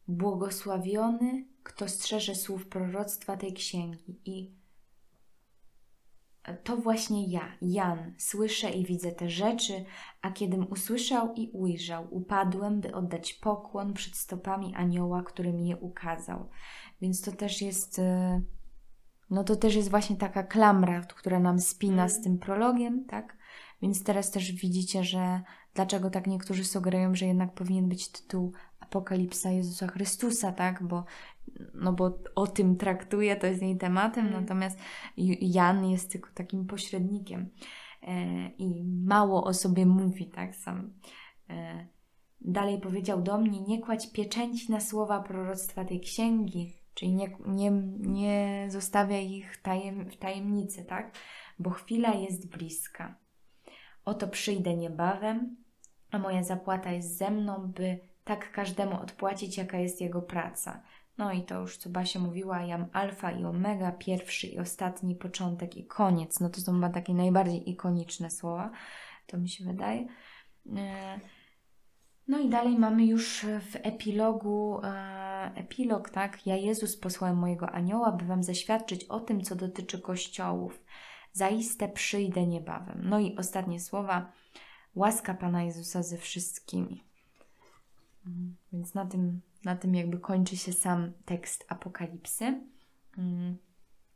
Błogosławiony, 0.10 1.45
kto 1.64 1.88
strzeże 1.88 2.36
słów 2.36 2.68
proroctwa 2.68 3.38
tej 3.38 3.53
księgi. 3.53 4.22
I 4.26 4.60
to 6.64 6.78
właśnie 6.78 7.28
ja, 7.28 7.57
Jan, 7.62 8.14
słyszę 8.18 8.70
i 8.70 8.86
widzę 8.86 9.12
te 9.12 9.30
rzeczy, 9.30 9.86
a 10.22 10.32
kiedym 10.32 10.68
usłyszał 10.72 11.34
i 11.34 11.49
ujrzał, 11.53 12.07
upadłem, 12.12 12.82
by 12.82 12.95
oddać 12.95 13.34
pokłon 13.34 13.93
przed 13.93 14.16
stopami 14.16 14.76
anioła, 14.76 15.24
który 15.24 15.53
mi 15.53 15.68
je 15.68 15.78
ukazał. 15.78 16.49
Więc 17.01 17.22
to 17.22 17.32
też 17.32 17.62
jest, 17.62 17.99
e, 17.99 18.41
no 19.30 19.43
to 19.43 19.55
też 19.55 19.76
jest 19.76 19.89
właśnie 19.89 20.16
taka 20.16 20.43
klamra, 20.43 21.01
która 21.01 21.39
nam 21.39 21.60
spina 21.60 22.10
z 22.10 22.22
tym 22.22 22.38
prologiem, 22.38 23.05
tak? 23.05 23.38
Więc 23.82 24.03
teraz 24.03 24.32
też 24.32 24.51
widzicie, 24.51 25.03
że 25.03 25.41
dlaczego 25.74 26.10
tak 26.10 26.28
niektórzy 26.28 26.64
sugerują, 26.64 27.16
że 27.16 27.26
jednak 27.26 27.53
powinien 27.53 27.89
być 27.89 28.12
tytuł 28.12 28.53
Apokalipsa 28.90 29.52
Jezusa 29.52 29.88
Chrystusa, 29.88 30.52
tak? 30.52 30.84
Bo, 30.84 31.06
no 31.74 31.94
bo 31.94 32.20
o 32.36 32.48
tym 32.48 32.78
traktuje, 32.78 33.36
to 33.36 33.48
jest 33.48 33.62
jej 33.62 33.78
tematem, 33.78 34.28
Mm. 34.28 34.42
natomiast 34.42 34.80
Jan 35.42 35.86
jest 35.86 36.12
tylko 36.12 36.30
takim 36.34 36.66
pośrednikiem 36.66 37.50
e, 38.02 38.48
i 38.58 38.84
mało 38.84 39.44
o 39.44 39.54
sobie 39.54 39.86
mówi, 39.86 40.26
tak? 40.26 40.56
Sam. 40.56 40.94
E, 41.50 41.88
dalej 42.42 42.80
powiedział 42.80 43.22
do 43.22 43.38
mnie, 43.38 43.62
nie 43.62 43.82
kładź 43.82 44.12
pieczęci 44.12 44.72
na 44.72 44.80
słowa 44.80 45.20
proroctwa 45.24 45.86
tej 45.86 46.00
księgi, 46.02 46.74
czyli 46.94 47.14
nie, 47.14 47.38
nie, 47.48 47.72
nie 48.00 48.68
zostawiaj 48.70 49.32
ich 49.32 49.58
tajem, 49.58 50.10
w 50.10 50.18
tajemnicy, 50.18 50.86
tak? 50.86 51.12
Bo 51.60 51.70
chwila 51.70 52.14
jest 52.14 52.50
bliska. 52.50 53.16
Oto 54.06 54.28
przyjdę 54.28 54.78
niebawem, 54.78 55.56
a 56.12 56.20
moja 56.20 56.44
zapłata 56.44 56.92
jest 56.92 57.18
ze 57.18 57.32
mną, 57.32 57.68
by 57.68 58.00
tak 58.30 58.52
każdemu 58.52 59.02
odpłacić, 59.02 59.58
jaka 59.58 59.78
jest 59.78 60.02
jego 60.02 60.22
praca. 60.22 60.82
No 61.18 61.32
i 61.32 61.44
to 61.44 61.60
już, 61.60 61.78
co 61.78 61.90
Basia 61.90 62.20
mówiła, 62.20 62.62
jam 62.62 62.86
alfa 62.94 63.32
i 63.32 63.46
omega, 63.46 63.92
pierwszy 63.92 64.48
i 64.48 64.60
ostatni, 64.60 65.16
początek 65.16 65.78
i 65.78 65.86
koniec. 65.86 66.40
No 66.40 66.50
to 66.50 66.62
są 66.62 66.74
chyba 66.74 66.90
takie 66.90 67.14
najbardziej 67.14 67.70
ikoniczne 67.70 68.32
słowa, 68.32 68.72
to 69.28 69.38
mi 69.38 69.50
się 69.50 69.66
wydaje. 69.66 70.08
E, 70.78 71.20
No 72.28 72.40
i 72.40 72.50
dalej 72.50 72.78
mamy 72.78 73.06
już 73.06 73.46
w 73.72 73.76
epilogu, 73.76 74.82
e, 74.84 75.52
epilog, 75.56 76.10
tak? 76.10 76.48
Ja 76.48 76.56
Jezus 76.56 76.98
posłałem 76.98 77.38
mojego 77.38 77.70
anioła, 77.72 78.12
by 78.12 78.26
wam 78.26 78.44
zaświadczyć 78.44 79.04
o 79.04 79.20
tym, 79.20 79.42
co 79.42 79.56
dotyczy 79.56 80.02
kościołów. 80.02 80.84
Zaiste 81.34 81.90
przyjdę 81.90 82.48
niebawem. 82.48 83.02
No 83.04 83.20
i 83.20 83.36
ostatnie 83.38 83.80
słowa. 83.80 84.32
Łaska 84.96 85.34
Pana 85.34 85.64
Jezusa 85.64 86.04
ze 86.04 86.18
wszystkimi. 86.18 87.09
Mm, 88.28 88.56
Więc 88.74 88.94
na 88.94 89.06
tym, 89.06 89.42
na 89.66 89.76
tym 89.76 89.96
jakby 89.96 90.20
kończy 90.20 90.58
się 90.58 90.74
sam 90.74 91.12
tekst 91.26 91.66
Apokalipsy. 91.70 92.62
Mm. 93.18 93.58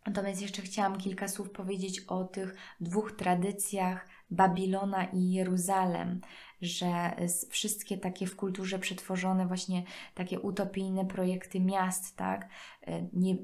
Natomiast 0.08 0.42
jeszcze 0.42 0.62
chciałam 0.62 0.98
kilka 0.98 1.28
słów 1.28 1.52
powiedzieć 1.52 2.00
o 2.00 2.24
tych 2.24 2.56
dwóch 2.82 3.12
tradycjach 3.12 4.08
Babilona 4.32 5.04
i 5.06 5.32
Jeruzalem, 5.32 6.22
że 6.62 7.16
wszystkie 7.50 7.98
takie 7.98 8.28
w 8.28 8.36
kulturze 8.36 8.80
przetworzone 8.80 9.48
właśnie 9.48 9.84
takie 10.16 10.40
utopijne 10.40 11.06
projekty 11.06 11.60
miast, 11.60 12.16
tak? 12.16 12.50
E, 12.88 13.08
Nie, 13.14 13.38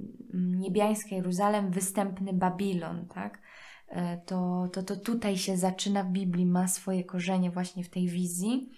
Jeruzalem, 1.11 1.71
występny 1.71 2.33
Babilon, 2.33 3.07
tak? 3.07 3.41
E, 3.87 4.17
To, 4.17 4.67
to, 4.73 4.83
to 4.83 4.95
tutaj 4.95 5.37
się 5.37 5.57
zaczyna 5.57 6.03
w 6.03 6.11
Biblii, 6.11 6.45
ma 6.45 6.67
swoje 6.67 7.03
korzenie 7.03 7.51
właśnie 7.51 7.83
w 7.83 7.89
tej 7.89 8.07
wizji. 8.07 8.69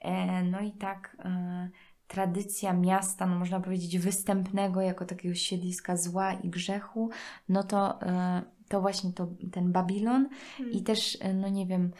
E, 0.00 0.42
No 0.42 0.60
i 0.60 0.72
tak 0.72 1.16
e, 1.24 1.70
tradycja 2.06 2.72
miasta, 2.72 3.26
no 3.26 3.38
można 3.38 3.60
powiedzieć 3.60 3.98
występnego 3.98 4.80
jako 4.80 5.04
takiego 5.04 5.34
siedliska 5.34 5.96
zła 5.96 6.32
i 6.32 6.50
grzechu, 6.50 7.10
no 7.48 7.62
to, 7.62 8.02
e, 8.02 8.42
to 8.68 8.80
właśnie 8.80 9.12
to, 9.12 9.28
ten 9.52 9.72
Babilon. 9.72 10.28
I 10.72 10.82
też, 10.82 11.18
e, 11.20 11.34
no 11.34 11.48
nie 11.48 11.66
wiem, 11.66 11.90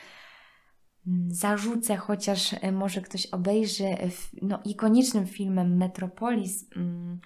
mm, 1.06 1.34
zarzucę, 1.34 1.96
chociaż 1.96 2.54
może 2.72 3.00
ktoś 3.00 3.26
obejrzy, 3.26 3.84
no 4.42 4.60
ikonicznym 4.64 5.26
filmem 5.26 5.76
Metropolis 5.76 6.66
mm, 6.76 7.20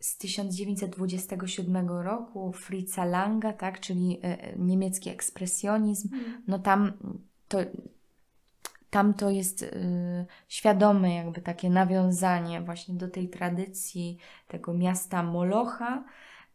z 0.00 0.18
1927 0.18 1.88
roku 1.88 2.52
Fritza 2.52 3.04
Langa, 3.04 3.52
tak, 3.52 3.80
czyli 3.80 4.20
niemiecki 4.58 5.10
ekspresjonizm, 5.10 6.08
no 6.46 6.58
tam 6.58 6.92
to, 7.48 7.58
tam 8.92 9.14
to 9.14 9.30
jest 9.30 9.62
y, 9.62 10.26
świadome 10.48 11.14
jakby 11.14 11.40
takie 11.40 11.70
nawiązanie 11.70 12.60
właśnie 12.60 12.94
do 12.94 13.08
tej 13.08 13.28
tradycji 13.28 14.18
tego 14.48 14.74
miasta 14.74 15.22
Molocha 15.22 16.04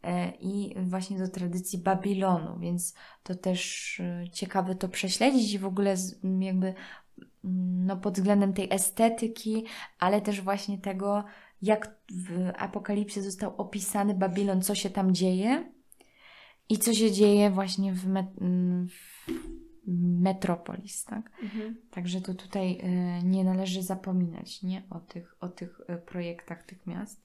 e, 0.03 0.29
i 0.29 0.75
właśnie 0.77 1.19
do 1.19 1.27
tradycji 1.27 1.79
Babilonu, 1.79 2.59
więc 2.59 2.95
to 3.23 3.35
też 3.35 3.99
y, 3.99 4.29
ciekawe 4.31 4.75
to 4.75 4.89
prześledzić 4.89 5.53
i 5.53 5.59
w 5.59 5.65
ogóle 5.65 5.95
jakby 6.39 6.73
no, 7.43 7.97
pod 7.97 8.13
względem 8.13 8.53
tej 8.53 8.73
estetyki, 8.73 9.65
ale 9.99 10.21
też 10.21 10.41
właśnie 10.41 10.77
tego, 10.77 11.23
jak 11.61 11.95
w 12.11 12.51
Apokalipsie 12.57 13.21
został 13.21 13.55
opisany 13.57 14.13
Babilon, 14.13 14.61
co 14.61 14.75
się 14.75 14.89
tam 14.89 15.13
dzieje 15.13 15.71
i 16.69 16.77
co 16.77 16.93
się 16.93 17.11
dzieje 17.11 17.51
właśnie 17.51 17.93
w, 17.93 18.05
w 18.87 19.31
Metropolis, 20.21 21.05
tak? 21.05 21.31
Mhm. 21.43 21.77
Także 21.91 22.21
to 22.21 22.33
tutaj 22.33 22.71
y, 22.71 23.23
nie 23.23 23.43
należy 23.43 23.83
zapominać, 23.83 24.63
nie? 24.63 24.83
O 24.89 24.99
tych, 24.99 25.35
o 25.39 25.49
tych 25.49 25.81
y, 25.89 25.97
projektach 25.97 26.63
tych 26.63 26.87
miast. 26.87 27.21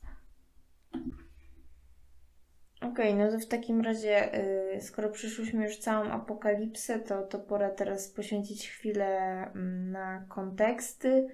Okej, 2.77 3.13
okay, 3.13 3.15
no 3.15 3.31
to 3.31 3.39
w 3.39 3.47
takim 3.47 3.81
razie, 3.81 4.39
y, 4.77 4.81
skoro 4.81 5.11
przyszłyśmy 5.11 5.65
już 5.65 5.79
całą 5.79 6.05
apokalipsę, 6.05 6.99
to, 6.99 7.23
to 7.23 7.39
pora 7.39 7.71
teraz 7.71 8.09
poświęcić 8.09 8.69
chwilę 8.69 9.07
mm, 9.55 9.91
na 9.91 10.25
konteksty. 10.29 11.29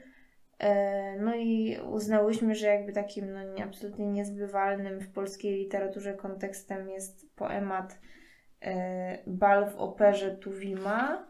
No 1.21 1.35
i 1.37 1.79
uznałyśmy, 1.91 2.55
że 2.55 2.67
jakby 2.67 2.93
takim 2.93 3.33
no, 3.33 3.65
absolutnie 3.65 4.07
niezbywalnym 4.07 5.01
w 5.01 5.13
polskiej 5.13 5.55
literaturze 5.55 6.15
kontekstem 6.15 6.91
jest 6.91 7.37
poemat 7.37 7.99
Bal 9.27 9.71
w 9.71 9.77
operze 9.77 10.37
Tuwima. 10.37 11.29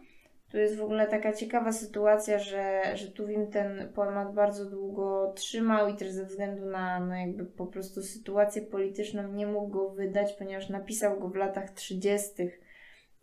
Tu 0.51 0.59
jest 0.59 0.77
w 0.77 0.83
ogóle 0.83 1.07
taka 1.07 1.33
ciekawa 1.33 1.73
sytuacja, 1.73 2.39
że, 2.39 2.83
że 2.95 3.11
Tuwim 3.13 3.51
ten 3.51 3.93
poemat 3.95 4.35
bardzo 4.35 4.71
długo 4.71 5.33
trzymał 5.37 5.89
i 5.89 5.97
też 5.97 6.11
ze 6.11 6.25
względu 6.25 6.67
na 6.67 7.01
no 7.01 7.15
jakby 7.15 7.47
po 7.47 7.67
prostu 7.67 8.03
sytuację 8.03 8.63
polityczną 8.63 9.33
nie 9.33 9.47
mógł 9.47 9.69
go 9.69 9.91
wydać, 9.91 10.33
ponieważ 10.33 10.69
napisał 10.69 11.21
go 11.21 11.29
w 11.29 11.35
latach 11.35 11.71
30., 11.71 12.51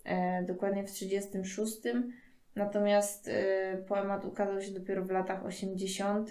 e, 0.06 0.44
dokładnie 0.44 0.84
w 0.84 0.92
36. 0.92 1.82
Natomiast 2.56 3.28
e, 3.28 3.78
poemat 3.78 4.26
ukazał 4.26 4.62
się 4.62 4.72
dopiero 4.72 5.06
w 5.06 5.12
latach 5.12 5.46
80. 5.46 6.30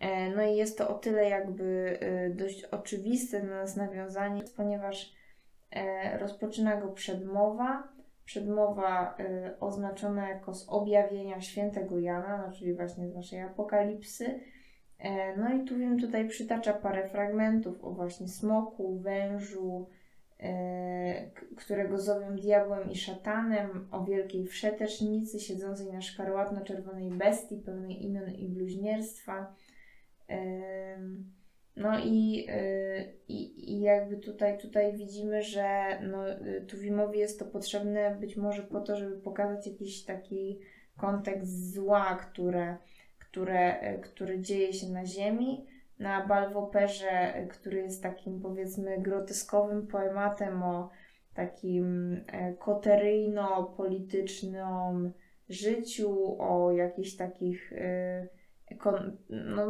E, 0.00 0.30
no 0.30 0.42
i 0.42 0.56
jest 0.56 0.78
to 0.78 0.88
o 0.88 0.94
tyle 0.94 1.28
jakby 1.28 1.98
e, 2.00 2.30
dość 2.30 2.64
oczywiste 2.64 3.40
dla 3.40 3.54
nas 3.54 3.76
nawiązanie, 3.76 4.42
ponieważ 4.56 5.04
e, 5.04 5.17
rozpoczyna 6.18 6.80
go 6.80 6.88
przedmowa, 6.88 7.88
przedmowa 8.28 9.16
y, 9.20 9.60
oznaczona 9.60 10.28
jako 10.28 10.54
z 10.54 10.68
objawienia 10.68 11.40
świętego 11.40 11.98
Jana, 11.98 12.46
no, 12.46 12.52
czyli 12.52 12.74
właśnie 12.74 13.08
z 13.08 13.14
naszej 13.14 13.40
apokalipsy. 13.40 14.40
E, 14.98 15.36
no 15.36 15.54
i 15.54 15.64
tu 15.64 15.78
wiem, 15.78 16.00
tutaj 16.00 16.28
przytacza 16.28 16.72
parę 16.72 17.08
fragmentów 17.08 17.84
o 17.84 17.90
właśnie 17.90 18.28
smoku, 18.28 18.98
wężu, 18.98 19.88
e, 20.40 21.30
którego 21.56 21.98
zowią 21.98 22.36
diabłem 22.36 22.90
i 22.90 22.96
szatanem, 22.96 23.88
o 23.90 24.04
wielkiej 24.04 24.46
wszetecznicy 24.46 25.40
siedzącej 25.40 25.92
na 25.92 26.00
szkarłatno-czerwonej 26.00 27.10
bestii 27.10 27.56
pełnej 27.56 28.04
imion 28.04 28.30
i 28.30 28.48
bluźnierstwa. 28.48 29.54
E, 31.78 31.82
no 31.82 31.98
i, 31.98 32.46
yy, 32.46 33.12
i, 33.28 33.80
jakby 33.80 34.16
tutaj, 34.16 34.58
tutaj 34.58 34.96
widzimy, 34.96 35.42
że 35.42 35.98
no, 36.02 36.30
y, 36.30 36.64
Tuwimowi 36.68 37.18
jest 37.18 37.38
to 37.38 37.44
potrzebne 37.44 38.16
być 38.20 38.36
może 38.36 38.62
po 38.62 38.80
to, 38.80 38.96
żeby 38.96 39.16
pokazać 39.16 39.66
jakiś 39.66 40.04
taki 40.04 40.60
kontekst 40.96 41.74
zła, 41.74 42.16
które, 42.16 42.76
które, 43.18 43.94
y, 43.94 43.98
który 43.98 44.40
dzieje 44.40 44.72
się 44.72 44.88
na 44.88 45.06
ziemi. 45.06 45.66
Na 45.98 46.26
Balwoperze, 46.26 47.42
y, 47.44 47.46
który 47.46 47.78
jest 47.78 48.02
takim 48.02 48.40
powiedzmy 48.40 48.98
groteskowym 48.98 49.86
poematem 49.86 50.62
o 50.62 50.90
takim 51.34 52.20
koteryjno-politycznym 52.58 55.12
życiu, 55.48 56.36
o 56.38 56.72
jakichś 56.72 57.16
takich 57.16 57.72
no, 59.30 59.66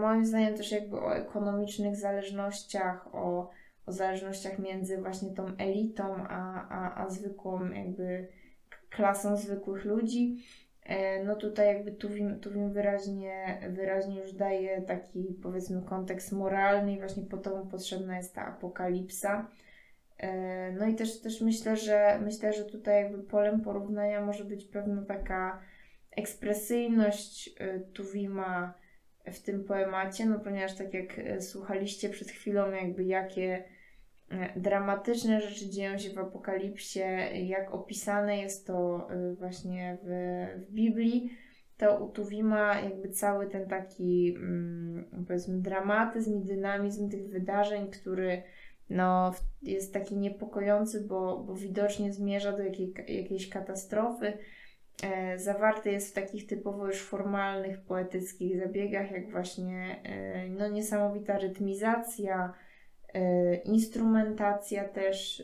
moim 0.00 0.26
zdaniem 0.26 0.54
też 0.54 0.72
jakby 0.72 1.00
o 1.00 1.16
ekonomicznych 1.16 1.96
zależnościach, 1.96 3.14
o, 3.14 3.50
o 3.86 3.92
zależnościach 3.92 4.58
między 4.58 4.98
właśnie 4.98 5.30
tą 5.30 5.46
elitą 5.58 6.14
a, 6.28 6.68
a, 6.68 7.04
a 7.04 7.10
zwykłą 7.10 7.70
jakby 7.70 8.28
klasą 8.90 9.36
zwykłych 9.36 9.84
ludzi. 9.84 10.36
E, 10.84 11.24
no 11.24 11.36
tutaj 11.36 11.66
jakby 11.66 11.92
Tuwim, 11.92 12.40
Tuwim 12.40 12.72
wyraźnie, 12.72 13.60
wyraźnie 13.70 14.20
już 14.20 14.32
daje 14.32 14.82
taki 14.82 15.38
powiedzmy 15.42 15.82
kontekst 15.82 16.32
moralny 16.32 16.92
i 16.92 16.98
właśnie 16.98 17.22
po 17.22 17.36
to 17.36 17.56
mu 17.56 17.66
potrzebna 17.66 18.16
jest 18.16 18.34
ta 18.34 18.46
apokalipsa. 18.46 19.50
E, 20.18 20.72
no 20.72 20.86
i 20.86 20.94
też, 20.94 21.20
też 21.20 21.40
myślę, 21.40 21.76
że 21.76 22.20
myślę, 22.24 22.52
że 22.52 22.64
tutaj 22.64 23.02
jakby 23.02 23.22
polem 23.22 23.60
porównania 23.60 24.20
może 24.20 24.44
być 24.44 24.64
pewna 24.64 25.02
taka 25.02 25.60
ekspresyjność 26.16 27.48
y, 27.48 27.86
Tuwima 27.92 28.74
w 29.32 29.38
tym 29.40 29.64
poemacie, 29.64 30.26
no 30.26 30.38
ponieważ 30.38 30.76
tak 30.76 30.94
jak 30.94 31.18
y, 31.18 31.42
słuchaliście 31.42 32.08
przed 32.08 32.30
chwilą, 32.30 32.70
jakby 32.70 33.04
jakie 33.04 33.64
y, 34.32 34.60
dramatyczne 34.60 35.40
rzeczy 35.40 35.70
dzieją 35.70 35.98
się 35.98 36.10
w 36.10 36.18
Apokalipsie, 36.18 37.00
jak 37.32 37.74
opisane 37.74 38.38
jest 38.38 38.66
to 38.66 39.08
właśnie 39.38 39.98
w, 40.02 40.08
w 40.66 40.72
Biblii, 40.72 41.30
to 41.78 42.04
u 42.04 42.08
Tuwima 42.08 42.80
jakby 42.80 43.08
cały 43.08 43.46
ten 43.46 43.68
taki 43.68 44.34
mm, 44.36 45.24
powiedzmy 45.26 45.58
dramatyzm 45.58 46.42
i 46.42 46.44
dynamizm 46.44 47.10
tych 47.10 47.28
wydarzeń, 47.28 47.90
który 47.90 48.42
no, 48.90 49.34
jest 49.62 49.92
taki 49.92 50.16
niepokojący, 50.16 51.00
bo, 51.00 51.44
bo 51.44 51.54
widocznie 51.54 52.12
zmierza 52.12 52.52
do 52.52 52.62
jakiej, 52.62 52.94
jakiejś 53.08 53.48
katastrofy, 53.48 54.32
e, 55.02 55.38
zawarty 55.38 55.90
jest 55.90 56.10
w 56.10 56.14
takich 56.14 56.46
typowo 56.46 56.86
już 56.86 57.02
formalnych, 57.02 57.80
poetyckich 57.80 58.60
zabiegach, 58.60 59.10
jak 59.10 59.30
właśnie 59.30 60.00
e, 60.04 60.48
no, 60.48 60.68
niesamowita 60.68 61.38
rytmizacja, 61.38 62.52
e, 63.14 63.54
instrumentacja 63.54 64.88
też. 64.88 65.42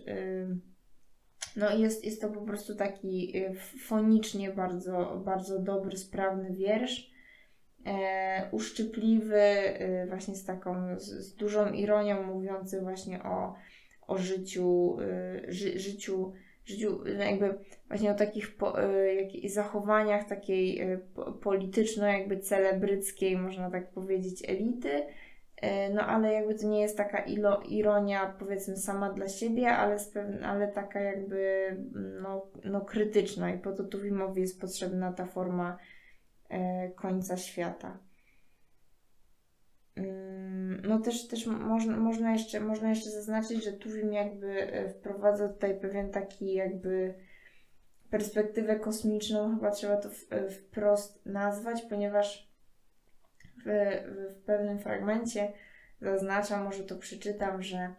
No 1.56 1.70
jest, 1.70 2.04
jest 2.04 2.20
to 2.20 2.28
po 2.28 2.40
prostu 2.40 2.74
taki 2.74 3.34
fonicznie 3.80 4.50
bardzo, 4.50 5.22
bardzo 5.24 5.58
dobry, 5.58 5.96
sprawny 5.96 6.52
wiersz. 6.52 7.12
Uszczypliwy, 8.52 9.42
właśnie 10.08 10.34
z 10.34 10.44
taką, 10.44 10.98
z, 10.98 11.04
z, 11.04 11.34
dużą 11.34 11.72
ironią, 11.72 12.22
mówiący 12.22 12.80
właśnie 12.80 13.22
o, 13.22 13.54
o 14.06 14.18
życiu, 14.18 14.96
ży, 15.48 15.78
życiu 15.78 16.32
życiu, 16.68 17.06
jakby 17.18 17.58
właśnie 17.88 18.10
o 18.10 18.14
takich 18.14 18.56
po, 18.56 18.82
y, 18.84 19.48
zachowaniach 19.48 20.28
takiej 20.28 20.92
y, 20.92 21.00
polityczno 21.42 22.06
jakby 22.06 22.38
celebryckiej, 22.38 23.36
można 23.36 23.70
tak 23.70 23.90
powiedzieć, 23.90 24.48
elity. 24.48 24.88
Y, 24.96 25.94
no 25.94 26.02
ale 26.02 26.32
jakby 26.32 26.54
to 26.54 26.66
nie 26.66 26.80
jest 26.80 26.96
taka 26.96 27.18
ilo, 27.18 27.60
ironia 27.60 28.34
powiedzmy 28.38 28.76
sama 28.76 29.12
dla 29.12 29.28
siebie, 29.28 29.68
ale, 29.68 29.96
ale 30.44 30.68
taka 30.68 31.00
jakby 31.00 31.76
no, 32.22 32.46
no 32.64 32.80
krytyczna 32.80 33.54
i 33.54 33.58
po 33.58 33.72
to 33.72 33.84
Tuwimowi 33.84 34.40
jest 34.40 34.60
potrzebna 34.60 35.12
ta 35.12 35.26
forma 35.26 35.78
końca 36.96 37.36
świata. 37.36 37.98
No 40.82 40.98
też, 40.98 41.28
też 41.28 41.46
można, 41.46 41.96
można, 41.96 42.32
jeszcze, 42.32 42.60
można 42.60 42.88
jeszcze 42.90 43.10
zaznaczyć, 43.10 43.64
że 43.64 43.72
Tuwim 43.72 44.12
jakby 44.12 44.72
e, 44.72 44.88
wprowadza 44.88 45.48
tutaj 45.48 45.80
pewien 45.80 46.10
taki 46.10 46.52
jakby 46.52 47.14
perspektywę 48.10 48.80
kosmiczną, 48.80 49.54
chyba 49.54 49.70
trzeba 49.70 49.96
to 49.96 50.08
e, 50.30 50.50
wprost 50.50 51.26
nazwać, 51.26 51.82
ponieważ 51.82 52.52
w, 53.66 53.98
w 54.30 54.44
pewnym 54.44 54.78
fragmencie 54.78 55.52
zaznacza, 56.00 56.64
może 56.64 56.84
to 56.84 56.96
przeczytam, 56.96 57.62
że 57.62 57.94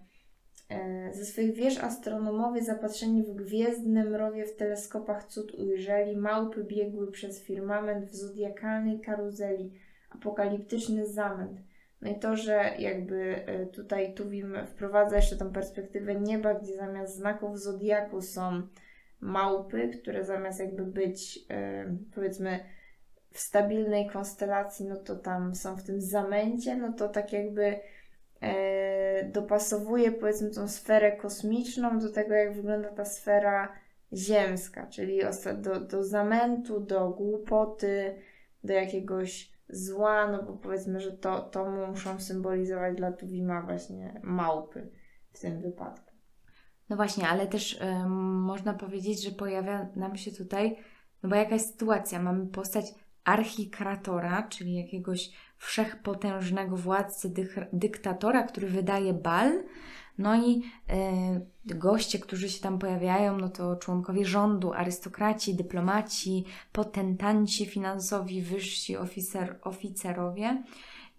e, 0.69 1.13
ze 1.13 1.25
swych 1.25 1.53
wież 1.53 1.77
astronomowie 1.77 2.63
zapatrzeni 2.63 3.23
w 3.23 3.33
gwiezdne 3.35 4.03
mrowie 4.03 4.45
w 4.45 4.55
teleskopach 4.55 5.27
cud 5.27 5.51
ujrzeli, 5.51 6.17
małpy 6.17 6.63
biegły 6.63 7.11
przez 7.11 7.43
firmament 7.43 8.05
w 8.05 8.15
zodiakalnej 8.15 8.99
karuzeli, 8.99 9.73
apokaliptyczny 10.09 11.07
zamęt– 11.07 11.61
no 12.04 12.12
i 12.12 12.20
to, 12.20 12.36
że 12.36 12.72
jakby 12.80 13.45
e, 13.45 13.66
tutaj 13.66 14.14
Tuwim 14.14 14.58
wprowadza 14.68 15.16
jeszcze 15.16 15.38
tą 15.38 15.54
perspektywę 15.54 16.16
nieba, 16.16 16.54
gdzie 16.54 16.76
zamiast 16.76 17.16
znaków 17.16 17.60
zodiaku 17.60 18.22
są 18.22 18.68
małpy, 19.20 19.89
które 20.01 20.24
zamiast 20.24 20.60
jakby 20.60 20.86
być 20.86 21.39
e, 21.49 21.86
powiedzmy 22.16 22.60
w 23.32 23.39
stabilnej 23.39 24.08
konstelacji, 24.08 24.86
no 24.86 24.95
to 24.95 25.16
tam 25.16 25.56
są 25.56 25.76
w 25.76 25.84
tym 25.84 26.01
zamęcie, 26.01 26.76
no 26.76 26.93
to 26.93 27.10
tak 27.10 27.34
jakby 27.34 27.80
e, 28.41 29.26
dopasowuje 29.26 30.12
powiedzmy 30.12 30.49
tą 30.49 30.68
sferę 30.68 31.12
kosmiczną 31.12 31.99
do 31.99 32.12
tego, 32.12 32.34
jak 32.34 32.54
wygląda 32.54 32.89
ta 32.89 33.06
sfera 33.06 33.74
ziemska, 34.14 34.88
czyli 34.88 35.20
do, 35.58 35.80
do 35.80 36.04
zamętu, 36.04 36.80
do 36.80 37.10
głupoty, 37.10 38.16
do 38.64 38.74
jakiegoś 38.74 39.53
zła, 39.76 40.28
no 40.32 40.43
bo 40.43 40.53
powiedzmy, 40.53 40.99
że 40.99 41.11
to, 41.11 41.39
to 41.39 41.71
muszą 41.71 42.19
symbolizować 42.19 42.95
dla 42.95 43.11
Tuwima 43.11 43.61
właśnie 43.61 44.21
małpy 44.24 44.91
w 45.34 45.39
tym 45.39 45.61
wypadku. 45.61 46.13
No 46.89 46.95
właśnie, 46.95 47.28
ale 47.28 47.47
też 47.47 47.74
y, 47.74 48.09
można 48.09 48.74
powiedzieć, 48.74 49.24
że 49.24 49.32
pojawia 49.32 49.89
nam 49.95 50.17
się 50.17 50.32
tutaj, 50.32 50.78
no 51.24 51.30
bo 51.30 51.36
jaka 51.36 51.53
jest 51.53 51.71
sytuacja? 51.71 52.21
Mamy 52.21 52.47
postać 52.47 52.86
archikratora, 53.24 54.47
czyli 54.49 54.76
jakiegoś 54.76 55.32
wszechpotężnego 55.57 56.78
władcy, 56.78 57.34
dyktatora, 57.74 58.43
który 58.43 58.67
wydaje 58.67 59.13
bal. 59.13 59.63
No 60.18 60.36
i 60.36 60.61
e, 60.89 61.41
goście, 61.66 62.20
którzy 62.20 62.49
się 62.49 62.61
tam 62.61 62.80
pojawiają, 62.80 63.38
no 63.38 63.49
to 63.49 63.76
członkowie 63.76 64.26
rządu, 64.26 64.74
arystokraci, 64.74 65.55
dyplomaci, 65.55 66.45
potentanci 66.72 67.66
finansowi, 67.66 68.41
wyżsi 68.41 68.97
oficer, 68.97 69.59
oficerowie. 69.61 70.64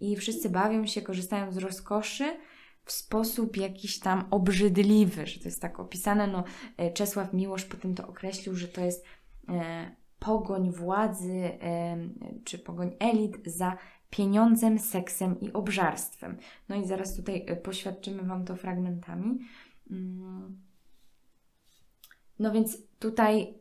I 0.01 0.17
wszyscy 0.17 0.51
bawią 0.51 0.87
się, 0.87 1.03
korzystają 1.03 1.53
z 1.53 1.57
rozkoszy 1.57 2.37
w 2.85 2.93
sposób 2.93 3.57
jakiś 3.57 3.99
tam 3.99 4.25
obrzydliwy, 4.31 5.27
że 5.27 5.41
to 5.41 5.45
jest 5.45 5.63
tak 5.63 5.81
opisane. 5.81 6.27
No, 6.27 6.45
e, 6.77 6.93
Czesław 6.93 7.33
Miłosz 7.33 7.65
potem 7.65 7.95
to 7.95 8.09
określił, 8.09 8.55
że 8.55 8.69
to 8.69 8.81
jest 8.81 9.05
e, 9.49 9.91
pogoń 10.19 10.71
władzy 10.71 11.51
e, 11.63 11.97
czy 12.45 12.59
pogoń 12.59 12.97
elit 12.99 13.37
za 13.47 13.77
pieniądzem, 14.17 14.79
seksem 14.79 15.41
i 15.41 15.53
obżarstwem. 15.53 16.37
No 16.69 16.77
i 16.77 16.87
zaraz 16.87 17.17
tutaj 17.17 17.45
e, 17.47 17.57
poświadczymy 17.57 18.23
Wam 18.23 18.45
to 18.45 18.57
fragmentami. 18.57 19.39
Mm. 19.91 20.59
No 22.39 22.53
więc 22.53 22.79
tutaj, 22.99 23.55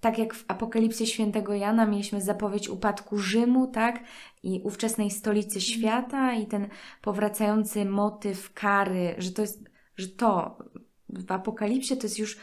tak 0.00 0.18
jak 0.18 0.34
w 0.34 0.44
Apokalipsie 0.48 1.06
Świętego 1.06 1.54
Jana 1.54 1.86
mieliśmy 1.86 2.20
zapowiedź 2.20 2.68
upadku 2.68 3.18
Rzymu, 3.18 3.66
tak? 3.66 4.00
I 4.42 4.60
ówczesnej 4.64 5.10
stolicy 5.10 5.60
świata 5.60 6.34
i 6.34 6.46
ten 6.46 6.68
powracający 7.02 7.84
motyw 7.84 8.52
kary, 8.52 9.14
że 9.18 9.32
to 9.32 9.42
jest, 9.42 9.64
że 9.96 10.08
to 10.08 10.58
w 11.08 11.32
Apokalipsie 11.32 11.96
to 11.96 12.02
jest 12.02 12.18
już 12.18 12.38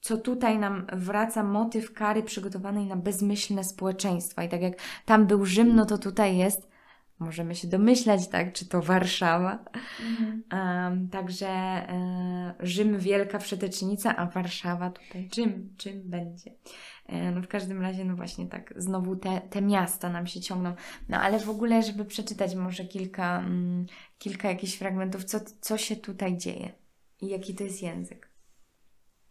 co 0.00 0.16
tutaj 0.16 0.58
nam 0.58 0.86
wraca 0.92 1.42
motyw 1.42 1.92
kary 1.92 2.22
przygotowanej 2.22 2.86
na 2.86 2.96
bezmyślne 2.96 3.64
społeczeństwa. 3.64 4.44
I 4.44 4.48
tak 4.48 4.62
jak 4.62 4.74
tam 5.04 5.26
był 5.26 5.44
Rzym, 5.44 5.76
no 5.76 5.86
to 5.86 5.98
tutaj 5.98 6.36
jest, 6.36 6.68
możemy 7.18 7.54
się 7.54 7.68
domyślać, 7.68 8.28
tak, 8.28 8.52
czy 8.52 8.68
to 8.68 8.82
Warszawa. 8.82 9.64
Mhm. 10.00 10.42
Um, 10.52 11.08
także 11.08 11.48
e, 11.48 12.54
Rzym 12.60 12.98
wielka 12.98 13.38
wszetecznica, 13.38 14.16
a 14.16 14.26
Warszawa 14.26 14.90
tutaj 14.90 15.28
czym, 15.28 15.74
czym 15.76 16.02
będzie. 16.04 16.50
E, 17.06 17.30
no 17.30 17.42
w 17.42 17.48
każdym 17.48 17.82
razie, 17.82 18.04
no 18.04 18.16
właśnie 18.16 18.46
tak, 18.46 18.74
znowu 18.76 19.16
te, 19.16 19.40
te 19.50 19.62
miasta 19.62 20.08
nam 20.10 20.26
się 20.26 20.40
ciągną. 20.40 20.74
No 21.08 21.20
ale 21.20 21.38
w 21.38 21.50
ogóle, 21.50 21.82
żeby 21.82 22.04
przeczytać 22.04 22.54
może 22.54 22.84
kilka, 22.84 23.38
mm, 23.38 23.86
kilka 24.18 24.48
jakichś 24.48 24.76
fragmentów, 24.76 25.24
co, 25.24 25.38
co 25.60 25.78
się 25.78 25.96
tutaj 25.96 26.36
dzieje 26.36 26.72
i 27.22 27.28
jaki 27.28 27.54
to 27.54 27.64
jest 27.64 27.82
język. 27.82 28.30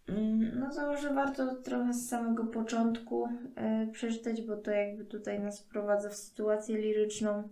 Mm, 0.07 0.59
No 0.59 0.69
to 0.75 0.87
może 0.87 1.13
warto 1.13 1.55
trochę 1.55 1.93
z 1.93 2.09
samego 2.09 2.45
początku 2.45 3.27
e, 3.55 3.87
przeczytać, 3.91 4.41
bo 4.41 4.57
to 4.57 4.71
jakby 4.71 5.05
tutaj 5.05 5.39
nas 5.39 5.59
wprowadza 5.61 6.09
w 6.09 6.15
sytuację 6.15 6.77
liryczną. 6.77 7.49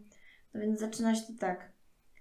No 0.54 0.62
więc 0.62 0.80
zaczyna 0.80 1.16
się 1.16 1.22
to 1.22 1.39
tak. 1.39 1.74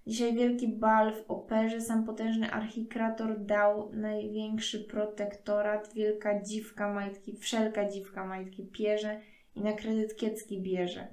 Dzisiaj 0.07 0.35
wielki 0.35 0.69
bal 0.69 1.15
w 1.15 1.31
operze, 1.31 1.81
sam 1.81 2.05
potężny 2.05 2.51
archikrator 2.51 3.45
dał 3.45 3.93
największy 3.93 4.85
protektorat, 4.85 5.95
wielka 5.95 6.43
dziwka 6.43 6.95
majtki, 6.95 7.37
wszelka 7.37 7.89
dziwka 7.89 8.27
majtki 8.27 8.67
pierze 8.67 9.21
i 9.55 9.61
na 9.61 9.73
kredyt 9.73 10.17
kiecki 10.17 10.63
bierze. 10.63 11.09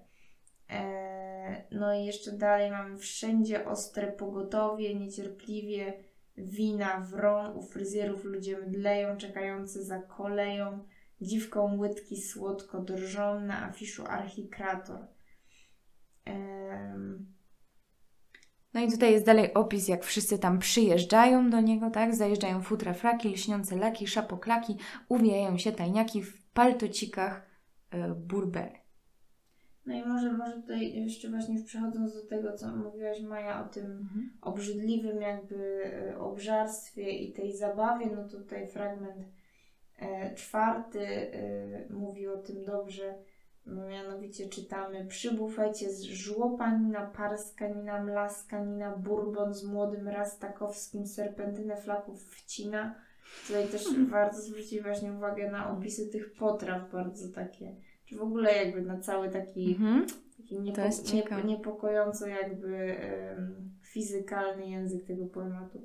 E, 0.69 1.63
no 1.71 1.93
i 1.93 2.05
jeszcze 2.05 2.31
dalej 2.31 2.71
mamy 2.71 2.97
wszędzie 2.97 3.65
ostre 3.65 4.11
pogotowie, 4.11 4.95
niecierpliwie 4.95 5.93
wina 6.37 6.99
wrą, 6.99 7.53
u 7.53 7.63
fryzjerów 7.63 8.23
ludzie 8.23 8.57
mdleją, 8.57 9.17
czekający 9.17 9.83
za 9.83 9.99
koleją, 9.99 10.85
dziwką 11.21 11.77
łydki 11.77 12.21
słodko 12.21 12.79
drżą, 12.79 13.39
na 13.39 13.65
afiszu 13.65 14.05
archikrator. 14.05 15.07
No 18.73 18.81
i 18.81 18.91
tutaj 18.91 19.11
jest 19.11 19.25
dalej 19.25 19.53
opis, 19.53 19.87
jak 19.87 20.03
wszyscy 20.03 20.39
tam 20.39 20.59
przyjeżdżają 20.59 21.49
do 21.49 21.61
niego, 21.61 21.89
tak? 21.89 22.15
Zajeżdżają 22.15 22.61
futra 22.61 22.93
fraki, 22.93 23.29
lśniące 23.29 23.75
laki, 23.75 24.07
szapoklaki, 24.07 24.77
uwijają 25.09 25.57
się 25.57 25.71
tajniaki 25.71 26.23
w 26.23 26.49
paltocikach 26.51 27.49
e, 27.91 28.15
burbery. 28.15 28.79
No 29.85 29.95
i 29.95 30.05
może, 30.05 30.31
może 30.33 30.53
tutaj 30.53 30.93
jeszcze 30.93 31.29
właśnie 31.29 31.55
już 31.55 31.63
przechodząc 31.63 32.13
do 32.13 32.25
tego, 32.25 32.53
co 32.53 32.75
mówiłaś 32.75 33.21
Maja 33.21 33.65
o 33.65 33.69
tym 33.69 34.09
obrzydliwym 34.41 35.21
jakby 35.21 35.83
e, 35.85 36.19
obżarstwie 36.19 37.11
i 37.11 37.33
tej 37.33 37.57
zabawie, 37.57 38.05
no 38.15 38.27
tutaj 38.27 38.67
fragment 38.67 39.25
e, 39.99 40.35
czwarty 40.35 40.99
e, 41.07 41.93
mówi 41.93 42.27
o 42.27 42.37
tym 42.37 42.65
dobrze, 42.65 43.15
mianowicie 43.65 44.49
czytamy 44.49 45.05
przybufajcie 45.05 45.91
z 45.91 46.01
żłopanina, 46.03 47.05
parskanina, 47.17 48.03
mlaskanina, 48.03 48.97
bourbon 48.97 49.53
z 49.53 49.63
młodym 49.63 50.07
rastakowskim, 50.07 51.07
serpentynę 51.07 51.77
flaków 51.77 52.23
wcina. 52.23 52.95
Tutaj 53.47 53.67
też 53.67 53.83
warto 54.09 54.41
zwrócić 54.41 54.81
właśnie 54.81 55.13
uwagę 55.13 55.51
na 55.51 55.71
opisy 55.71 56.07
tych 56.07 56.33
potraw, 56.33 56.91
bardzo 56.91 57.29
takie, 57.33 57.75
czy 58.05 58.15
w 58.17 58.21
ogóle 58.21 58.65
jakby 58.65 58.81
na 58.81 58.99
cały 58.99 59.29
taki 59.29 59.71
Mhm. 59.71 60.05
taki 60.37 60.59
niepo, 60.59 60.75
To 60.75 60.85
jest 60.85 61.13
nie, 61.13 61.21
ciekawe. 61.21 61.43
niepokojąco 61.43 62.27
jakby 62.27 62.75
em, 62.97 63.71
fizykalny 63.81 64.65
język 64.69 65.05
tego 65.05 65.25
poematu. 65.25 65.81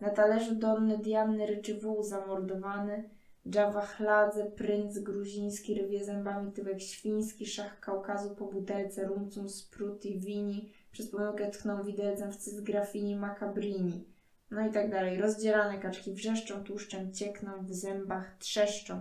Na 0.00 0.10
talerzu 0.10 0.54
Donny 0.54 0.98
Dianny 0.98 1.46
ryczy 1.46 1.80
wół 1.80 2.02
zamordowany, 2.02 3.10
Java 3.46 3.86
chladze, 3.86 4.46
prync 4.46 4.98
gruziński 4.98 5.74
rwie 5.74 6.04
zębami 6.04 6.52
tyłek 6.52 6.80
świński, 6.80 7.46
szach 7.46 7.80
Kaukazu 7.80 8.34
po 8.34 8.46
butelce, 8.46 9.06
rumcum 9.06 9.48
spruti, 9.48 10.18
wini, 10.18 10.72
przez 10.92 11.10
pomyłkę 11.10 11.50
tchnął 11.50 11.84
widelcem 11.84 12.32
w 12.32 12.36
cysgrafini 12.36 13.16
macabrini. 13.16 14.04
No 14.50 14.66
i 14.66 14.72
tak 14.72 14.90
dalej. 14.90 15.20
Rozdzierane 15.20 15.78
kaczki 15.78 16.12
wrzeszczą, 16.12 16.64
tłuszczem 16.64 17.12
ciekną, 17.12 17.52
w 17.64 17.72
zębach 17.72 18.36
trzeszczą. 18.38 19.00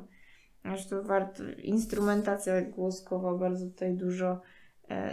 Zresztą 0.65 1.03
warto, 1.03 1.43
instrumentacja 1.63 2.61
głoskowa 2.61 3.35
bardzo 3.35 3.65
tutaj 3.65 3.93
dużo, 3.93 4.41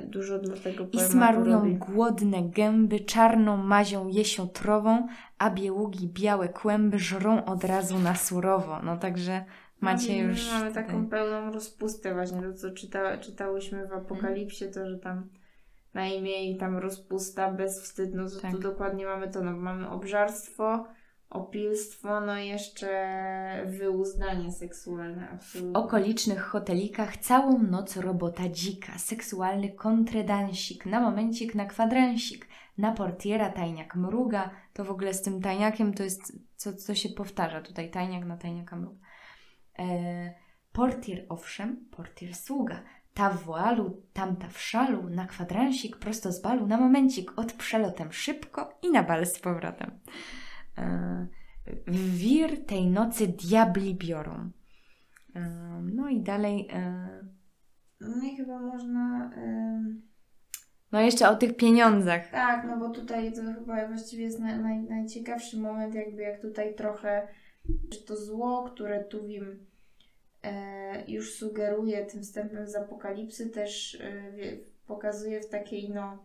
dużo 0.05 0.39
dla 0.39 0.57
tego 0.57 0.87
I 0.93 1.01
smarują 1.01 1.59
robi. 1.59 1.75
głodne 1.77 2.43
gęby 2.43 3.01
czarną 3.01 3.57
mazią 3.57 4.09
jesiotrową, 4.09 5.07
a 5.39 5.51
bieługi 5.51 6.09
białe 6.09 6.49
kłęby 6.49 6.99
żrą 6.99 7.45
od 7.45 7.65
razu 7.65 7.99
na 7.99 8.15
surowo. 8.15 8.83
No 8.83 8.97
także 8.97 9.45
macie 9.81 10.17
Mamy- 10.17 10.29
już... 10.29 10.53
Mamy 10.53 10.69
tutaj- 10.69 10.85
taką 10.87 11.07
pełną 11.09 11.53
rozpustę 11.53 12.15
właśnie, 12.15 12.43
to 12.43 12.53
co 12.55 12.71
czyta, 12.71 13.19
czytałyśmy 13.19 13.87
w 13.89 13.93
Apokalipsie, 13.93 14.65
to 14.75 14.91
że 14.91 14.99
tam 14.99 15.29
na 15.95 16.07
imię 16.07 16.51
i 16.51 16.57
tam 16.57 16.77
rozpusta, 16.77 17.51
bezwstyd, 17.53 18.15
no 18.15 18.29
to 18.31 18.41
Tak. 18.41 18.51
tu 18.53 18.59
dokładnie 18.59 19.07
mamy 19.07 19.29
to, 19.29 19.43
no 19.45 19.53
mamy 19.57 19.91
obżarstwo, 19.91 20.87
opilstwo, 21.31 22.21
no 22.21 22.37
jeszcze 22.37 22.89
wyuzdanie 23.67 24.53
seksualne, 24.53 25.29
W 25.29 25.35
absolutnie. 25.35 25.73
okolicznych 25.73 26.41
hotelikach 26.41 27.17
całą 27.17 27.59
noc 27.59 27.97
robota 27.97 28.49
dzika, 28.49 28.99
seksualny 28.99 29.73
kontredansik, 29.73 30.87
na 30.87 31.01
momencik 31.01 31.55
na 31.55 31.67
kwadransik, 31.67 32.49
na 32.79 32.93
portiera 32.93 33.51
tajniak 33.51 33.97
mruga, 33.97 34.51
to 34.73 34.85
w 34.85 34.91
ogóle 34.91 35.15
z 35.15 35.23
tym 35.23 35.41
tajniakiem 35.41 35.95
to 35.95 36.03
jest, 36.03 36.39
co, 36.57 36.73
co 36.73 36.95
się 36.95 37.09
powtarza 37.09 37.61
tutaj, 37.61 37.91
tajniak 37.91 38.25
na 38.25 38.37
tajniaka 38.37 38.77
mruga. 38.77 38.99
E, 39.79 40.35
portier 40.73 41.27
owszem, 41.29 41.87
portier 41.91 42.35
sługa, 42.35 42.83
ta 43.15 43.31
w 43.31 43.45
woalu, 43.45 44.03
tamta 44.13 44.49
w 44.49 44.61
szalu, 44.61 45.09
na 45.09 45.27
kwadransik, 45.27 45.97
prosto 45.97 46.33
z 46.33 46.43
balu, 46.43 46.67
na 46.67 46.77
momencik, 46.77 47.39
od 47.39 47.53
przelotem 47.53 48.13
szybko 48.13 48.79
i 48.83 48.91
na 48.91 49.03
bal 49.03 49.27
z 49.27 49.39
powrotem. 49.39 49.91
E, 50.79 51.27
w 51.87 52.19
wir 52.19 52.67
tej 52.67 52.87
nocy 52.87 53.29
diabli 53.29 53.95
biorą. 53.95 54.51
Em, 55.35 55.97
No 55.97 56.09
i 56.09 56.21
dalej. 56.21 56.69
e, 56.73 57.09
No 58.01 58.25
i 58.25 58.37
chyba 58.37 58.59
można... 58.59 59.31
No 60.93 61.01
jeszcze 61.01 61.29
o 61.29 61.37
tych 61.37 61.57
pieniądzach. 61.57 62.31
Tak, 62.31 62.67
no 62.67 62.77
bo 62.77 62.91
tutaj 62.91 63.33
to 63.33 63.43
chyba 63.43 63.89
właściwie 63.89 64.25
jest 64.25 64.41
naj, 64.41 64.59
naj, 64.59 64.83
najciekawszy 64.83 65.57
moment, 65.57 65.95
jakby 65.95 66.23
jak 66.23 66.41
tutaj 66.41 66.75
trochę, 66.75 67.29
że 67.93 68.01
to 68.01 68.17
zło, 68.17 68.71
które 68.75 69.05
Tuwim 69.05 69.67
e, 70.43 71.11
już 71.11 71.35
sugeruje 71.35 72.07
tym 72.07 72.23
wstępem 72.23 72.69
z 72.69 72.75
Apokalipsy, 72.77 73.51
też 73.51 73.95
e, 74.01 74.33
pokazuje 74.87 75.41
w 75.41 75.49
takiej, 75.49 75.91
no, 75.91 76.19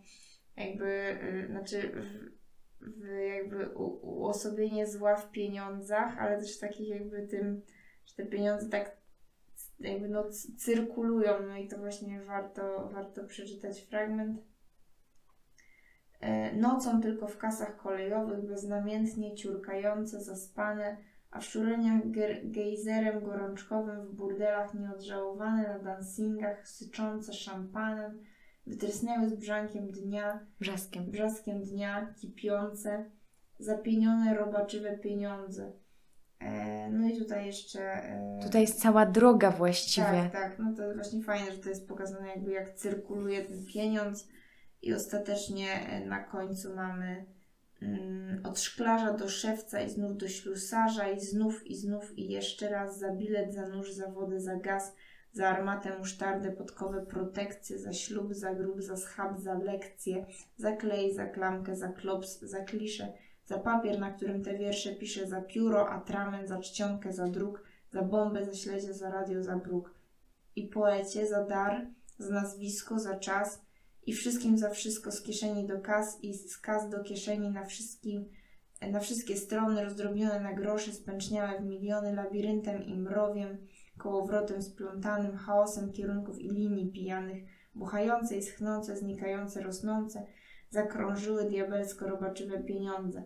jakby, 0.57 0.85
e, 0.85 1.47
znaczy, 1.47 1.81
w, 1.81 2.40
w 2.81 3.05
jakby 3.37 3.69
uosobienie 4.01 4.87
zła 4.87 5.15
w 5.15 5.31
pieniądzach, 5.31 6.17
ale 6.17 6.37
też 6.39 6.59
takich 6.59 6.89
jakby 6.89 7.27
tym, 7.27 7.61
że 8.05 8.15
te 8.15 8.25
pieniądze 8.25 8.69
tak 8.69 9.01
jakby 9.79 10.09
no 10.09 10.23
cyrkulują, 10.57 11.33
no 11.47 11.57
i 11.57 11.67
to 11.67 11.77
właśnie 11.77 12.21
warto, 12.21 12.89
warto 12.93 13.23
przeczytać 13.23 13.81
fragment. 13.81 14.41
E, 16.19 16.55
Nocą 16.55 17.01
tylko 17.01 17.27
w 17.27 17.37
kasach 17.37 17.77
kolejowych, 17.77 18.45
beznamiętnie 18.47 19.35
ciurkające, 19.35 20.21
zaspane, 20.21 20.97
a 21.31 21.39
w 21.39 21.45
szureniach 21.45 22.03
ge- 22.05 22.51
gejzerem 22.51 23.23
gorączkowym 23.23 24.05
w 24.05 24.13
burdelach 24.13 24.73
nieodżałowane 24.73 25.67
na 25.67 25.79
dancingach 25.79 26.67
syczące 26.67 27.33
szampanem, 27.33 28.23
wytrysnęły 28.71 29.29
z 29.29 29.33
brzankiem 29.33 29.91
dnia, 29.91 30.39
Brzaskiem. 30.59 31.05
brzaskiem 31.11 31.63
dnia, 31.63 32.13
kipiące, 32.21 33.05
zapienione 33.59 34.33
robaczywe 34.35 34.97
pieniądze. 34.97 35.71
E, 36.39 36.89
no 36.89 37.07
i 37.07 37.17
tutaj 37.17 37.45
jeszcze... 37.45 37.81
E, 37.81 38.39
Tutaj 38.43 38.61
jest 38.61 38.81
cała 38.81 39.05
droga 39.05 39.51
właściwie. 39.51 40.05
tak, 40.07 40.31
tak. 40.31 40.59
No 40.59 40.73
to 40.77 40.93
właśnie 40.93 41.23
fajne, 41.23 41.51
że 41.51 41.57
to 41.57 41.69
jest 41.69 41.87
pokazane 41.87 42.27
jakby 42.27 42.51
jak 42.51 42.73
cyrkuluje 42.73 43.45
ten 43.45 43.65
pieniądz 43.65 44.27
i 44.81 44.93
ostatecznie 44.93 45.67
e, 45.89 46.05
na 46.05 46.23
końcu 46.23 46.75
mamy 46.75 47.25
mm, 47.81 48.45
od 48.45 48.59
szklarza 48.59 49.13
do 49.13 49.29
szewca 49.29 49.81
i 49.81 49.89
znów 49.89 50.17
do 50.17 50.27
ślusarza 50.27 51.09
i 51.09 51.19
znów 51.19 51.67
i 51.67 51.75
znów 51.75 52.17
i 52.17 52.29
jeszcze 52.29 52.69
raz 52.69 52.99
za 52.99 53.11
bilet, 53.15 53.53
za 53.53 53.67
nóż, 53.67 53.93
za 53.93 54.07
wodę, 54.11 54.39
za 54.39 54.55
gaz, 54.55 54.95
za 55.33 55.49
armatę, 55.49 55.97
musztardę, 55.97 56.51
podkowę, 56.51 57.05
protekcję, 57.05 57.79
za 57.79 57.93
ślub, 57.93 58.33
za 58.33 58.55
grób, 58.55 58.81
za 58.81 58.97
schab, 58.97 59.39
za 59.39 59.53
lekcję, 59.53 60.25
za 60.57 60.75
klej, 60.75 61.13
za 61.13 61.25
klamkę, 61.25 61.75
za 61.75 61.87
klops, 61.87 62.39
za 62.39 62.63
kliszę, 62.63 63.13
za 63.45 63.57
papier, 63.57 63.99
na 63.99 64.11
którym 64.11 64.43
te 64.43 64.57
wiersze 64.57 64.95
piszę, 64.95 65.27
za 65.27 65.41
pióro, 65.41 65.89
atrament, 65.89 66.49
za 66.49 66.59
czcionkę, 66.59 67.13
za 67.13 67.27
druk, 67.27 67.63
za 67.91 68.01
bombę, 68.01 68.45
za 68.45 68.53
śledzie, 68.53 68.93
za 68.93 69.09
radio, 69.09 69.43
za 69.43 69.55
bruk. 69.55 69.93
I 70.55 70.67
poecie 70.67 71.27
za 71.27 71.45
dar, 71.45 71.87
za 72.17 72.33
nazwisko, 72.33 72.99
za 72.99 73.19
czas 73.19 73.61
i 74.05 74.13
wszystkim 74.13 74.57
za 74.57 74.69
wszystko 74.69 75.11
z 75.11 75.21
kieszeni 75.21 75.67
do 75.67 75.79
kas 75.79 76.23
i 76.23 76.33
z 76.33 76.57
kas 76.57 76.89
do 76.89 77.03
kieszeni 77.03 77.49
na 77.49 77.65
wszystkim, 77.65 78.25
na 78.91 78.99
wszystkie 78.99 79.37
strony 79.37 79.83
rozdrobnione 79.83 80.39
na 80.39 80.53
grosze, 80.53 80.93
spęczniałe 80.93 81.59
w 81.59 81.65
miliony 81.65 82.15
labiryntem 82.15 82.83
i 82.83 82.95
mrowiem, 82.95 83.67
kołowrotem 84.01 84.61
splątanym, 84.61 85.37
chaosem 85.37 85.91
kierunków 85.91 86.39
i 86.39 86.49
linii 86.49 86.91
pijanych, 86.91 87.43
buchające 87.75 88.37
i 88.37 88.43
schnące, 88.43 88.97
znikające, 88.97 89.61
rosnące, 89.63 90.25
zakrążyły 90.69 91.43
diabelsko-robaczywe 91.49 92.63
pieniądze. 92.63 93.23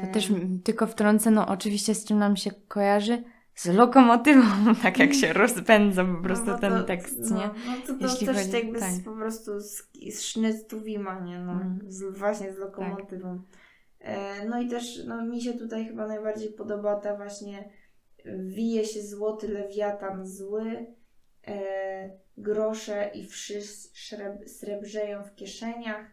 To 0.00 0.06
też 0.12 0.30
m- 0.30 0.60
tylko 0.64 0.86
wtrącę, 0.86 1.30
no 1.30 1.48
oczywiście 1.48 1.94
z 1.94 2.04
czym 2.04 2.18
nam 2.18 2.36
się 2.36 2.50
kojarzy? 2.68 3.22
Z 3.54 3.66
lokomotywą, 3.66 4.42
tak 4.82 4.98
jak 4.98 5.14
się 5.14 5.32
rozpędza 5.32 6.04
po 6.04 6.22
prostu 6.22 6.46
no, 6.46 6.58
ten 6.58 6.72
to- 6.72 6.84
tekst, 6.84 7.18
no, 7.30 7.36
nie? 7.36 7.46
No 7.46 7.72
to, 7.86 7.94
to 7.94 8.06
Jeśli 8.06 8.26
też 8.26 8.36
chodzi- 8.36 8.52
jakby 8.56 8.78
tak. 8.80 8.90
z, 8.90 9.04
po 9.04 9.12
prostu 9.16 9.60
z, 9.60 9.82
z 10.12 10.22
sznytu 10.22 10.80
Wima, 10.80 11.20
nie? 11.20 11.38
No, 11.38 11.52
Mhm. 11.52 11.78
z, 11.88 12.18
właśnie 12.18 12.52
z 12.52 12.58
lokomotywą. 12.58 13.42
E, 14.00 14.48
no 14.48 14.60
i 14.60 14.68
też 14.68 15.04
no, 15.06 15.26
mi 15.26 15.40
się 15.42 15.52
tutaj 15.52 15.86
chyba 15.86 16.06
najbardziej 16.06 16.52
podoba 16.52 16.96
ta 16.96 17.16
właśnie 17.16 17.68
wije 18.24 18.84
się 18.84 19.02
złoty 19.02 19.48
lewiatan 19.48 20.26
zły, 20.26 20.86
e, 21.46 22.10
grosze 22.36 23.10
i 23.14 23.26
wszy 23.26 23.62
srebrzeją 24.46 25.24
w 25.24 25.34
kieszeniach 25.34 26.06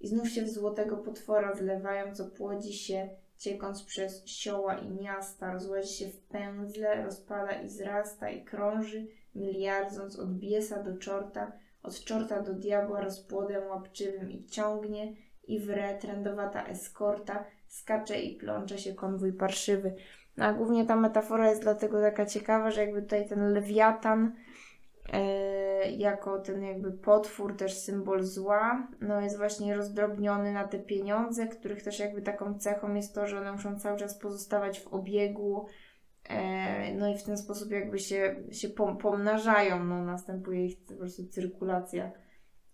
i 0.00 0.08
znów 0.08 0.28
się 0.28 0.42
w 0.42 0.50
złotego 0.50 0.96
potwora 0.96 1.54
zlewają, 1.54 2.14
co 2.14 2.24
płodzi 2.24 2.72
się, 2.72 3.08
ciekąc 3.38 3.82
przez 3.82 4.26
sioła 4.26 4.78
i 4.78 4.90
miasta, 4.90 5.52
rozłazi 5.52 5.94
się 5.94 6.08
w 6.08 6.20
pędzle, 6.20 7.04
rozpada 7.04 7.62
i 7.62 7.68
zrasta 7.68 8.30
i 8.30 8.44
krąży, 8.44 9.06
miliardząc 9.34 10.18
od 10.18 10.38
biesa 10.38 10.82
do 10.82 10.96
czorta, 10.98 11.52
od 11.82 12.04
czorta 12.04 12.42
do 12.42 12.54
diabła 12.54 13.00
rozpłodem 13.00 13.66
łapczywym 13.68 14.30
i 14.30 14.44
ciągnie, 14.44 15.16
i 15.46 15.60
wre, 15.60 15.98
trendowata 15.98 16.66
eskorta, 16.66 17.44
skacze 17.66 18.20
i 18.20 18.36
plącze 18.36 18.78
się 18.78 18.94
konwój 18.94 19.32
parszywy. 19.32 19.94
No 20.36 20.44
a 20.44 20.52
głównie 20.52 20.86
ta 20.86 20.96
metafora 20.96 21.50
jest 21.50 21.62
dlatego 21.62 22.00
taka 22.00 22.26
ciekawa, 22.26 22.70
że 22.70 22.80
jakby 22.80 23.02
tutaj 23.02 23.28
ten 23.28 23.52
lewiatan 23.52 24.32
e, 25.12 25.90
jako 25.90 26.38
ten 26.38 26.62
jakby 26.62 26.92
potwór, 26.92 27.56
też 27.56 27.78
symbol 27.78 28.22
zła, 28.22 28.88
no 29.00 29.20
jest 29.20 29.36
właśnie 29.36 29.74
rozdrobniony 29.74 30.52
na 30.52 30.68
te 30.68 30.78
pieniądze, 30.78 31.46
których 31.46 31.82
też 31.82 31.98
jakby 31.98 32.22
taką 32.22 32.58
cechą 32.58 32.94
jest 32.94 33.14
to, 33.14 33.26
że 33.26 33.40
one 33.40 33.52
muszą 33.52 33.78
cały 33.78 33.98
czas 33.98 34.18
pozostawać 34.18 34.80
w 34.80 34.88
obiegu, 34.88 35.66
e, 36.28 36.94
no 36.94 37.08
i 37.08 37.18
w 37.18 37.22
ten 37.22 37.38
sposób 37.38 37.70
jakby 37.70 37.98
się, 37.98 38.36
się 38.50 38.68
pom- 38.68 38.96
pomnażają, 38.96 39.84
no 39.84 40.04
następuje 40.04 40.66
ich 40.66 40.84
po 40.84 40.94
prostu 40.94 41.26
cyrkulacja 41.26 42.10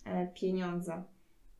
e, 0.04 0.26
pieniądza. 0.26 1.04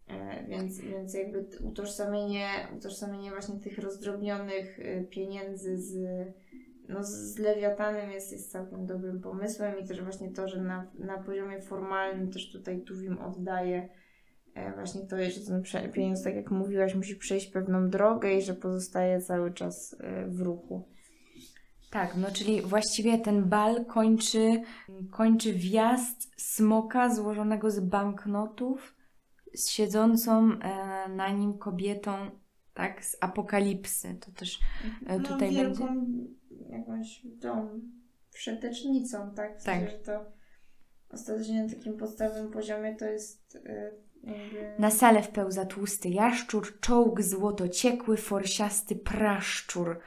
E, 0.08 0.46
Więc, 0.48 0.80
więc 0.80 1.14
jakby 1.14 1.46
utożsamienie, 1.64 2.48
utożsamienie 2.76 3.30
właśnie 3.30 3.60
tych 3.60 3.78
rozdrobnionych 3.78 4.78
y, 4.78 5.06
pieniędzy 5.10 5.78
z, 5.78 5.94
no, 6.88 7.04
z 7.04 7.38
Lewiatanem 7.38 8.10
jest, 8.10 8.32
jest 8.32 8.52
całkiem 8.52 8.86
dobrym 8.86 9.20
pomysłem 9.20 9.78
i 9.80 9.86
też 9.86 10.02
właśnie 10.02 10.30
to, 10.30 10.48
że 10.48 10.62
na, 10.62 10.86
na 10.98 11.18
poziomie 11.18 11.62
formalnym 11.62 12.30
też 12.30 12.52
tutaj 12.52 12.80
Tuwim 12.80 13.18
oddaje 13.18 13.88
e, 14.54 14.72
właśnie 14.72 15.06
to, 15.06 15.16
że 15.16 15.40
ten 15.40 15.92
pieniądz, 15.92 16.24
tak 16.24 16.34
jak 16.34 16.50
mówiłaś, 16.50 16.94
musi 16.94 17.16
przejść 17.16 17.46
pewną 17.46 17.90
drogę 17.90 18.34
i 18.34 18.42
że 18.42 18.54
pozostaje 18.54 19.20
cały 19.20 19.52
czas 19.52 19.96
e, 20.00 20.26
w 20.26 20.40
ruchu. 20.40 20.88
Tak, 21.90 22.16
no 22.16 22.28
czyli 22.30 22.62
właściwie 22.62 23.18
ten 23.18 23.44
bal 23.44 23.84
kończy, 23.84 24.62
kończy 25.10 25.52
wjazd 25.52 26.30
smoka 26.36 27.14
złożonego 27.14 27.70
z 27.70 27.80
banknotów 27.80 28.94
z 29.54 29.68
siedzącą 29.68 30.52
e, 30.52 31.08
na 31.08 31.28
nim 31.28 31.58
kobietą, 31.58 32.30
tak, 32.74 33.04
z 33.04 33.16
apokalipsy. 33.20 34.14
To 34.20 34.32
też 34.32 34.60
E, 35.06 35.18
no, 35.18 35.28
tutaj 35.28 35.50
wielką 35.50 36.06
jakąś 36.70 37.22
tą 37.40 37.80
wszetecznicą, 38.30 39.30
tak? 39.34 39.60
W 39.60 39.64
Tak. 39.64 39.74
sensie, 39.74 39.90
że 39.90 39.98
to 39.98 40.24
ostatecznie 41.10 41.62
na 41.62 41.68
takim 41.74 41.96
podstawowym 41.96 42.50
poziomie 42.50 42.96
to 42.96 43.04
jest 43.04 43.58
jakby... 44.24 44.74
Na 44.78 44.90
salę 44.90 45.22
wpełza 45.22 45.64
tłusty 45.64 46.08
jaszczur, 46.08 46.80
czołg 46.80 47.22
złotociekły, 47.22 48.16
forsiasty 48.16 48.96
praszczur. 48.96 50.00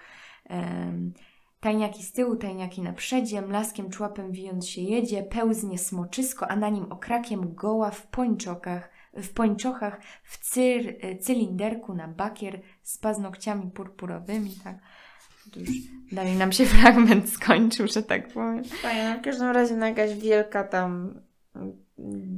Em, 0.45 1.13
tajniaki 1.59 2.03
z 2.03 2.11
tyłu, 2.11 2.35
tajniaki 2.35 2.81
na 2.81 2.93
przedzie, 2.93 3.41
mlaskiem 3.41 3.89
człapem 3.89 4.31
wijąc 4.31 4.67
się 4.67 4.81
jedzie, 4.81 5.23
pełznie 5.23 5.77
smoczysko, 5.77 6.47
a 6.47 6.55
na 6.55 6.69
nim 6.69 6.91
okrakiem 6.91 7.55
goła 7.55 7.91
w 7.91 8.07
pończokach, 8.07 8.89
w 9.15 9.33
pończochach, 9.33 9.99
w 10.23 10.37
cyr, 10.37 10.95
e, 11.01 11.17
cylinderku 11.17 11.93
na 11.93 12.07
bakier 12.07 12.61
z 12.83 12.97
paznokciami 12.97 13.71
purpurowymi, 13.71 14.51
tak. 14.63 14.77
Już 15.55 15.69
dalej 16.11 16.35
nam 16.35 16.51
się 16.51 16.65
fragment 16.75 17.29
skończył, 17.29 17.87
że 17.87 18.03
tak 18.03 18.27
powiem. 18.27 18.63
Fajnie, 18.63 19.09
no 19.09 19.19
w 19.19 19.21
każdym 19.21 19.47
razie 19.49 19.75
no 19.75 19.85
jakaś 19.85 20.13
wielka 20.15 20.63
tam 20.63 21.19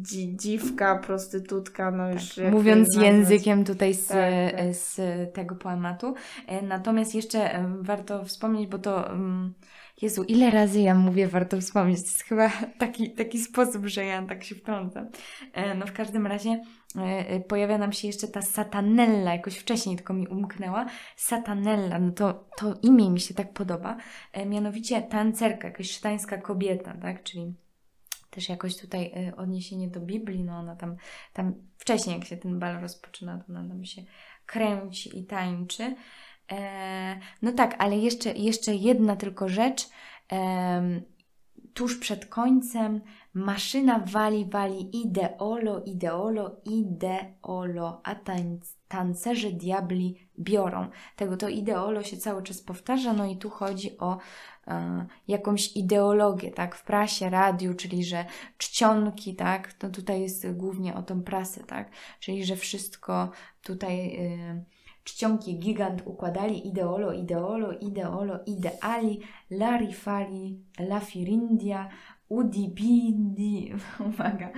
dzi, 0.01 0.36
dziwka, 0.38 0.95
prostytutka, 0.95 1.91
no 1.91 2.11
już... 2.11 2.36
Tak, 2.36 2.51
mówiąc 2.51 2.95
językiem 2.95 3.65
tutaj 3.65 3.93
z, 3.93 4.07
Tak, 4.07 4.17
tak. 4.51 4.75
z 4.75 4.99
tego 5.34 5.55
poematu. 5.55 6.13
E, 6.47 6.61
Natomiast 6.61 7.15
jeszcze 7.15 7.65
warto 7.82 8.25
wspomnieć, 8.25 8.67
bo 8.67 8.80
to 8.80 9.11
em, 9.11 9.53
Jezu, 10.01 10.23
ile 10.23 10.51
razy 10.51 10.81
ja 10.81 10.95
mówię 10.95 11.27
warto 11.27 11.61
wspomnieć. 11.61 11.99
To 11.99 12.05
jest 12.05 12.23
chyba 12.23 12.51
taki, 12.79 13.11
taki 13.11 13.39
sposób, 13.39 13.85
że 13.85 14.05
ja 14.05 14.25
tak 14.25 14.43
się 14.43 14.55
wtrącam. 14.55 15.09
E, 15.53 15.75
No 15.75 15.87
w 15.87 15.93
każdym 15.93 16.27
razie 16.27 16.61
e, 16.95 17.01
e, 17.01 17.39
pojawia 17.39 17.77
nam 17.77 17.93
się 17.93 18.07
jeszcze 18.07 18.27
ta 18.27 18.41
satanella, 18.41 19.33
jakoś 19.33 19.57
wcześniej 19.57 19.95
tylko 19.95 20.13
mi 20.13 20.27
umknęła. 20.27 20.85
Satanella, 21.15 21.99
no 21.99 22.11
to, 22.11 22.47
to 22.57 22.73
imię 22.81 23.09
mi 23.09 23.19
się 23.19 23.33
tak 23.33 23.53
podoba. 23.53 23.97
Mianowicie 24.45 25.01
tancerka, 25.01 25.67
jakaś 25.67 25.91
sztańska 25.91 26.37
kobieta, 26.37 26.93
tak? 27.01 27.23
Czyli 27.23 27.53
też 28.29 28.49
jakoś 28.49 28.77
tutaj 28.77 29.11
odniesienie 29.37 29.87
do 29.87 29.99
Biblii, 29.99 30.43
no 30.43 30.57
ona 30.57 30.75
tam, 30.75 30.95
tam 31.33 31.53
wcześniej 31.77 32.15
jak 32.15 32.25
się 32.25 32.37
ten 32.37 32.59
bal 32.59 32.81
rozpoczyna, 32.81 33.37
to 33.37 33.53
ona 33.53 33.69
tam 33.69 33.85
się 33.85 34.01
kręci 34.45 35.19
i 35.19 35.25
tańczy. 35.25 35.95
E, 36.51 37.19
no 37.41 37.51
tak, 37.51 37.75
ale 37.79 37.97
jeszcze, 37.97 38.31
jeszcze 38.31 38.75
jedna 38.75 39.15
tylko 39.15 39.49
rzecz. 39.49 39.89
Tuż 41.73 41.97
przed 41.99 42.25
końcem 42.25 43.01
maszyna 43.33 43.99
wali, 43.99 44.45
wali 44.45 45.01
ideolo, 45.01 45.83
ideolo, 45.85 46.61
ideolo, 46.65 48.01
a 48.03 48.15
tańc, 48.15 48.77
tancerze 48.87 49.51
diabli 49.51 50.29
biorą. 50.39 50.87
Tego 51.15 51.37
to 51.37 51.49
ideolo 51.49 52.03
się 52.03 52.17
cały 52.17 52.43
czas 52.43 52.61
powtarza, 52.61 53.13
no 53.13 53.25
i 53.25 53.37
tu 53.37 53.49
chodzi 53.49 53.97
o 53.97 54.17
e, 54.67 55.05
jakąś 55.27 55.75
ideologię, 55.75 56.51
tak, 56.51 56.75
w 56.75 56.83
prasie, 56.83 57.29
radiu, 57.29 57.73
czyli 57.73 58.03
że 58.03 58.25
czcionki, 58.57 59.35
tak, 59.35 59.73
to 59.73 59.89
tutaj 59.89 60.21
jest 60.21 60.51
głównie 60.51 60.95
o 60.95 61.03
tą 61.03 61.23
prasę, 61.23 61.63
tak, 61.63 61.91
czyli 62.19 62.45
że 62.45 62.55
wszystko 62.55 63.31
tutaj 63.61 64.15
y, 64.25 64.76
czcionki 65.07 65.59
gigant 65.59 66.01
układali 66.05 66.67
ideolo, 66.67 67.13
ideolo, 67.13 67.71
ideolo, 67.71 68.39
ideali, 68.45 69.21
larifali, 69.49 70.59
lafirindia, 70.79 71.89
udibindi, 72.29 73.73
uwaga, 74.07 74.49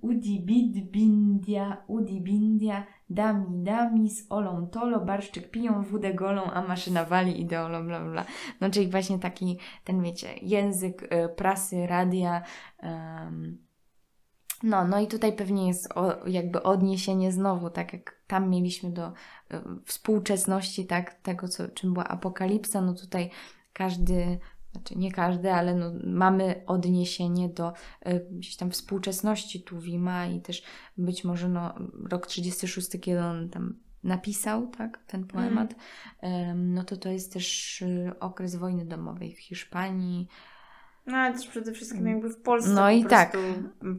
udibidbindia, 0.00 1.82
udibindia, 1.86 2.86
Dami, 3.10 3.62
dami, 3.62 4.10
z 4.10 4.26
olą 4.30 4.66
tolo, 4.66 5.00
barszczyk 5.00 5.50
piją, 5.50 5.82
wódę 5.82 6.14
golą, 6.14 6.42
a 6.42 6.62
maszyna 6.62 7.04
wali 7.04 7.40
ideolą, 7.40 7.86
bla, 7.86 8.00
bla. 8.00 8.24
No 8.60 8.70
czyli 8.70 8.88
właśnie 8.88 9.18
taki, 9.18 9.58
ten 9.84 10.02
wiecie, 10.02 10.28
język 10.42 11.02
y, 11.02 11.28
prasy, 11.36 11.86
radia, 11.86 12.42
no, 14.66 14.84
no 14.84 15.00
i 15.00 15.06
tutaj 15.06 15.32
pewnie 15.32 15.68
jest 15.68 15.92
o, 15.92 16.28
jakby 16.28 16.62
odniesienie 16.62 17.32
znowu, 17.32 17.70
tak 17.70 17.92
jak 17.92 18.16
tam 18.26 18.50
mieliśmy 18.50 18.90
do 18.90 19.08
y, 19.08 19.12
współczesności, 19.84 20.86
tak, 20.86 21.14
tego, 21.14 21.48
co, 21.48 21.68
czym 21.68 21.92
była 21.92 22.08
apokalipsa, 22.08 22.80
no 22.80 22.94
tutaj 22.94 23.30
każdy, 23.72 24.38
znaczy 24.72 24.98
nie 24.98 25.12
każdy, 25.12 25.52
ale 25.52 25.74
no, 25.74 25.92
mamy 26.04 26.62
odniesienie 26.66 27.48
do 27.48 27.72
y, 28.06 28.26
gdzieś 28.30 28.56
tam 28.56 28.70
współczesności 28.70 29.62
Tuwima 29.62 30.26
i 30.26 30.40
też 30.40 30.62
być 30.98 31.24
może 31.24 31.48
no, 31.48 31.74
rok 32.10 32.26
36, 32.26 32.88
kiedy 33.00 33.20
on 33.20 33.48
tam 33.48 33.74
napisał, 34.04 34.66
tak, 34.66 35.04
ten 35.06 35.26
poemat, 35.26 35.74
mm. 36.20 36.74
no 36.74 36.84
to 36.84 36.96
to 36.96 37.08
jest 37.08 37.32
też 37.32 37.82
y, 37.82 38.12
okres 38.20 38.56
wojny 38.56 38.84
domowej 38.84 39.34
w 39.34 39.38
Hiszpanii, 39.38 40.28
no 41.06 41.16
ale 41.16 41.34
też 41.34 41.48
przede 41.48 41.72
wszystkim 41.72 42.06
jakby 42.06 42.30
w 42.30 42.42
Polsce 42.42 42.70
no 42.70 42.90
i 42.90 43.04
tak. 43.04 43.36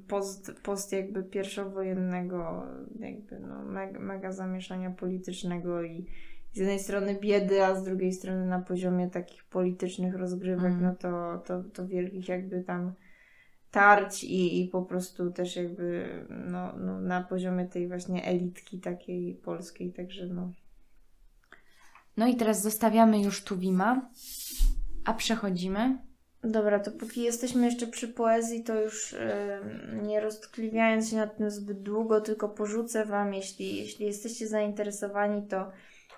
post, 0.08 0.52
post 0.64 0.92
jakby 0.92 1.24
pierwszowojennego 1.24 2.64
jakby 3.00 3.40
no 3.40 3.64
mega, 3.64 4.00
mega 4.00 4.32
zamieszania 4.32 4.90
politycznego 4.90 5.84
i 5.84 6.06
z 6.54 6.58
jednej 6.58 6.80
strony 6.80 7.16
biedy, 7.22 7.66
a 7.66 7.76
z 7.76 7.84
drugiej 7.84 8.14
strony 8.14 8.46
na 8.46 8.60
poziomie 8.60 9.10
takich 9.10 9.44
politycznych 9.44 10.16
rozgrywek, 10.16 10.72
mm. 10.72 10.84
no 10.84 10.96
to, 10.96 11.44
to, 11.46 11.64
to 11.64 11.88
wielkich 11.88 12.28
jakby 12.28 12.64
tam 12.64 12.94
tarć 13.72 14.24
i, 14.24 14.62
i 14.62 14.68
po 14.68 14.82
prostu 14.82 15.32
też 15.32 15.56
jakby 15.56 16.10
no, 16.30 16.74
no 16.78 17.02
na 17.02 17.24
poziomie 17.24 17.66
tej 17.66 17.88
właśnie 17.88 18.26
elitki 18.26 18.80
takiej 18.80 19.36
polskiej, 19.36 19.94
także 19.94 20.28
no. 20.28 20.52
No 22.18 22.28
i 22.28 22.36
teraz 22.36 22.62
zostawiamy 22.62 23.22
już 23.22 23.44
Tuwima, 23.44 24.10
a 25.06 25.14
przechodzimy 25.14 25.98
Dobra, 26.52 26.80
to 26.80 26.92
póki 26.92 27.24
jesteśmy 27.24 27.66
jeszcze 27.66 27.88
przy 27.88 28.08
poezji, 28.08 28.64
to 28.64 28.82
już 28.82 29.12
yy, 29.12 30.02
nie 30.02 30.20
roztkliwiając 30.20 31.10
się 31.10 31.16
nad 31.16 31.38
tym 31.38 31.52
zbyt 31.52 31.82
długo, 31.82 32.22
tylko 32.22 32.50
porzucę 32.50 33.06
Wam, 33.06 33.34
jeśli, 33.34 33.78
jeśli 33.78 34.06
jesteście 34.06 34.48
zainteresowani, 34.48 35.48
to 35.48 35.72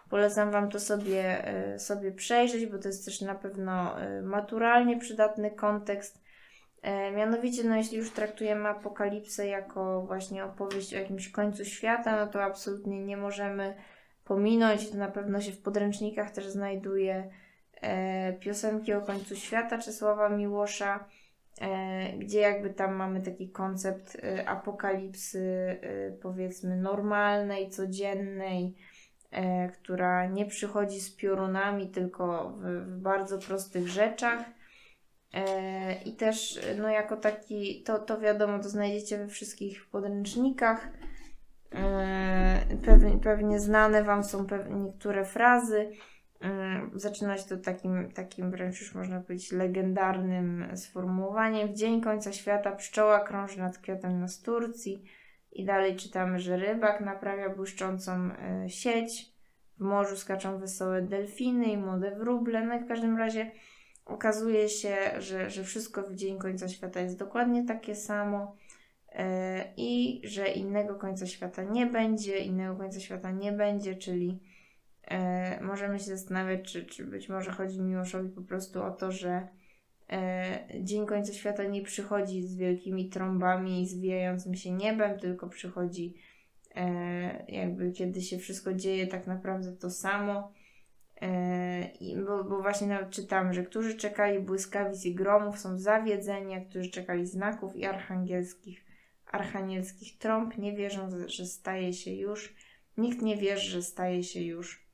polecam 0.10 0.52
Wam 0.52 0.70
to 0.70 0.80
sobie, 0.80 1.44
yy, 1.72 1.80
sobie 1.80 2.12
przejrzeć, 2.12 2.66
bo 2.66 2.78
to 2.78 2.88
jest 2.88 3.06
też 3.06 3.22
na 3.22 3.36
pewno 3.36 4.00
yy, 4.00 4.22
maturalnie 4.22 4.98
przydatny 4.98 5.52
kontekst. 5.52 6.30
Mianowicie, 7.16 7.64
no 7.64 7.76
jeśli 7.76 7.98
już 7.98 8.12
traktujemy 8.12 8.70
apokalipsę 8.70 9.48
jako 9.48 10.02
właśnie 10.02 10.46
opowieść 10.46 10.94
o 10.94 10.98
jakimś 10.98 11.30
końcu 11.30 11.66
świata, 11.66 12.26
no 12.26 12.32
to 12.32 12.44
absolutnie 12.44 13.06
nie 13.06 13.18
możemy 13.18 13.76
pominąć, 14.26 14.90
to 14.90 14.98
na 14.98 15.08
pewno 15.08 15.42
się 15.42 15.52
w 15.52 15.62
podręcznikach 15.62 16.32
też 16.32 16.48
znajduje 16.48 17.16
e, 17.16 17.30
piosenki 18.40 18.94
o 18.94 19.02
końcu 19.02 19.36
świata 19.36 19.78
Czesława 19.78 20.30
Miłosza, 20.30 21.06
e, 21.62 22.14
gdzie 22.18 22.40
jakby 22.40 22.70
tam 22.70 22.96
mamy 22.96 23.22
taki 23.22 23.50
koncept 23.50 24.18
e, 24.24 24.50
apokalipsy, 24.50 25.40
e, 25.82 26.12
powiedzmy, 26.12 26.76
normalnej, 26.76 27.70
codziennej, 27.70 28.76
e, 29.32 29.70
która 29.70 30.26
nie 30.26 30.46
przychodzi 30.46 31.00
z 31.02 31.16
piorunami, 31.16 31.90
tylko 31.90 32.50
w, 32.50 32.64
w 32.86 33.02
bardzo 33.02 33.40
prostych 33.40 33.88
rzeczach. 33.88 34.40
E, 35.34 35.94
I 36.02 36.16
też, 36.16 36.60
no 36.78 36.90
jako 36.90 37.18
taki, 37.18 37.84
to, 37.84 38.00
to 38.00 38.20
wiadomo, 38.20 38.60
to 38.60 38.70
znajdziecie 38.70 39.18
we 39.18 39.28
wszystkich 39.28 39.90
podręcznikach. 39.90 40.90
Pewnie, 42.86 43.18
pewnie 43.18 43.60
znane 43.60 44.04
Wam 44.04 44.24
są 44.24 44.48
niektóre 44.70 45.26
frazy. 45.26 45.92
Zaczynać 46.94 47.46
to 47.46 47.58
takim, 47.58 48.12
takim 48.12 48.52
wręcz 48.52 48.82
już 48.82 48.96
można 48.96 49.22
powiedzieć 49.22 49.52
legendarnym 49.52 50.78
sformułowaniem. 50.78 51.68
W 51.68 51.74
dzień 51.74 52.02
końca 52.02 52.34
świata 52.34 52.72
pszczoła 52.72 53.20
krąży 53.20 53.60
nad 53.60 53.78
kwiatem 53.78 54.20
na 54.20 54.26
Turcji 54.46 55.04
i 55.52 55.66
dalej 55.66 55.96
czytamy, 55.96 56.40
że 56.40 56.58
rybak 56.58 57.02
naprawia 57.02 57.50
błyszczącą 57.50 58.32
e, 58.32 58.70
sieć, 58.70 59.32
w 59.78 59.82
morzu 59.82 60.16
skaczą 60.16 60.60
wesołe 60.60 61.02
delfiny 61.02 61.66
i 61.66 61.78
młode 61.78 62.16
wróble. 62.16 62.66
No 62.66 62.76
i 62.76 62.80
w 62.80 62.88
każdym 62.88 63.18
razie 63.18 63.52
okazuje 64.06 64.70
się, 64.70 64.96
że, 65.18 65.50
że 65.50 65.64
wszystko 65.64 66.04
w 66.04 66.16
dzień 66.16 66.38
końca 66.38 66.68
świata 66.68 67.00
jest 67.00 67.20
dokładnie 67.20 67.66
takie 67.66 67.96
samo 67.96 68.56
e, 69.12 69.64
i 69.78 70.22
że 70.24 70.48
innego 70.48 70.96
końca 70.96 71.26
świata 71.26 71.64
nie 71.64 71.86
będzie, 71.86 72.38
innego 72.38 72.76
końca 72.76 73.00
świata 73.00 73.32
nie 73.32 73.52
będzie, 73.52 73.96
czyli 73.96 74.40
e, 75.10 75.62
możemy 75.62 76.00
się 76.00 76.06
zastanawiać, 76.06 76.72
czy, 76.72 76.86
czy 76.86 77.06
być 77.06 77.30
może 77.30 77.52
chodzi 77.52 77.82
Miłoszowi 77.82 78.30
po 78.30 78.42
prostu 78.42 78.84
o 78.84 78.92
to, 78.92 79.12
że 79.12 79.48
e, 80.10 80.60
dzień 80.84 81.06
końca 81.06 81.34
świata 81.34 81.64
nie 81.64 81.82
przychodzi 81.82 82.48
z 82.48 82.56
wielkimi 82.56 83.10
trąbami 83.10 83.82
i 83.82 83.88
zwijającym 83.88 84.56
się 84.56 84.72
niebem, 84.72 85.20
tylko 85.20 85.50
przychodzi 85.50 86.16
e, 86.76 87.46
jakby 87.48 87.92
kiedy 87.92 88.22
się 88.22 88.38
wszystko 88.38 88.74
dzieje 88.74 89.08
tak 89.08 89.28
naprawdę 89.28 89.72
to 89.72 89.90
samo. 89.90 90.52
E, 91.22 91.90
bo, 92.26 92.44
bo 92.44 92.62
właśnie 92.62 92.88
nawet 92.88 93.10
czytam, 93.10 93.54
że 93.54 93.64
którzy 93.64 93.98
czekali 93.98 94.40
błyskawic 94.40 95.06
i 95.06 95.16
gromów 95.16 95.60
są 95.60 95.78
zawiedzeni, 95.78 96.56
a 96.56 96.62
którzy 96.62 96.90
czekali 96.90 97.26
znaków 97.26 97.76
i 97.76 97.86
archangielskich, 97.86 98.86
archanielskich 99.26 100.18
trąb 100.18 100.58
nie 100.58 100.74
wierzą, 100.76 101.10
że 101.28 101.46
staje 101.46 101.94
się 101.94 102.12
już. 102.12 102.56
Nikt 102.98 103.22
nie 103.22 103.38
wierzy, 103.38 103.70
że 103.72 103.84
staje 103.84 104.24
się 104.24 104.42
już. 104.42 104.89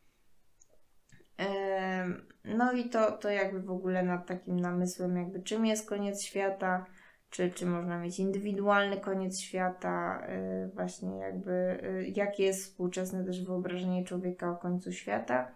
No 2.45 2.71
i 2.71 2.89
to, 2.89 3.11
to 3.11 3.29
jakby 3.29 3.61
w 3.61 3.71
ogóle 3.71 4.03
nad 4.03 4.27
takim 4.27 4.59
namysłem, 4.59 5.17
jakby 5.17 5.43
czym 5.43 5.65
jest 5.65 5.89
koniec 5.89 6.23
świata, 6.23 6.85
czy, 7.29 7.51
czy 7.51 7.65
można 7.65 7.99
mieć 7.99 8.19
indywidualny 8.19 8.97
koniec 8.97 9.39
świata, 9.39 10.27
y, 10.65 10.69
właśnie 10.73 11.17
jakby 11.17 11.51
y, 11.83 12.13
jakie 12.15 12.43
jest 12.43 12.63
współczesne 12.63 13.25
też 13.25 13.45
wyobrażenie 13.45 14.03
człowieka 14.03 14.51
o 14.51 14.55
końcu 14.55 14.91
świata. 14.91 15.51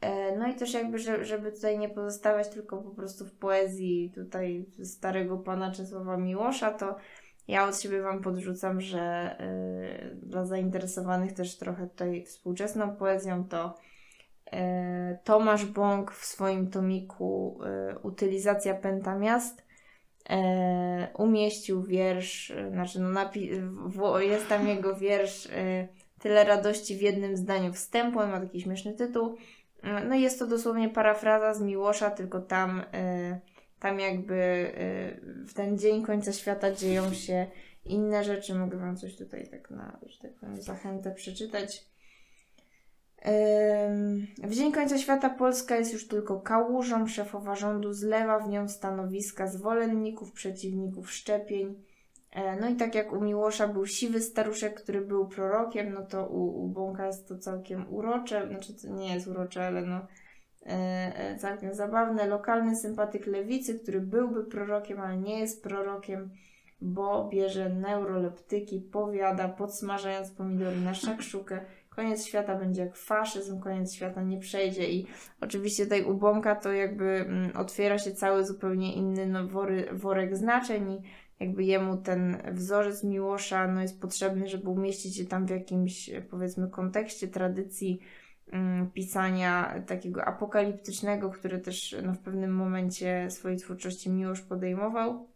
E, 0.00 0.36
no 0.36 0.48
i 0.48 0.54
też 0.54 0.74
jakby, 0.74 0.98
żeby 1.24 1.52
tutaj 1.52 1.78
nie 1.78 1.88
pozostawać 1.88 2.48
tylko 2.48 2.82
po 2.82 2.90
prostu 2.90 3.26
w 3.26 3.32
poezji 3.32 4.12
tutaj 4.14 4.66
starego 4.84 5.38
pana 5.38 5.72
Czesława 5.72 6.16
Miłosza, 6.16 6.70
to 6.70 6.96
ja 7.48 7.68
od 7.68 7.80
siebie 7.80 8.02
Wam 8.02 8.22
podrzucam, 8.22 8.80
że 8.80 9.36
dla 10.22 10.44
zainteresowanych 10.44 11.32
też 11.32 11.58
trochę 11.58 11.86
tutaj 11.86 12.24
współczesną 12.24 12.96
poezją 12.96 13.44
to 13.44 13.74
E, 13.74 13.87
Tomasz 15.24 15.64
Bąk 15.66 16.12
w 16.12 16.24
swoim 16.24 16.70
tomiku 16.70 17.60
e, 17.64 17.98
Utylizacja 17.98 18.74
Pentamiast 18.74 19.66
e, 20.30 21.08
umieścił 21.18 21.82
wiersz, 21.82 22.52
znaczy 22.70 23.00
no 23.00 23.08
napi- 23.08 24.20
jest 24.20 24.48
tam 24.48 24.68
jego 24.68 24.96
wiersz 24.96 25.48
Tyle 26.18 26.44
radości 26.44 26.96
w 26.96 27.02
jednym 27.02 27.36
zdaniu 27.36 27.72
wstępu, 27.72 28.18
ma 28.18 28.40
taki 28.40 28.60
śmieszny 28.60 28.92
tytuł. 28.92 29.36
No 30.08 30.14
jest 30.14 30.38
to 30.38 30.46
dosłownie 30.46 30.88
parafraza 30.88 31.54
z 31.54 31.60
Miłosza, 31.60 32.10
tylko 32.10 32.40
tam, 32.40 32.82
tam 33.78 34.00
jakby 34.00 34.72
w 35.46 35.54
ten 35.54 35.78
dzień 35.78 36.02
końca 36.02 36.32
świata 36.32 36.72
dzieją 36.72 37.12
się 37.12 37.46
inne 37.84 38.24
rzeczy. 38.24 38.54
Mogę 38.54 38.78
Wam 38.78 38.96
coś 38.96 39.16
tutaj 39.16 39.48
tak 39.50 39.70
na, 39.70 39.98
że 40.06 40.18
tak 40.18 40.32
powiem, 40.34 40.62
zachętę 40.62 41.14
przeczytać. 41.14 41.84
W 44.44 44.54
dzień 44.54 44.72
końca 44.72 44.98
świata 44.98 45.30
Polska 45.30 45.76
jest 45.76 45.92
już 45.92 46.08
tylko 46.08 46.40
kałużą. 46.40 47.06
Szefowa 47.06 47.54
rządu 47.54 47.92
zlewa 47.92 48.38
w 48.38 48.48
nią 48.48 48.68
stanowiska 48.68 49.46
zwolenników, 49.46 50.32
przeciwników 50.32 51.10
szczepień. 51.10 51.82
E, 52.32 52.56
no 52.60 52.68
i 52.68 52.76
tak 52.76 52.94
jak 52.94 53.12
u 53.12 53.20
Miłosza 53.20 53.68
był 53.68 53.86
siwy 53.86 54.20
staruszek, 54.20 54.82
który 54.82 55.00
był 55.00 55.28
prorokiem, 55.28 55.92
no 55.92 56.06
to 56.06 56.26
u, 56.26 56.64
u 56.64 56.68
Bąka 56.68 57.06
jest 57.06 57.28
to 57.28 57.38
całkiem 57.38 57.94
urocze, 57.94 58.48
znaczy 58.48 58.74
to 58.74 58.88
nie 58.88 59.14
jest 59.14 59.26
urocze, 59.26 59.66
ale 59.66 59.82
no 59.82 59.96
e, 60.66 60.72
e, 61.16 61.36
całkiem 61.36 61.74
zabawne. 61.74 62.26
Lokalny 62.26 62.76
sympatyk 62.76 63.26
lewicy, 63.26 63.78
który 63.78 64.00
byłby 64.00 64.44
prorokiem, 64.44 65.00
ale 65.00 65.16
nie 65.16 65.40
jest 65.40 65.62
prorokiem, 65.62 66.30
bo 66.80 67.28
bierze 67.28 67.68
neuroleptyki, 67.68 68.80
powiada, 68.80 69.48
podsmażając 69.48 70.30
pomidory 70.30 70.80
na 70.80 70.94
szakszukę 70.94 71.60
koniec 71.98 72.26
świata 72.26 72.54
będzie 72.54 72.82
jak 72.82 72.96
faszyzm, 72.96 73.60
koniec 73.60 73.94
świata 73.94 74.22
nie 74.22 74.38
przejdzie 74.38 74.90
i 74.90 75.06
oczywiście 75.40 75.84
tutaj 75.84 76.04
u 76.04 76.14
Bąka 76.14 76.54
to 76.54 76.72
jakby 76.72 77.04
mm, 77.04 77.56
otwiera 77.56 77.98
się 77.98 78.12
cały 78.12 78.46
zupełnie 78.46 78.94
inny 78.94 79.26
no, 79.26 79.48
wory, 79.48 79.88
worek 79.92 80.36
znaczeń 80.36 80.92
i 80.92 81.02
jakby 81.40 81.64
jemu 81.64 81.96
ten 81.96 82.42
wzorzec 82.52 83.04
Miłosza 83.04 83.68
no, 83.68 83.82
jest 83.82 84.00
potrzebny, 84.00 84.48
żeby 84.48 84.68
umieścić 84.68 85.16
się 85.16 85.24
tam 85.24 85.46
w 85.46 85.50
jakimś 85.50 86.10
powiedzmy 86.30 86.70
kontekście 86.70 87.28
tradycji 87.28 88.00
mm, 88.52 88.90
pisania 88.90 89.82
takiego 89.86 90.24
apokaliptycznego, 90.24 91.30
które 91.30 91.58
też 91.58 91.96
no, 92.02 92.12
w 92.12 92.18
pewnym 92.18 92.54
momencie 92.54 93.30
swojej 93.30 93.58
twórczości 93.58 94.10
Miłosz 94.10 94.40
podejmował. 94.40 95.28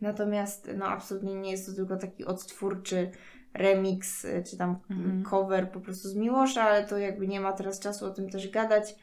Natomiast 0.00 0.70
no, 0.76 0.86
absolutnie 0.86 1.34
nie 1.34 1.50
jest 1.50 1.66
to 1.66 1.72
tylko 1.72 1.96
taki 1.96 2.24
odtwórczy 2.24 3.10
remix, 3.54 4.24
y, 4.24 4.42
czy 4.50 4.56
tam 4.56 4.76
Mhm. 4.90 5.22
cover 5.22 5.70
po 5.70 5.80
prostu 5.80 6.08
z 6.08 6.14
Miłosza, 6.14 6.62
ale 6.62 6.84
to 6.86 6.98
jakby 6.98 7.28
nie 7.28 7.40
ma 7.40 7.52
teraz 7.52 7.80
czasu 7.80 8.06
o 8.06 8.10
tym 8.10 8.30
też 8.30 8.50
gadać. 8.50 8.94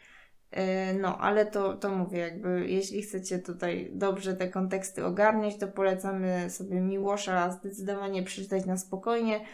E, 0.51 0.93
No, 0.93 1.17
ale 1.17 1.45
to, 1.45 1.73
to 1.77 1.89
mówię, 1.89 2.19
jakby 2.19 2.67
jeśli 2.69 3.01
chcecie 3.01 3.39
tutaj 3.39 3.91
dobrze 3.93 4.34
te 4.35 4.47
konteksty 4.49 5.05
ogarniać, 5.05 5.57
to 5.57 5.67
polecamy 5.67 6.49
sobie 6.49 6.81
Miłosza 6.81 7.51
zdecydowanie 7.51 8.23
przeczytać 8.23 8.65
na 8.65 8.77
spokojnie. 8.77 9.45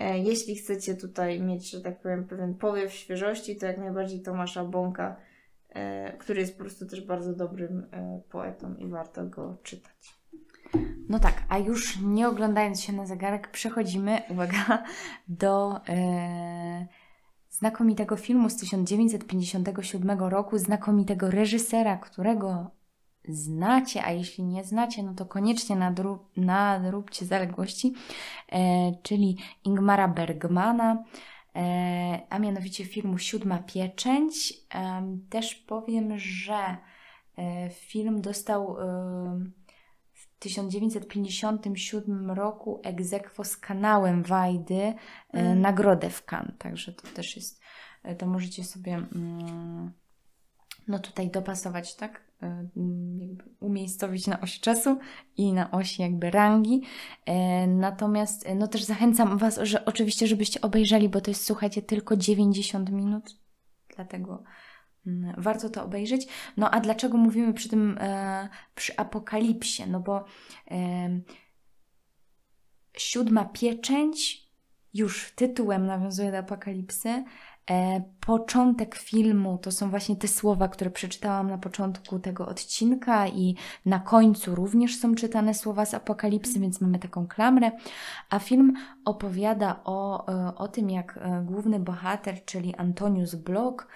E, 0.00 0.18
Jeśli 0.18 0.56
chcecie 0.56 0.94
tutaj 0.94 1.40
mieć, 1.40 1.70
że 1.70 1.80
tak 1.80 2.00
powiem, 2.00 2.24
pewien 2.24 2.54
powiew 2.54 2.92
świeżości, 2.92 3.56
to 3.56 3.66
jak 3.66 3.78
najbardziej 3.78 4.22
Tomasza 4.22 4.64
Bąka, 4.64 5.16
e, 5.68 6.12
który 6.18 6.40
jest 6.40 6.52
po 6.52 6.60
prostu 6.60 6.86
też 6.86 7.00
bardzo 7.06 7.32
dobrym 7.32 7.86
e, 7.92 8.20
poetą 8.30 8.74
i 8.74 8.88
warto 8.88 9.26
go 9.26 9.56
czytać. 9.62 10.14
No 11.08 11.18
tak, 11.18 11.42
a 11.48 11.58
już 11.58 12.00
nie 12.00 12.28
oglądając 12.28 12.80
się 12.80 12.92
na 12.92 13.06
zegarek, 13.06 13.48
przechodzimy, 13.50 14.22
uwaga, 14.28 14.82
do 15.28 15.80
e, 15.88 16.86
znakomitego 17.50 18.16
filmu 18.16 18.50
z 18.50 18.56
1957 18.56 20.20
roku, 20.20 20.58
znakomitego 20.58 21.30
reżysera, 21.30 21.96
którego 21.96 22.70
znacie, 23.28 24.04
a 24.04 24.10
jeśli 24.12 24.44
nie 24.44 24.64
znacie, 24.64 25.02
no 25.02 25.14
to 25.14 25.26
koniecznie 25.26 25.76
nadrób, 25.76 26.30
nadróbcie 26.36 27.26
zaległości, 27.26 27.94
e, 28.52 28.92
czyli 29.02 29.38
Ingmara 29.64 30.08
Bergmana, 30.08 31.04
e, 31.56 32.20
a 32.30 32.38
mianowicie 32.38 32.84
filmu 32.84 33.18
Siódma 33.18 33.58
Pieczęć. 33.58 34.54
Em, 34.70 35.26
też 35.30 35.54
powiem, 35.54 36.18
że 36.18 36.76
e, 37.38 37.70
film 37.70 38.20
dostał 38.20 38.76
w 39.58 39.63
1957 40.44 42.30
roku 42.30 42.80
egzekwo 42.82 43.44
z 43.44 43.56
kanałem 43.56 44.22
Wajdy 44.22 44.74
e, 44.82 44.94
Mm. 45.32 45.60
nagrodę 45.60 46.10
w 46.10 46.24
Cannes, 46.24 46.54
także 46.58 46.92
to 46.92 47.08
też 47.08 47.36
jest, 47.36 47.60
e, 48.02 48.14
to 48.14 48.26
możecie 48.26 48.64
sobie 48.64 48.94
mm, 48.94 49.92
no 50.88 50.98
tutaj 50.98 51.30
dopasować, 51.30 51.94
tak? 51.96 52.22
E, 52.42 52.46
mm, 52.76 53.20
Jakby 53.20 53.44
umiejscowić 53.60 54.26
na 54.26 54.40
osi 54.40 54.60
czasu 54.60 54.98
i 55.36 55.52
na 55.52 55.70
osi 55.70 56.02
jakby 56.02 56.30
rangi. 56.30 56.82
Natomiast 57.68 58.48
no 58.56 58.68
też 58.68 58.84
zachęcam 58.84 59.38
Was, 59.38 59.58
że 59.62 59.84
oczywiście, 59.84 60.26
żebyście 60.26 60.60
obejrzeli, 60.60 61.08
bo 61.08 61.20
to 61.20 61.30
jest, 61.30 61.44
słuchajcie, 61.46 61.82
tylko 61.82 62.16
90 62.16 62.90
minut, 62.90 63.24
dlatego 63.96 64.42
warto 65.38 65.70
to 65.70 65.84
obejrzeć. 65.84 66.26
No 66.56 66.70
a 66.70 66.80
dlaczego 66.80 67.18
mówimy 67.18 67.54
przy 67.54 67.68
tym, 67.68 67.98
e, 68.00 68.48
przy 68.74 68.96
apokalipsie? 68.96 69.86
No 69.86 70.00
bo 70.00 70.24
em, 70.66 71.22
siódma 72.96 73.44
pieczęć 73.44 74.44
już 74.94 75.32
tytułem 75.32 75.86
nawiązuje 75.86 76.32
do 76.32 76.38
apokalipsy. 76.38 77.24
E, 77.70 78.02
początek 78.26 78.94
filmu 78.94 79.58
to 79.58 79.72
są 79.72 79.90
właśnie 79.90 80.16
te 80.16 80.28
słowa, 80.28 80.68
które 80.68 80.90
przeczytałam 80.90 81.50
na 81.50 81.58
początku 81.58 82.18
tego 82.18 82.46
odcinka, 82.46 83.28
i 83.28 83.56
na 83.86 83.98
końcu 83.98 84.54
również 84.54 84.98
są 84.98 85.14
czytane 85.14 85.54
słowa 85.54 85.84
z 85.84 85.94
apokalipsy, 85.94 86.60
więc 86.60 86.80
mamy 86.80 86.98
taką 86.98 87.26
klamrę. 87.26 87.70
A 88.30 88.38
film 88.38 88.72
opowiada 89.04 89.80
o, 89.84 90.28
e, 90.28 90.54
o 90.54 90.68
tym, 90.68 90.90
jak 90.90 91.16
e, 91.16 91.42
główny 91.46 91.80
bohater, 91.80 92.44
czyli 92.44 92.74
Antonius 92.74 93.34
Block, 93.34 93.88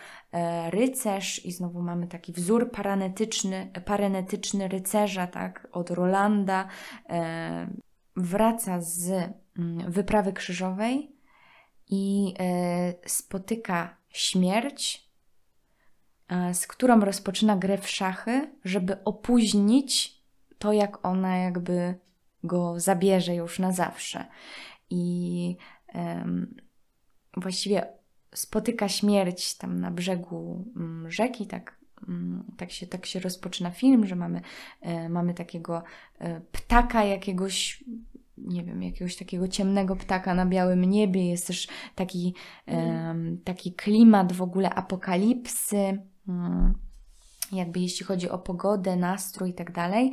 rycerz, 0.70 1.46
i 1.46 1.52
znowu 1.52 1.82
mamy 1.82 2.06
taki 2.06 2.32
wzór 2.32 2.70
paranetyczny, 2.70 3.70
parenetyczny 3.84 4.68
rycerza, 4.68 5.26
tak, 5.26 5.68
od 5.72 5.90
Rolanda, 5.90 6.68
wraca 8.16 8.80
z 8.80 9.10
mm, 9.58 9.90
wyprawy 9.90 10.32
krzyżowej 10.32 11.17
i 11.90 12.34
e, 12.38 12.94
spotyka 13.06 13.96
śmierć, 14.08 15.08
e, 16.28 16.54
z 16.54 16.66
którą 16.66 17.00
rozpoczyna 17.00 17.56
grę 17.56 17.78
w 17.78 17.88
szachy, 17.88 18.50
żeby 18.64 19.04
opóźnić 19.04 20.22
to, 20.58 20.72
jak 20.72 21.06
ona 21.06 21.36
jakby 21.36 21.94
go 22.44 22.80
zabierze 22.80 23.34
już 23.34 23.58
na 23.58 23.72
zawsze. 23.72 24.26
I 24.90 25.56
właściwie 27.36 27.86
spotyka 28.34 28.88
śmierć 28.88 29.54
tam 29.54 29.80
na 29.80 29.90
brzegu 29.90 30.64
mm, 30.76 31.10
rzeki, 31.10 31.46
tak, 31.46 31.78
mm, 32.08 32.44
tak, 32.56 32.70
się, 32.70 32.86
tak 32.86 33.06
się 33.06 33.20
rozpoczyna 33.20 33.70
film, 33.70 34.06
że 34.06 34.16
mamy, 34.16 34.40
e, 34.80 35.08
mamy 35.08 35.34
takiego 35.34 35.82
ptaka 36.52 37.04
jakiegoś, 37.04 37.84
nie 38.46 38.64
wiem, 38.64 38.82
jakiegoś 38.82 39.16
takiego 39.16 39.48
ciemnego 39.48 39.96
ptaka 39.96 40.34
na 40.34 40.46
białym 40.46 40.84
niebie. 40.84 41.28
Jest 41.30 41.46
też 41.46 41.68
taki, 41.94 42.34
em, 42.66 43.38
taki 43.44 43.72
klimat 43.72 44.32
w 44.32 44.42
ogóle 44.42 44.70
apokalipsy. 44.70 46.02
mm, 46.28 46.74
Jakby 47.52 47.80
jeśli 47.80 48.06
chodzi 48.06 48.30
o 48.30 48.38
pogodę, 48.38 48.96
nastrój 48.96 49.50
i 49.50 49.54
tak 49.54 49.72
dalej. 49.72 50.12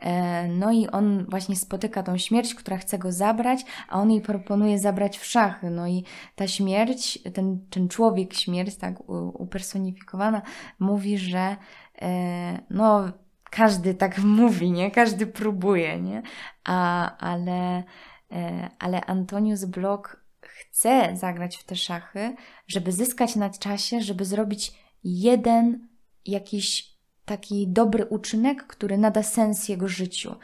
E, 0.00 0.48
No 0.48 0.72
i 0.72 0.86
on 0.86 1.26
właśnie 1.28 1.56
spotyka 1.56 2.02
tą 2.02 2.18
śmierć, 2.18 2.54
która 2.54 2.76
chce 2.76 2.98
go 2.98 3.12
zabrać, 3.12 3.64
a 3.88 4.00
on 4.00 4.10
jej 4.10 4.20
proponuje 4.20 4.78
zabrać 4.78 5.18
w 5.18 5.24
szachy. 5.24 5.70
No 5.70 5.86
i 5.88 6.04
ta 6.36 6.46
śmierć, 6.48 7.18
ten, 7.34 7.66
ten 7.70 7.88
człowiek 7.88 8.34
śmierć, 8.34 8.76
tak 8.76 9.08
upersonifikowana, 9.34 10.42
mówi, 10.78 11.18
że 11.18 11.56
e, 12.02 12.58
no 12.70 13.12
każdy 13.54 13.94
tak 13.94 14.18
mówi, 14.18 14.70
nie? 14.70 14.90
Każdy 14.90 15.26
próbuje, 15.26 16.00
nie? 16.00 16.22
A, 16.64 17.16
ale, 17.18 17.84
e, 18.32 18.70
ale 18.78 19.04
Antonius 19.04 19.64
Block 19.64 20.24
chce 20.40 21.16
zagrać 21.16 21.56
w 21.56 21.64
te 21.64 21.76
szachy, 21.76 22.34
żeby 22.66 22.92
zyskać 22.92 23.36
na 23.36 23.50
czasie, 23.50 24.00
żeby 24.00 24.24
zrobić 24.24 24.72
jeden 25.04 25.88
jakiś 26.26 26.94
taki 27.24 27.68
dobry 27.68 28.04
uczynek, 28.04 28.66
który 28.66 28.98
nada 28.98 29.22
sens 29.22 29.68
jego 29.68 29.88
życiu. 29.88 30.34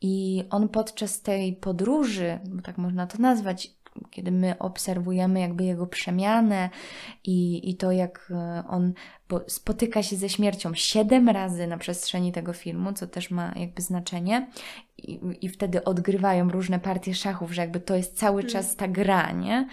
I 0.00 0.44
on 0.50 0.68
podczas 0.68 1.22
tej 1.22 1.56
podróży, 1.56 2.38
bo 2.44 2.62
tak 2.62 2.78
można 2.78 3.06
to 3.06 3.18
nazwać, 3.18 3.70
kiedy 4.10 4.30
my 4.32 4.58
obserwujemy 4.58 5.40
jakby 5.40 5.64
jego 5.64 5.86
przemianę 5.86 6.70
i, 7.24 7.70
i 7.70 7.76
to, 7.76 7.92
jak 7.92 8.32
e, 8.34 8.64
on 8.68 8.92
spotyka 9.46 10.02
się 10.02 10.16
ze 10.16 10.28
śmiercią 10.28 10.74
siedem 10.74 11.28
razy 11.28 11.66
na 11.66 11.78
przestrzeni 11.78 12.32
tego 12.32 12.52
filmu, 12.52 12.92
co 12.92 13.06
też 13.06 13.30
ma 13.30 13.52
jakby 13.56 13.82
znaczenie. 13.82 14.50
I, 14.98 15.20
I 15.40 15.48
wtedy 15.48 15.84
odgrywają 15.84 16.50
różne 16.50 16.78
partie 16.80 17.14
szachów, 17.14 17.52
że 17.52 17.62
jakby 17.62 17.80
to 17.80 17.94
jest 17.96 18.18
cały 18.18 18.40
Mm. 18.40 18.52
czas 18.52 18.76
ta 18.76 18.88
gra, 18.88 19.32
nie? 19.32 19.68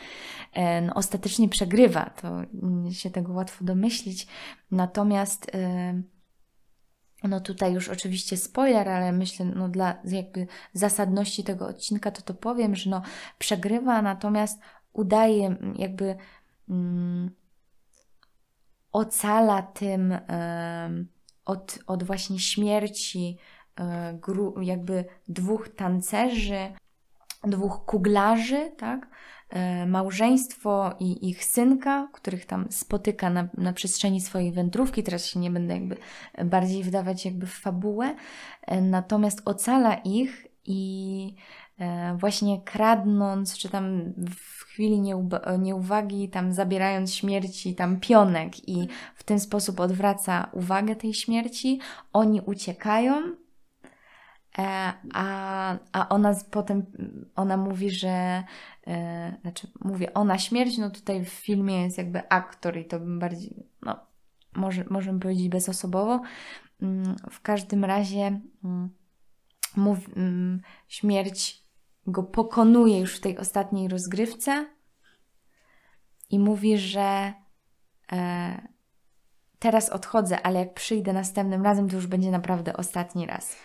E, 0.53 0.81
No, 0.81 0.93
ostatecznie 0.93 1.49
przegrywa, 1.49 2.09
to 2.21 2.41
się 2.91 3.09
tego 3.09 3.33
łatwo 3.33 3.65
domyślić. 3.65 4.27
Natomiast 4.71 5.51
e, 5.55 6.01
no 7.27 7.39
tutaj 7.39 7.73
już 7.73 7.89
oczywiście 7.89 8.37
spoiler, 8.37 8.89
ale 8.89 9.11
myślę, 9.11 9.45
no 9.45 9.69
dla 9.69 9.95
jakby 10.03 10.47
zasadności 10.73 11.43
tego 11.43 11.67
odcinka 11.67 12.11
to 12.11 12.21
to 12.21 12.33
powiem, 12.33 12.75
że 12.75 12.89
no 12.89 13.01
przegrywa, 13.39 14.01
natomiast 14.01 14.59
udaje 14.93 15.45
mm, 15.47 15.75
jakby 15.77 16.15
mm, 16.69 17.31
ocala 18.91 19.61
tym 19.61 20.11
em, 20.27 21.07
od, 21.45 21.79
od 21.87 22.03
właśnie 22.03 22.39
śmierci 22.39 23.37
gru, 24.13 24.61
jakby 24.61 25.05
dwóch 25.27 25.69
tancerzy, 25.69 26.73
dwóch 27.43 27.85
kuglarzy, 27.85 28.71
tak? 28.77 29.07
E, 29.49 29.85
Małżeństwo 29.85 30.95
i 30.99 31.29
ich 31.29 31.45
synka, 31.45 32.07
których 32.13 32.45
tam 32.45 32.67
spotyka 32.69 33.29
na, 33.29 33.47
na 33.57 33.73
przestrzeni 33.73 34.21
swojej 34.21 34.51
wędrówki. 34.51 35.03
Teraz 35.03 35.25
się 35.25 35.39
nie 35.39 35.51
będę 35.51 35.73
jakby 35.73 35.97
bardziej 36.45 36.83
wdawać 36.83 37.25
jakby 37.25 37.47
w 37.47 37.53
fabułę. 37.53 38.15
E, 38.61 38.81
Natomiast 38.81 39.41
ocala 39.45 39.93
ich 39.95 40.47
i 40.65 41.33
e, 41.79 42.17
właśnie 42.19 42.61
kradnąc, 42.61 43.57
czy 43.57 43.69
tam 43.69 44.13
w 44.35 44.63
chwili 44.63 45.01
nieuwagi, 45.59 46.29
tam 46.29 46.53
zabierając 46.53 47.13
śmierci, 47.13 47.75
tam 47.75 47.99
pionek 47.99 48.69
i 48.69 48.87
w 49.15 49.23
ten 49.23 49.39
sposób 49.39 49.79
odwraca 49.79 50.49
uwagę 50.53 50.95
tej 50.95 51.13
śmierci. 51.13 51.79
Oni 52.13 52.41
uciekają, 52.41 53.35
a, 55.13 55.77
a 55.91 56.09
ona 56.09 56.35
potem, 56.51 56.85
ona 57.35 57.57
mówi, 57.57 57.91
że 57.91 58.43
e, 58.87 59.37
znaczy 59.41 59.67
mówię 59.79 60.13
ona 60.13 60.37
śmierć, 60.37 60.77
no 60.77 60.89
tutaj 60.89 61.25
w 61.25 61.29
filmie 61.29 61.83
jest 61.83 61.97
jakby 61.97 62.29
aktor 62.29 62.77
i 62.77 62.85
to 62.85 62.99
bym 62.99 63.19
bardziej, 63.19 63.69
no 63.81 63.99
może, 64.55 64.83
możemy 64.89 65.19
powiedzieć 65.19 65.49
bezosobowo. 65.49 66.21
Mm, 66.81 67.15
W 67.31 67.41
każdym 67.41 67.85
razie 67.85 68.39
mm, 68.63 68.89
mów, 69.75 69.97
mm, 70.15 70.61
śmierć 70.87 71.65
go 72.07 72.23
pokonuje 72.23 72.99
już 72.99 73.17
w 73.17 73.21
tej 73.21 73.37
ostatniej 73.37 73.87
rozgrywce 73.87 74.65
i 76.29 76.39
mówi, 76.39 76.77
że 76.77 77.33
e, 78.11 78.67
teraz 79.59 79.89
odchodzę, 79.89 80.41
ale 80.41 80.59
jak 80.59 80.73
przyjdę 80.73 81.13
następnym 81.13 81.63
razem, 81.63 81.89
to 81.89 81.95
już 81.95 82.07
będzie 82.07 82.31
naprawdę 82.31 82.77
ostatni 82.77 83.25
raz. 83.25 83.55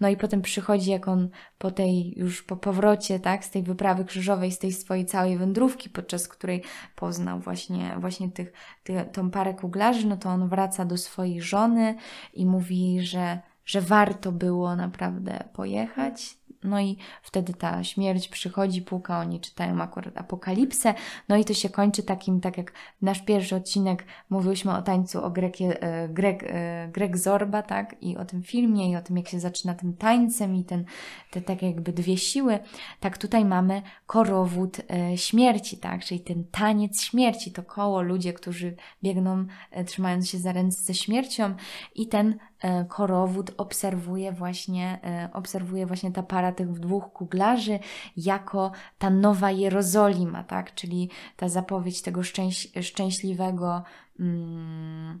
No 0.00 0.08
i 0.08 0.16
potem 0.16 0.42
przychodzi, 0.42 0.90
jak 0.90 1.08
on 1.08 1.28
po 1.58 1.70
tej, 1.70 2.18
już 2.18 2.42
po 2.42 2.56
powrocie, 2.56 3.20
tak, 3.20 3.44
z 3.44 3.50
tej 3.50 3.62
wyprawy 3.62 4.04
krzyżowej, 4.04 4.52
z 4.52 4.58
tej 4.58 4.72
swojej 4.72 5.06
całej 5.06 5.38
wędrówki, 5.38 5.90
podczas 5.90 6.28
której 6.28 6.62
poznał 6.96 7.40
właśnie, 7.40 7.96
właśnie 7.98 8.30
tych, 8.30 8.52
tych, 8.84 9.10
tą 9.10 9.30
parę 9.30 9.54
kuglarzy, 9.54 10.06
no 10.06 10.16
to 10.16 10.28
on 10.28 10.48
wraca 10.48 10.84
do 10.84 10.98
swojej 10.98 11.42
żony 11.42 11.94
i 12.34 12.46
mówi, 12.46 13.00
że, 13.00 13.40
że 13.64 13.80
warto 13.80 14.32
było 14.32 14.76
naprawdę 14.76 15.48
pojechać, 15.52 16.36
no 16.64 16.80
i 16.80 16.96
wtedy 17.22 17.54
ta 17.54 17.84
śmierć 17.84 18.28
przychodzi, 18.28 18.82
puka, 18.82 19.20
oni 19.20 19.40
czytają 19.40 19.80
akurat 19.80 20.18
apokalipsę. 20.18 20.94
No 21.28 21.36
i 21.36 21.44
to 21.44 21.54
się 21.54 21.68
kończy 21.68 22.02
takim, 22.02 22.40
tak 22.40 22.58
jak 22.58 22.72
nasz 23.02 23.22
pierwszy 23.22 23.56
odcinek 23.56 24.04
mówiłyśmy 24.30 24.76
o 24.76 24.82
tańcu 24.82 25.24
o 25.24 25.30
Grekie, 25.30 25.82
e, 25.82 26.08
Greg, 26.08 26.42
e, 26.42 26.88
Greg 26.92 27.16
Zorba, 27.16 27.62
tak? 27.62 27.96
I 28.00 28.16
o 28.16 28.24
tym 28.24 28.42
filmie, 28.42 28.90
i 28.90 28.96
o 28.96 29.02
tym, 29.02 29.16
jak 29.16 29.28
się 29.28 29.40
zaczyna 29.40 29.74
tym 29.74 29.96
tańcem, 29.96 30.56
i 30.56 30.64
ten, 30.64 30.84
te 31.30 31.40
tak 31.40 31.62
jakby 31.62 31.92
dwie 31.92 32.16
siły. 32.16 32.58
Tak 33.00 33.18
tutaj 33.18 33.44
mamy 33.44 33.82
korowód 34.06 34.80
e, 34.90 35.18
śmierci, 35.18 35.78
tak? 35.78 36.04
Czyli 36.04 36.20
ten 36.20 36.44
taniec 36.44 37.02
śmierci, 37.02 37.52
to 37.52 37.62
koło, 37.62 38.02
ludzie, 38.02 38.32
którzy 38.32 38.76
biegną, 39.02 39.46
trzymając 39.86 40.30
się 40.30 40.38
za 40.38 40.52
ręce 40.52 40.82
ze 40.82 40.94
śmiercią, 40.94 41.54
i 41.94 42.08
ten 42.08 42.38
E, 42.55 42.55
korowód 42.88 43.50
obserwuje 43.56 44.32
właśnie, 44.32 44.98
e, 45.04 45.28
obserwuje 45.32 45.86
właśnie 45.86 46.12
ta 46.12 46.22
para 46.22 46.52
tych 46.52 46.72
dwóch 46.72 47.12
kuglarzy 47.12 47.78
jako 48.16 48.72
ta 48.98 49.10
nowa 49.10 49.50
Jerozolima, 49.50 50.44
tak? 50.44 50.74
Czyli 50.74 51.10
ta 51.36 51.48
zapowiedź 51.48 52.02
tego 52.02 52.22
szczęś 52.22 52.68
szczęśliwego 52.82 53.82
mm, 54.20 55.20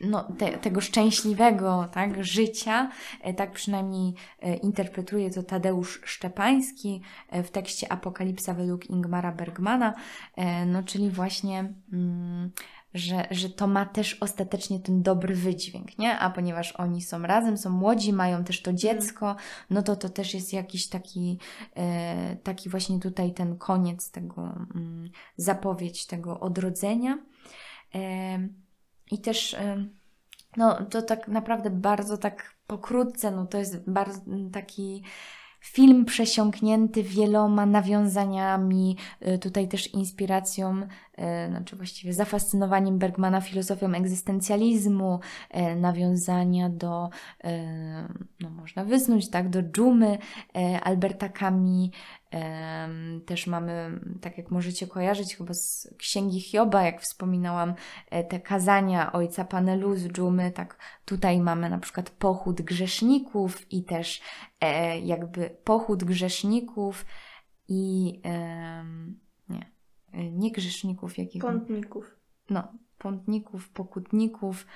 no, 0.00 0.32
te, 0.38 0.58
tego 0.58 0.80
szczęśliwego 0.80 1.88
tak, 1.92 2.24
życia, 2.24 2.90
e, 3.20 3.34
tak 3.34 3.52
przynajmniej 3.52 4.14
interpretuje 4.62 5.30
to 5.30 5.42
Tadeusz 5.42 6.00
Szczepański 6.04 7.02
w 7.32 7.50
tekście 7.50 7.92
Apokalipsa 7.92 8.54
według 8.54 8.90
Ingmara 8.90 9.32
Bergmana, 9.32 9.94
no, 10.66 10.82
czyli 10.82 11.10
właśnie 11.10 11.74
mm, 11.92 12.50
że, 12.94 13.26
że 13.30 13.50
to 13.50 13.66
ma 13.66 13.86
też 13.86 14.14
ostatecznie 14.20 14.80
ten 14.80 15.02
dobry 15.02 15.34
wydźwięk, 15.34 15.98
nie? 15.98 16.18
A 16.18 16.30
ponieważ 16.30 16.72
oni 16.72 17.02
są 17.02 17.22
razem, 17.22 17.58
są 17.58 17.70
młodzi, 17.70 18.12
mają 18.12 18.44
też 18.44 18.62
to 18.62 18.70
mhm. 18.70 18.78
dziecko, 18.78 19.36
no 19.70 19.82
to 19.82 19.96
to 19.96 20.08
też 20.08 20.34
jest 20.34 20.52
jakiś 20.52 20.88
taki, 20.88 21.38
e, 21.76 22.36
taki 22.36 22.68
właśnie 22.68 23.00
tutaj 23.00 23.32
ten 23.32 23.58
koniec 23.58 24.10
tego, 24.10 24.42
mm, 24.74 25.10
zapowiedź 25.36 26.06
tego 26.06 26.40
odrodzenia. 26.40 27.18
E, 27.94 28.48
I 29.10 29.18
też, 29.18 29.54
e, 29.54 29.84
no 30.56 30.84
to 30.84 31.02
tak 31.02 31.28
naprawdę 31.28 31.70
bardzo 31.70 32.18
tak 32.18 32.54
pokrótce, 32.66 33.30
no 33.30 33.46
to 33.46 33.58
jest 33.58 33.90
bardzo 33.90 34.20
taki 34.52 35.02
Film 35.64 36.04
przesiąknięty 36.04 37.02
wieloma 37.02 37.66
nawiązaniami, 37.66 38.96
y, 39.28 39.38
tutaj 39.38 39.68
też 39.68 39.94
inspiracją, 39.94 40.80
znaczy 41.48 41.76
właściwie 41.76 42.12
zafascynowaniem 42.12 42.98
Bergmana 42.98 43.40
filozofią 43.40 43.94
egzystencjalizmu, 43.94 45.20
y, 45.56 45.76
nawiązania 45.76 46.68
do, 46.68 47.10
no 48.40 48.50
można 48.50 48.84
wysnuć, 48.84 49.30
tak, 49.30 49.48
do 49.48 49.62
dżumy 49.62 50.18
Alberta 50.82 51.28
Camus, 51.28 51.90
też 53.26 53.46
mamy, 53.46 54.00
tak 54.20 54.38
jak 54.38 54.50
możecie 54.50 54.86
kojarzyć, 54.86 55.36
chyba 55.36 55.54
z 55.54 55.94
Księgi 55.98 56.40
Hioba, 56.40 56.82
jak 56.82 57.02
wspominałam, 57.02 57.74
e, 58.10 58.24
te 58.24 58.40
kazania 58.40 59.12
ojca 59.12 59.44
Panelu 59.44 59.96
z 59.96 60.08
dżumy, 60.08 60.50
tak 60.50 60.78
tutaj 61.04 61.40
mamy 61.40 61.70
na 61.70 61.78
przykład 61.78 62.10
pochód 62.10 62.62
grzeszników 62.62 63.72
i 63.72 63.84
też 63.84 64.20
e, 64.60 64.98
jakby 64.98 65.50
pochód 65.64 66.04
grzeszników 66.04 67.06
i 67.68 68.20
e, 70.14 70.30
nie 70.30 70.52
grzeszników, 70.52 71.18
jakich... 71.18 71.42
Pątników. 71.42 72.16
No, 72.50 72.72
pątników, 72.98 73.68
pokutników, 73.68 74.66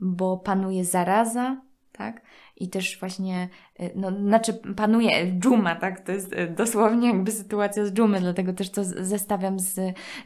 bo 0.00 0.38
panuje 0.38 0.84
zaraza, 0.84 1.62
tak? 1.98 2.22
I 2.56 2.68
też 2.68 2.98
właśnie, 3.00 3.48
y, 3.80 3.90
no, 3.96 4.10
znaczy 4.10 4.54
panuje 4.76 5.32
dżuma, 5.40 5.76
tak? 5.76 6.00
To 6.00 6.12
jest 6.12 6.32
y, 6.32 6.54
dosłownie 6.56 7.08
jakby 7.08 7.32
sytuacja 7.32 7.86
z 7.86 7.92
dżumy, 7.92 8.20
dlatego 8.20 8.52
też 8.52 8.70
to 8.70 8.84
zestawiam 8.84 9.58
z, 9.60 9.74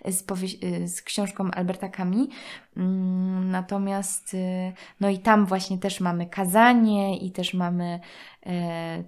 z, 0.05 0.25
y, 0.65 0.89
z 0.89 1.03
książką 1.03 1.51
Alberta 1.51 1.89
Camus. 1.89 2.29
Mm, 2.77 3.51
natomiast, 3.51 4.37
no 5.01 5.09
i 5.09 5.19
tam 5.19 5.47
właśnie 5.47 5.79
też 5.79 6.01
mamy 6.01 6.27
kazanie 6.27 7.19
i 7.19 7.31
też 7.31 7.55
mamy, 7.55 8.01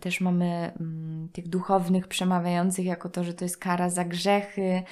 też 0.01 0.21
mamy 0.21 0.73
mm, 0.81 1.29
tych 1.33 1.49
duchownych 1.49 2.09
przemawiających 2.09 2.85
jako 2.85 3.09
to, 3.09 3.25
że 3.25 3.35
to 3.35 3.45
jest 3.45 3.59
kara 3.59 3.91
za 3.91 4.05
grzechy 4.05 4.83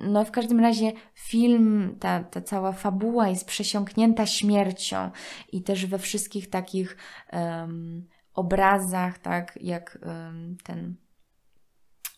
no, 0.00 0.24
w 0.24 0.30
każdym 0.30 0.60
razie 0.60 0.92
film, 1.14 1.96
ta, 2.00 2.24
ta 2.24 2.40
cała 2.40 2.72
fabuła 2.72 3.28
jest 3.28 3.46
przesiąknięta 3.46 4.26
śmiercią 4.26 5.10
i 5.52 5.62
też 5.62 5.86
we 5.86 5.98
wszystkich 5.98 6.50
takich 6.50 6.96
um, 7.32 8.08
obrazach, 8.34 9.18
tak 9.18 9.58
jak 9.60 9.98
um, 10.02 10.56
ten 10.64 10.96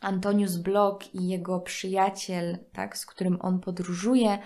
Antonius 0.01 0.57
Block 0.57 1.15
i 1.15 1.29
jego 1.29 1.61
przyjaciel, 1.61 2.59
tak, 2.73 2.99
z 2.99 3.07
którym 3.07 3.39
on 3.41 3.61
podróżuje, 3.61 4.39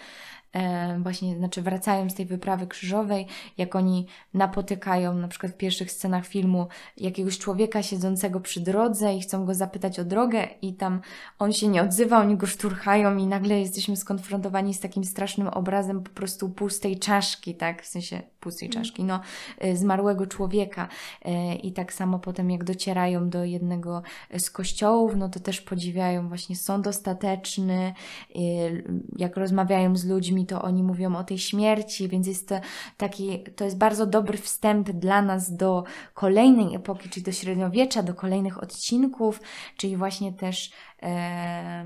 właśnie, 0.99 1.37
znaczy 1.37 1.63
wracają 1.63 2.11
z 2.11 2.15
tej 2.15 2.27
wyprawy 2.27 2.67
krzyżowej, 2.67 3.27
jak 3.59 3.77
oni 3.77 4.07
napotykają 4.35 5.15
na 5.15 5.29
przykład 5.29 5.53
w 5.53 5.57
pierwszych 5.57 5.93
scenach 5.93 6.27
filmu 6.27 6.67
jakiegoś 6.97 7.39
człowieka 7.39 7.83
siedzącego 7.83 8.41
przy 8.41 8.61
drodze 8.61 9.15
i 9.15 9.21
chcą 9.21 9.47
go 9.47 9.55
zapytać 9.55 10.01
o 10.01 10.05
drogę 10.05 10.49
i 10.63 10.75
tam 10.75 11.01
on 11.39 11.53
się 11.53 11.69
nie 11.69 11.83
odzywa, 11.83 12.19
oni 12.19 12.37
go 12.37 12.47
szturchają 12.47 13.17
i 13.17 13.27
nagle 13.27 13.61
jesteśmy 13.61 13.97
skonfrontowani 13.97 14.75
z 14.75 14.81
takim 14.81 15.05
strasznym 15.05 15.49
obrazem 15.49 16.03
po 16.03 16.11
prostu 16.11 16.51
pustej 16.51 16.99
czaszki, 16.99 17.55
tak, 17.55 17.83
w 17.83 17.87
sensie 17.87 18.23
pustej 18.41 18.69
mm. 18.69 18.73
czaszki, 18.73 19.05
no, 19.05 19.21
y, 19.65 19.77
zmarłego 19.77 20.27
człowieka 20.27 20.89
y, 21.27 21.55
i 21.55 21.73
tak 21.73 21.93
samo 21.93 22.19
potem 22.19 22.51
jak 22.51 22.65
docierają 22.65 23.31
do 23.31 23.45
jednego 23.45 24.03
z 24.39 24.51
kościołów, 24.51 25.17
no 25.17 25.29
to 25.29 25.41
też 25.41 25.61
podziwiają 25.61 26.29
właśnie 26.29 26.57
sąd 26.57 26.87
ostateczny, 26.87 27.95
y, 28.37 28.85
jak 29.17 29.37
rozmawiają 29.37 29.97
z 29.97 30.05
ludźmi, 30.05 30.42
to 30.47 30.63
oni 30.63 30.83
mówią 30.83 31.17
o 31.17 31.25
tej 31.25 31.39
śmierci, 31.39 32.09
więc 32.09 32.27
jest 32.27 32.49
to 32.49 32.61
taki, 32.97 33.45
to 33.57 33.65
jest 33.65 33.79
bardzo 33.79 34.07
dobry 34.07 34.39
wstęp 34.39 34.91
dla 34.91 35.23
nas 35.23 35.57
do 35.57 35.85
kolejnej 36.15 36.75
epoki, 36.75 37.09
czyli 37.09 37.25
do 37.25 37.33
średniowiecza, 37.33 38.03
do 38.03 38.15
kolejnych 38.15 38.63
odcinków, 38.63 39.41
czyli 39.77 39.97
właśnie 39.97 40.33
też, 40.33 40.73
e, 41.03 41.85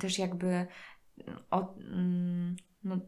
też 0.00 0.18
jakby 0.18 0.66
o, 1.50 1.74
mm, 1.78 2.56
no, 2.84 2.98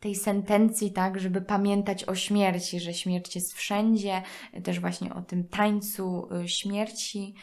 tej 0.00 0.14
sentencji, 0.14 0.92
tak, 0.92 1.20
żeby 1.20 1.40
pamiętać 1.40 2.04
o 2.04 2.14
śmierci, 2.14 2.80
że 2.80 2.94
śmierć 2.94 3.34
jest 3.34 3.54
wszędzie, 3.54 4.22
też 4.64 4.80
właśnie 4.80 5.14
o 5.14 5.22
tym 5.22 5.48
tańcu 5.48 6.28
y, 6.44 6.48
śmierci 6.48 7.34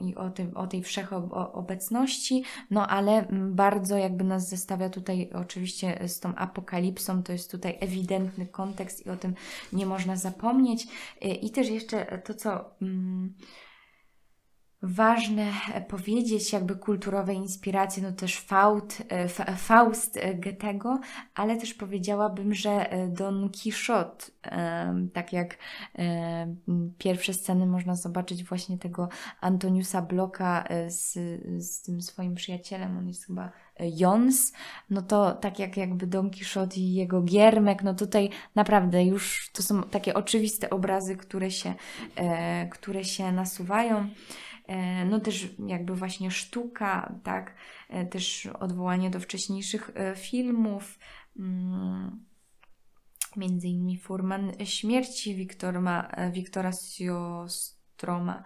i 0.00 0.14
o, 0.14 0.30
tym, 0.30 0.56
o 0.56 0.66
tej 0.66 0.82
wszechobecności, 0.82 2.44
no 2.70 2.86
ale 2.86 3.26
bardzo 3.30 3.96
jakby 3.96 4.24
nas 4.24 4.48
zestawia 4.48 4.90
tutaj 4.90 5.30
oczywiście 5.34 6.08
z 6.08 6.20
tą 6.20 6.34
apokalipsą, 6.34 7.22
to 7.22 7.32
jest 7.32 7.50
tutaj 7.50 7.78
ewidentny 7.80 8.46
kontekst 8.46 9.06
i 9.06 9.10
o 9.10 9.16
tym 9.16 9.34
nie 9.72 9.86
można 9.86 10.16
zapomnieć. 10.16 10.86
Y, 11.24 11.28
I 11.28 11.50
też 11.50 11.68
jeszcze 11.68 12.22
to, 12.24 12.34
co. 12.34 12.70
Mm, 12.82 13.34
ważne 14.82 15.52
powiedzieć, 15.88 16.52
jakby 16.52 16.76
kulturowe 16.76 17.34
inspiracje, 17.34 18.02
no 18.02 18.12
też 18.12 18.40
Faust, 18.40 19.02
e, 19.08 19.28
Faust 19.56 20.16
e, 20.16 20.34
Goethego, 20.34 21.00
ale 21.34 21.56
też 21.56 21.74
powiedziałabym, 21.74 22.54
że 22.54 22.90
e, 22.90 23.08
Don 23.08 23.50
Quixote, 23.50 24.26
tak 25.12 25.32
jak 25.32 25.58
pierwsze 26.98 27.34
sceny 27.34 27.66
można 27.66 27.94
zobaczyć 27.94 28.44
właśnie 28.44 28.78
tego 28.78 29.08
Antoniusa 29.40 30.02
Bloka 30.02 30.64
z, 30.88 31.12
z 31.64 31.82
tym 31.82 32.02
swoim 32.02 32.34
przyjacielem, 32.34 32.98
on 32.98 33.08
jest 33.08 33.26
chyba 33.26 33.52
Jons, 33.80 34.52
no 34.90 35.02
to 35.02 35.32
tak 35.32 35.58
jak 35.58 35.76
jakby 35.76 36.06
Don 36.06 36.30
Quixote 36.30 36.76
i 36.76 36.94
jego 36.94 37.22
giermek, 37.22 37.82
no 37.82 37.94
tutaj 37.94 38.30
naprawdę 38.54 39.04
już 39.04 39.50
to 39.52 39.62
są 39.62 39.82
takie 39.82 40.14
oczywiste 40.14 40.70
obrazy, 40.70 41.16
które 41.16 41.50
się, 41.50 41.74
które 42.70 43.04
się 43.04 43.32
nasuwają. 43.32 44.08
E, 44.66 45.04
no 45.04 45.20
też 45.20 45.48
jakby 45.66 45.94
właśnie 45.94 46.30
sztuka, 46.30 47.14
tak, 47.24 47.54
e, 47.88 48.06
też 48.06 48.46
odwołanie 48.46 49.10
do 49.10 49.20
wcześniejszych 49.20 49.90
e, 49.94 50.16
filmów, 50.16 50.98
mm, 51.38 52.24
między 53.36 53.68
innymi 53.68 53.98
Furman 53.98 54.52
Śmierci 54.64 55.34
Wiktora, 56.32 56.72
Siostroma. 56.72 58.44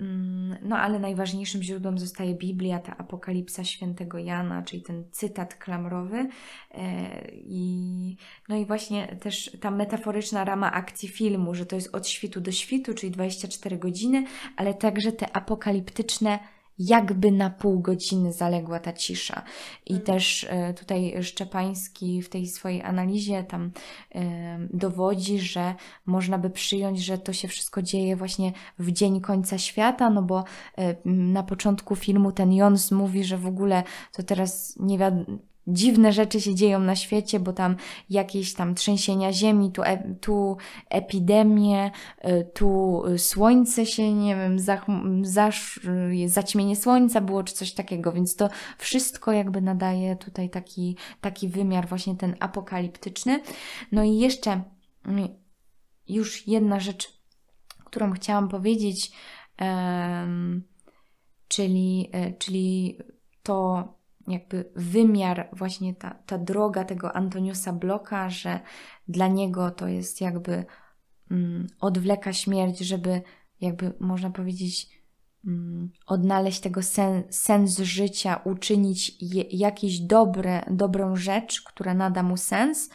Mm, 0.00 0.58
no 0.62 0.78
ale 0.78 0.98
najważniejszym 0.98 1.62
źródłem 1.62 1.98
zostaje 1.98 2.34
Biblia, 2.34 2.78
ta 2.78 2.96
apokalipsa 2.96 3.64
świętego 3.64 4.18
Jana, 4.18 4.62
czyli 4.62 4.82
ten 4.82 5.04
cytat 5.10 5.54
klamrowy. 5.54 6.28
E, 6.70 7.30
I, 7.32 8.16
no 8.48 8.56
i 8.56 8.66
właśnie 8.66 9.16
też 9.16 9.56
ta 9.60 9.70
metaforyczna 9.70 10.44
rama 10.44 10.72
akcji 10.72 11.08
filmu, 11.08 11.54
że 11.54 11.66
to 11.66 11.76
jest 11.76 11.94
od 11.94 12.08
świtu 12.08 12.40
do 12.40 12.52
świtu, 12.52 12.94
czyli 12.94 13.12
24 13.12 13.78
godziny, 13.78 14.24
ale 14.56 14.74
także 14.74 15.12
te 15.12 15.36
apokaliptyczne 15.36 16.38
jakby 16.80 17.32
na 17.32 17.50
pół 17.50 17.80
godziny 17.80 18.32
zaległa 18.32 18.80
ta 18.80 18.92
cisza. 18.92 19.42
I 19.86 19.92
mhm. 19.92 20.06
też 20.06 20.46
e, 20.50 20.74
tutaj 20.74 21.22
Szczepański 21.22 22.22
w 22.22 22.28
tej 22.28 22.46
swojej 22.46 22.82
analizie 22.82 23.44
tam 23.44 23.70
e, 24.14 24.58
dowodzi, 24.72 25.38
że 25.38 25.74
można 26.06 26.38
by 26.38 26.50
przyjąć, 26.50 27.04
że 27.04 27.18
to 27.18 27.32
się 27.32 27.48
wszystko 27.48 27.82
dzieje 27.82 28.16
właśnie 28.16 28.52
w 28.78 28.92
dzień 28.92 29.20
końca 29.20 29.58
świata, 29.58 30.10
no 30.10 30.22
bo 30.22 30.44
e, 30.78 30.96
na 31.04 31.42
początku 31.42 31.96
filmu 31.96 32.32
ten 32.32 32.52
Jons 32.52 32.90
mówi, 32.90 33.24
że 33.24 33.38
w 33.38 33.46
ogóle 33.46 33.82
to 34.12 34.22
teraz 34.22 34.76
nie 34.80 34.98
wiadomo, 34.98 35.24
dziwne 35.72 36.12
rzeczy 36.12 36.40
się 36.40 36.54
dzieją 36.54 36.80
na 36.80 36.96
świecie, 36.96 37.40
bo 37.40 37.52
tam 37.52 37.76
jakieś 38.10 38.54
tam 38.54 38.74
trzęsienia 38.74 39.32
ziemi, 39.32 39.72
tu, 39.72 39.82
e, 39.82 40.14
tu 40.20 40.56
epidemie, 40.88 41.90
e, 42.18 42.44
tu 42.44 43.02
słońce 43.16 43.86
się, 43.86 44.14
nie 44.14 44.36
wiem, 44.36 44.58
zach, 44.58 44.86
zasz, 45.22 45.80
zaćmienie 46.26 46.76
słońca 46.76 47.20
było, 47.20 47.42
czy 47.42 47.54
coś 47.54 47.72
takiego, 47.72 48.12
więc 48.12 48.36
to 48.36 48.48
wszystko 48.78 49.32
jakby 49.32 49.60
nadaje 49.60 50.16
tutaj 50.16 50.50
taki, 50.50 50.96
taki 51.20 51.48
wymiar 51.48 51.88
właśnie 51.88 52.16
ten 52.16 52.36
apokaliptyczny. 52.40 53.40
No 53.92 54.04
i 54.04 54.18
jeszcze 54.18 54.62
mm, 55.06 55.28
już 56.08 56.46
jedna 56.46 56.80
rzecz, 56.80 57.20
którą 57.84 58.12
chciałam 58.12 58.48
powiedzieć, 58.48 59.12
czyli, 61.48 62.10
e, 62.12 62.32
czyli 62.32 62.98
to 63.42 63.88
jakby 64.28 64.72
wymiar, 64.76 65.48
właśnie 65.52 65.94
ta, 65.94 66.10
ta 66.26 66.38
droga 66.38 66.84
tego 66.84 67.16
Antoniusa 67.16 67.72
Bloka, 67.72 68.30
że 68.30 68.60
dla 69.08 69.28
niego 69.28 69.70
to 69.70 69.88
jest 69.88 70.20
jakby 70.20 70.64
mm, 71.30 71.66
odwleka 71.80 72.32
śmierć, 72.32 72.78
żeby 72.78 73.22
jakby 73.60 73.92
można 74.00 74.30
powiedzieć 74.30 74.88
mm, 75.46 75.90
odnaleźć 76.06 76.60
tego 76.60 76.82
sen, 76.82 77.22
sens 77.30 77.78
życia, 77.78 78.40
uczynić 78.44 79.16
je, 79.20 79.42
jakieś 79.42 80.00
dobre, 80.00 80.62
dobrą 80.70 81.16
rzecz, 81.16 81.62
która 81.62 81.94
nada 81.94 82.22
mu 82.22 82.36
sens, 82.36 82.90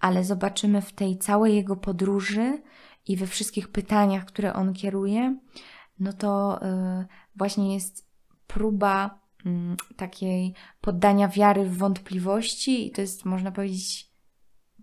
ale 0.00 0.24
zobaczymy 0.24 0.82
w 0.82 0.92
tej 0.92 1.18
całej 1.18 1.54
jego 1.54 1.76
podróży 1.76 2.62
i 3.06 3.16
we 3.16 3.26
wszystkich 3.26 3.68
pytaniach, 3.68 4.24
które 4.24 4.54
on 4.54 4.72
kieruje, 4.72 5.36
no 5.98 6.12
to 6.12 6.60
y, 6.62 7.06
właśnie 7.36 7.74
jest 7.74 8.12
próba 8.46 9.21
takiej 9.96 10.54
poddania 10.80 11.28
wiary 11.28 11.64
w 11.64 11.76
wątpliwości 11.76 12.86
i 12.86 12.90
to 12.90 13.00
jest, 13.00 13.24
można 13.24 13.52
powiedzieć, 13.52 14.12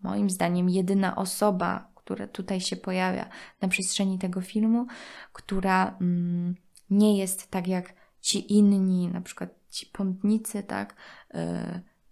moim 0.04 0.30
zdaniem, 0.30 0.70
jedyna 0.70 1.16
osoba, 1.16 1.92
która 1.96 2.28
tutaj 2.28 2.62
się 2.62 2.76
pojawia 2.76 3.30
na 3.62 3.68
przestrzeni 3.68 4.20
tego 4.20 4.42
filmu, 4.42 4.88
która 5.34 5.98
mm, 6.02 6.56
nie 6.90 7.18
jest 7.18 7.52
tak 7.52 7.68
jak 7.68 7.94
ci 8.22 8.54
inni, 8.54 9.08
na 9.08 9.22
przykład 9.22 9.50
ci 9.70 9.86
pątnicy, 9.86 10.64
tak, 10.64 10.96
yy, 11.34 11.42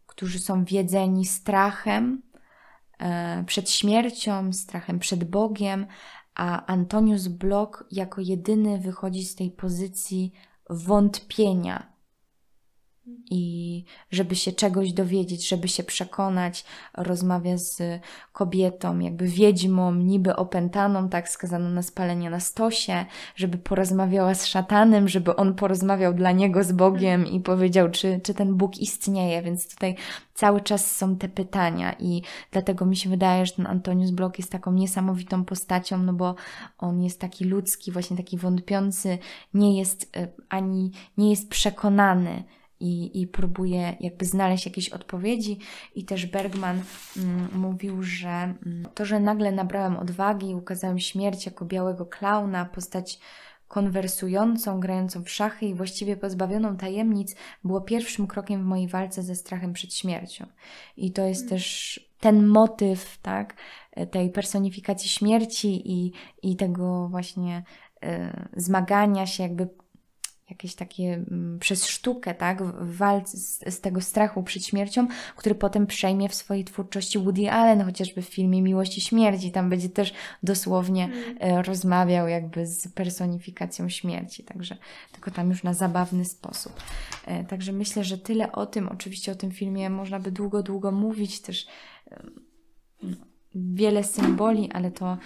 którzy 0.06 0.40
są 0.40 0.66
wiedzeni 0.66 1.26
strachem 1.26 2.22
yy, 3.00 3.08
przed 3.46 3.70
śmiercią, 3.70 4.54
strachem 4.54 5.00
przed 5.00 5.24
Bogiem, 5.24 5.88
a 6.36 6.66
Antonius 6.66 7.28
Blok 7.28 7.88
jako 7.92 8.22
jedyny 8.22 8.80
wychodzi 8.80 9.26
z 9.26 9.36
tej 9.36 9.52
pozycji 9.52 10.34
wątpienia, 10.70 11.97
i 13.30 13.84
żeby 14.12 14.36
się 14.36 14.52
czegoś 14.52 14.94
dowiedzieć, 14.94 15.48
żeby 15.48 15.68
się 15.68 15.84
przekonać, 15.84 16.66
rozmawia 16.94 17.58
z 17.58 17.82
kobietą, 18.34 19.00
jakby 19.00 19.28
wiedźmą, 19.28 19.96
niby 19.96 20.36
opętaną, 20.36 21.10
tak 21.10 21.30
skazaną 21.30 21.70
na 21.70 21.82
spalenie 21.82 22.30
na 22.30 22.40
stosie, 22.40 23.06
żeby 23.36 23.58
porozmawiała 23.58 24.36
z 24.36 24.46
szatanem, 24.46 25.08
żeby 25.08 25.36
on 25.36 25.56
porozmawiał 25.56 26.14
dla 26.14 26.32
niego 26.32 26.64
z 26.64 26.72
Bogiem 26.72 27.28
i 27.28 27.40
powiedział, 27.40 27.90
czy, 27.90 28.20
czy 28.24 28.34
ten 28.34 28.56
Bóg 28.56 28.78
istnieje, 28.78 29.42
więc 29.42 29.70
tutaj 29.70 29.96
cały 30.34 30.62
czas 30.62 30.96
są 30.96 31.18
te 31.18 31.30
pytania 31.30 31.96
i 32.00 32.22
dlatego 32.52 32.86
mi 32.86 32.96
się 32.96 33.10
wydaje, 33.10 33.46
że 33.46 33.54
ten 33.54 33.68
Antonius 33.68 34.12
Blok 34.12 34.38
jest 34.38 34.52
taką 34.52 34.72
niesamowitą 34.72 35.46
postacią, 35.46 35.98
no 35.98 36.14
bo 36.14 36.36
on 36.78 37.02
jest 37.02 37.20
taki 37.20 37.46
ludzki, 37.46 37.92
właśnie 37.92 38.18
taki 38.18 38.38
wątpiący, 38.38 39.18
nie 39.54 39.78
jest 39.78 40.18
e, 40.18 40.28
ani, 40.50 40.92
nie 41.18 41.30
jest 41.30 41.50
przekonany, 41.50 42.44
i, 42.80 43.22
i 43.22 43.28
próbuje 43.28 43.98
jakby 44.00 44.26
znaleźć 44.26 44.66
jakieś 44.66 44.90
odpowiedzi. 44.90 45.60
I 45.96 46.06
też 46.06 46.26
Bergman 46.26 46.82
mm, 47.18 47.50
mówił, 47.54 48.04
że 48.04 48.30
mm, 48.30 48.88
to, 48.94 49.06
że 49.06 49.20
nagle 49.20 49.52
nabrałem 49.52 49.98
odwagi 49.98 50.50
i 50.50 50.56
ukazałem 50.56 51.00
śmierć 51.00 51.46
jako 51.46 51.66
białego 51.66 52.06
klauna, 52.06 52.66
postać 52.66 53.20
konwersującą, 53.68 54.80
grającą 54.80 55.24
w 55.24 55.30
szachy 55.30 55.66
i 55.66 55.74
właściwie 55.74 56.18
pozbawioną 56.18 56.78
tajemnic, 56.78 57.36
było 57.64 57.82
pierwszym 57.82 58.28
krokiem 58.28 58.62
w 58.62 58.66
mojej 58.66 58.88
walce 58.88 59.24
ze 59.24 59.36
strachem 59.36 59.74
przed 59.74 59.94
śmiercią. 59.94 60.46
I 60.98 61.12
to 61.12 61.22
jest 61.22 61.42
hmm. 61.42 61.50
też 61.50 62.00
ten 62.20 62.48
motyw, 62.48 63.18
tak, 63.22 63.56
tej 64.12 64.30
personifikacji 64.30 65.10
śmierci 65.10 65.92
i, 65.92 66.12
i 66.44 66.56
tego 66.56 67.08
właśnie 67.08 67.64
y, 68.04 68.08
zmagania 68.56 69.26
się, 69.26 69.44
jakby 69.44 69.70
jakieś 70.50 70.76
takie 70.76 71.04
mm, 71.14 71.60
przez 71.60 71.86
sztukę, 71.86 72.36
tak, 72.36 72.64
w 72.64 72.98
walce 72.98 73.38
z, 73.38 73.74
z, 73.74 73.82
tego 73.82 74.02
strachu 74.02 74.44
przed 74.44 74.66
śmiercią, 74.66 75.08
który 75.36 75.56
potem 75.56 75.88
przejmie 75.88 76.30
w 76.30 76.36
swojej 76.36 76.64
twórczości 76.64 77.20
Woody 77.20 77.52
Allen, 77.52 77.84
chociażby 77.84 78.22
w 78.22 78.26
filmie 78.26 78.62
Miłość 78.62 78.98
i 78.98 79.02
Śmierci. 79.02 79.52
Tam 79.52 79.70
będzie 79.70 79.90
też 79.90 80.14
dosłownie 80.44 81.06
mm. 81.06 81.38
e, 81.40 81.62
rozmawiał 81.62 82.28
jakby 82.28 82.68
z 82.68 82.88
personifikacją 82.88 83.90
śmierci, 83.90 84.44
także 84.44 84.78
tylko 85.12 85.32
tam 85.32 85.50
już 85.50 85.64
na 85.64 85.74
zabawny 85.74 86.26
sposób. 86.26 86.74
E, 87.26 87.44
także 87.44 87.72
myślę, 87.72 88.04
że 88.04 88.18
tyle 88.18 88.52
o 88.52 88.66
tym. 88.66 88.90
Oczywiście 88.90 89.32
o 89.32 89.36
tym 89.36 89.52
filmie 89.52 89.90
można 89.90 90.20
by 90.20 90.32
długo, 90.32 90.64
długo 90.64 90.92
mówić, 90.92 91.42
też 91.42 91.68
e, 92.12 92.24
wiele 93.56 94.04
symboli, 94.04 94.72
ale 94.74 94.92
to 94.92 95.18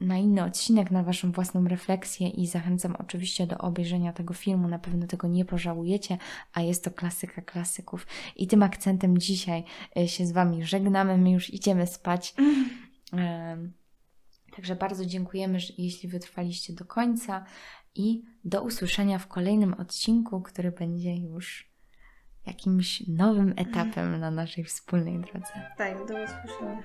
na 0.00 0.16
inny 0.16 0.44
odcinek, 0.44 0.90
na 0.90 1.02
Waszą 1.02 1.32
własną 1.32 1.68
refleksję 1.68 2.28
i 2.28 2.46
zachęcam 2.46 2.96
oczywiście 2.96 3.46
do 3.46 3.58
obejrzenia 3.58 4.12
tego 4.12 4.34
filmu. 4.34 4.68
Na 4.68 4.78
pewno 4.78 5.06
tego 5.06 5.28
nie 5.28 5.44
pożałujecie, 5.44 6.18
a 6.52 6.60
jest 6.60 6.84
to 6.84 6.90
klasyka 6.90 7.42
klasyków. 7.42 8.06
I 8.36 8.46
tym 8.46 8.62
akcentem 8.62 9.18
dzisiaj 9.18 9.64
e, 9.96 10.08
się 10.08 10.26
z 10.26 10.32
Wami 10.32 10.64
żegnamy. 10.64 11.18
My 11.18 11.30
już 11.30 11.54
idziemy 11.54 11.86
spać. 11.86 12.34
Także 14.56 14.76
bardzo 14.76 15.06
dziękujemy, 15.06 15.58
jeśli 15.78 16.08
wytrwaliście 16.08 16.72
do 16.72 16.84
końca 16.84 17.44
i 17.94 18.22
do 18.44 18.62
usłyszenia 18.62 19.18
w 19.18 19.26
kolejnym 19.26 19.74
odcinku, 19.74 20.40
który 20.40 20.72
będzie 20.72 21.16
już 21.16 21.70
jakimś 22.46 23.02
nowym 23.08 23.54
etapem 23.56 24.20
na 24.20 24.30
naszej 24.30 24.64
wspólnej 24.64 25.20
drodze. 25.20 25.70
Tak, 25.76 25.98
do 25.98 26.14
usłyszenia. 26.14 26.82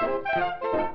Música 0.00 0.93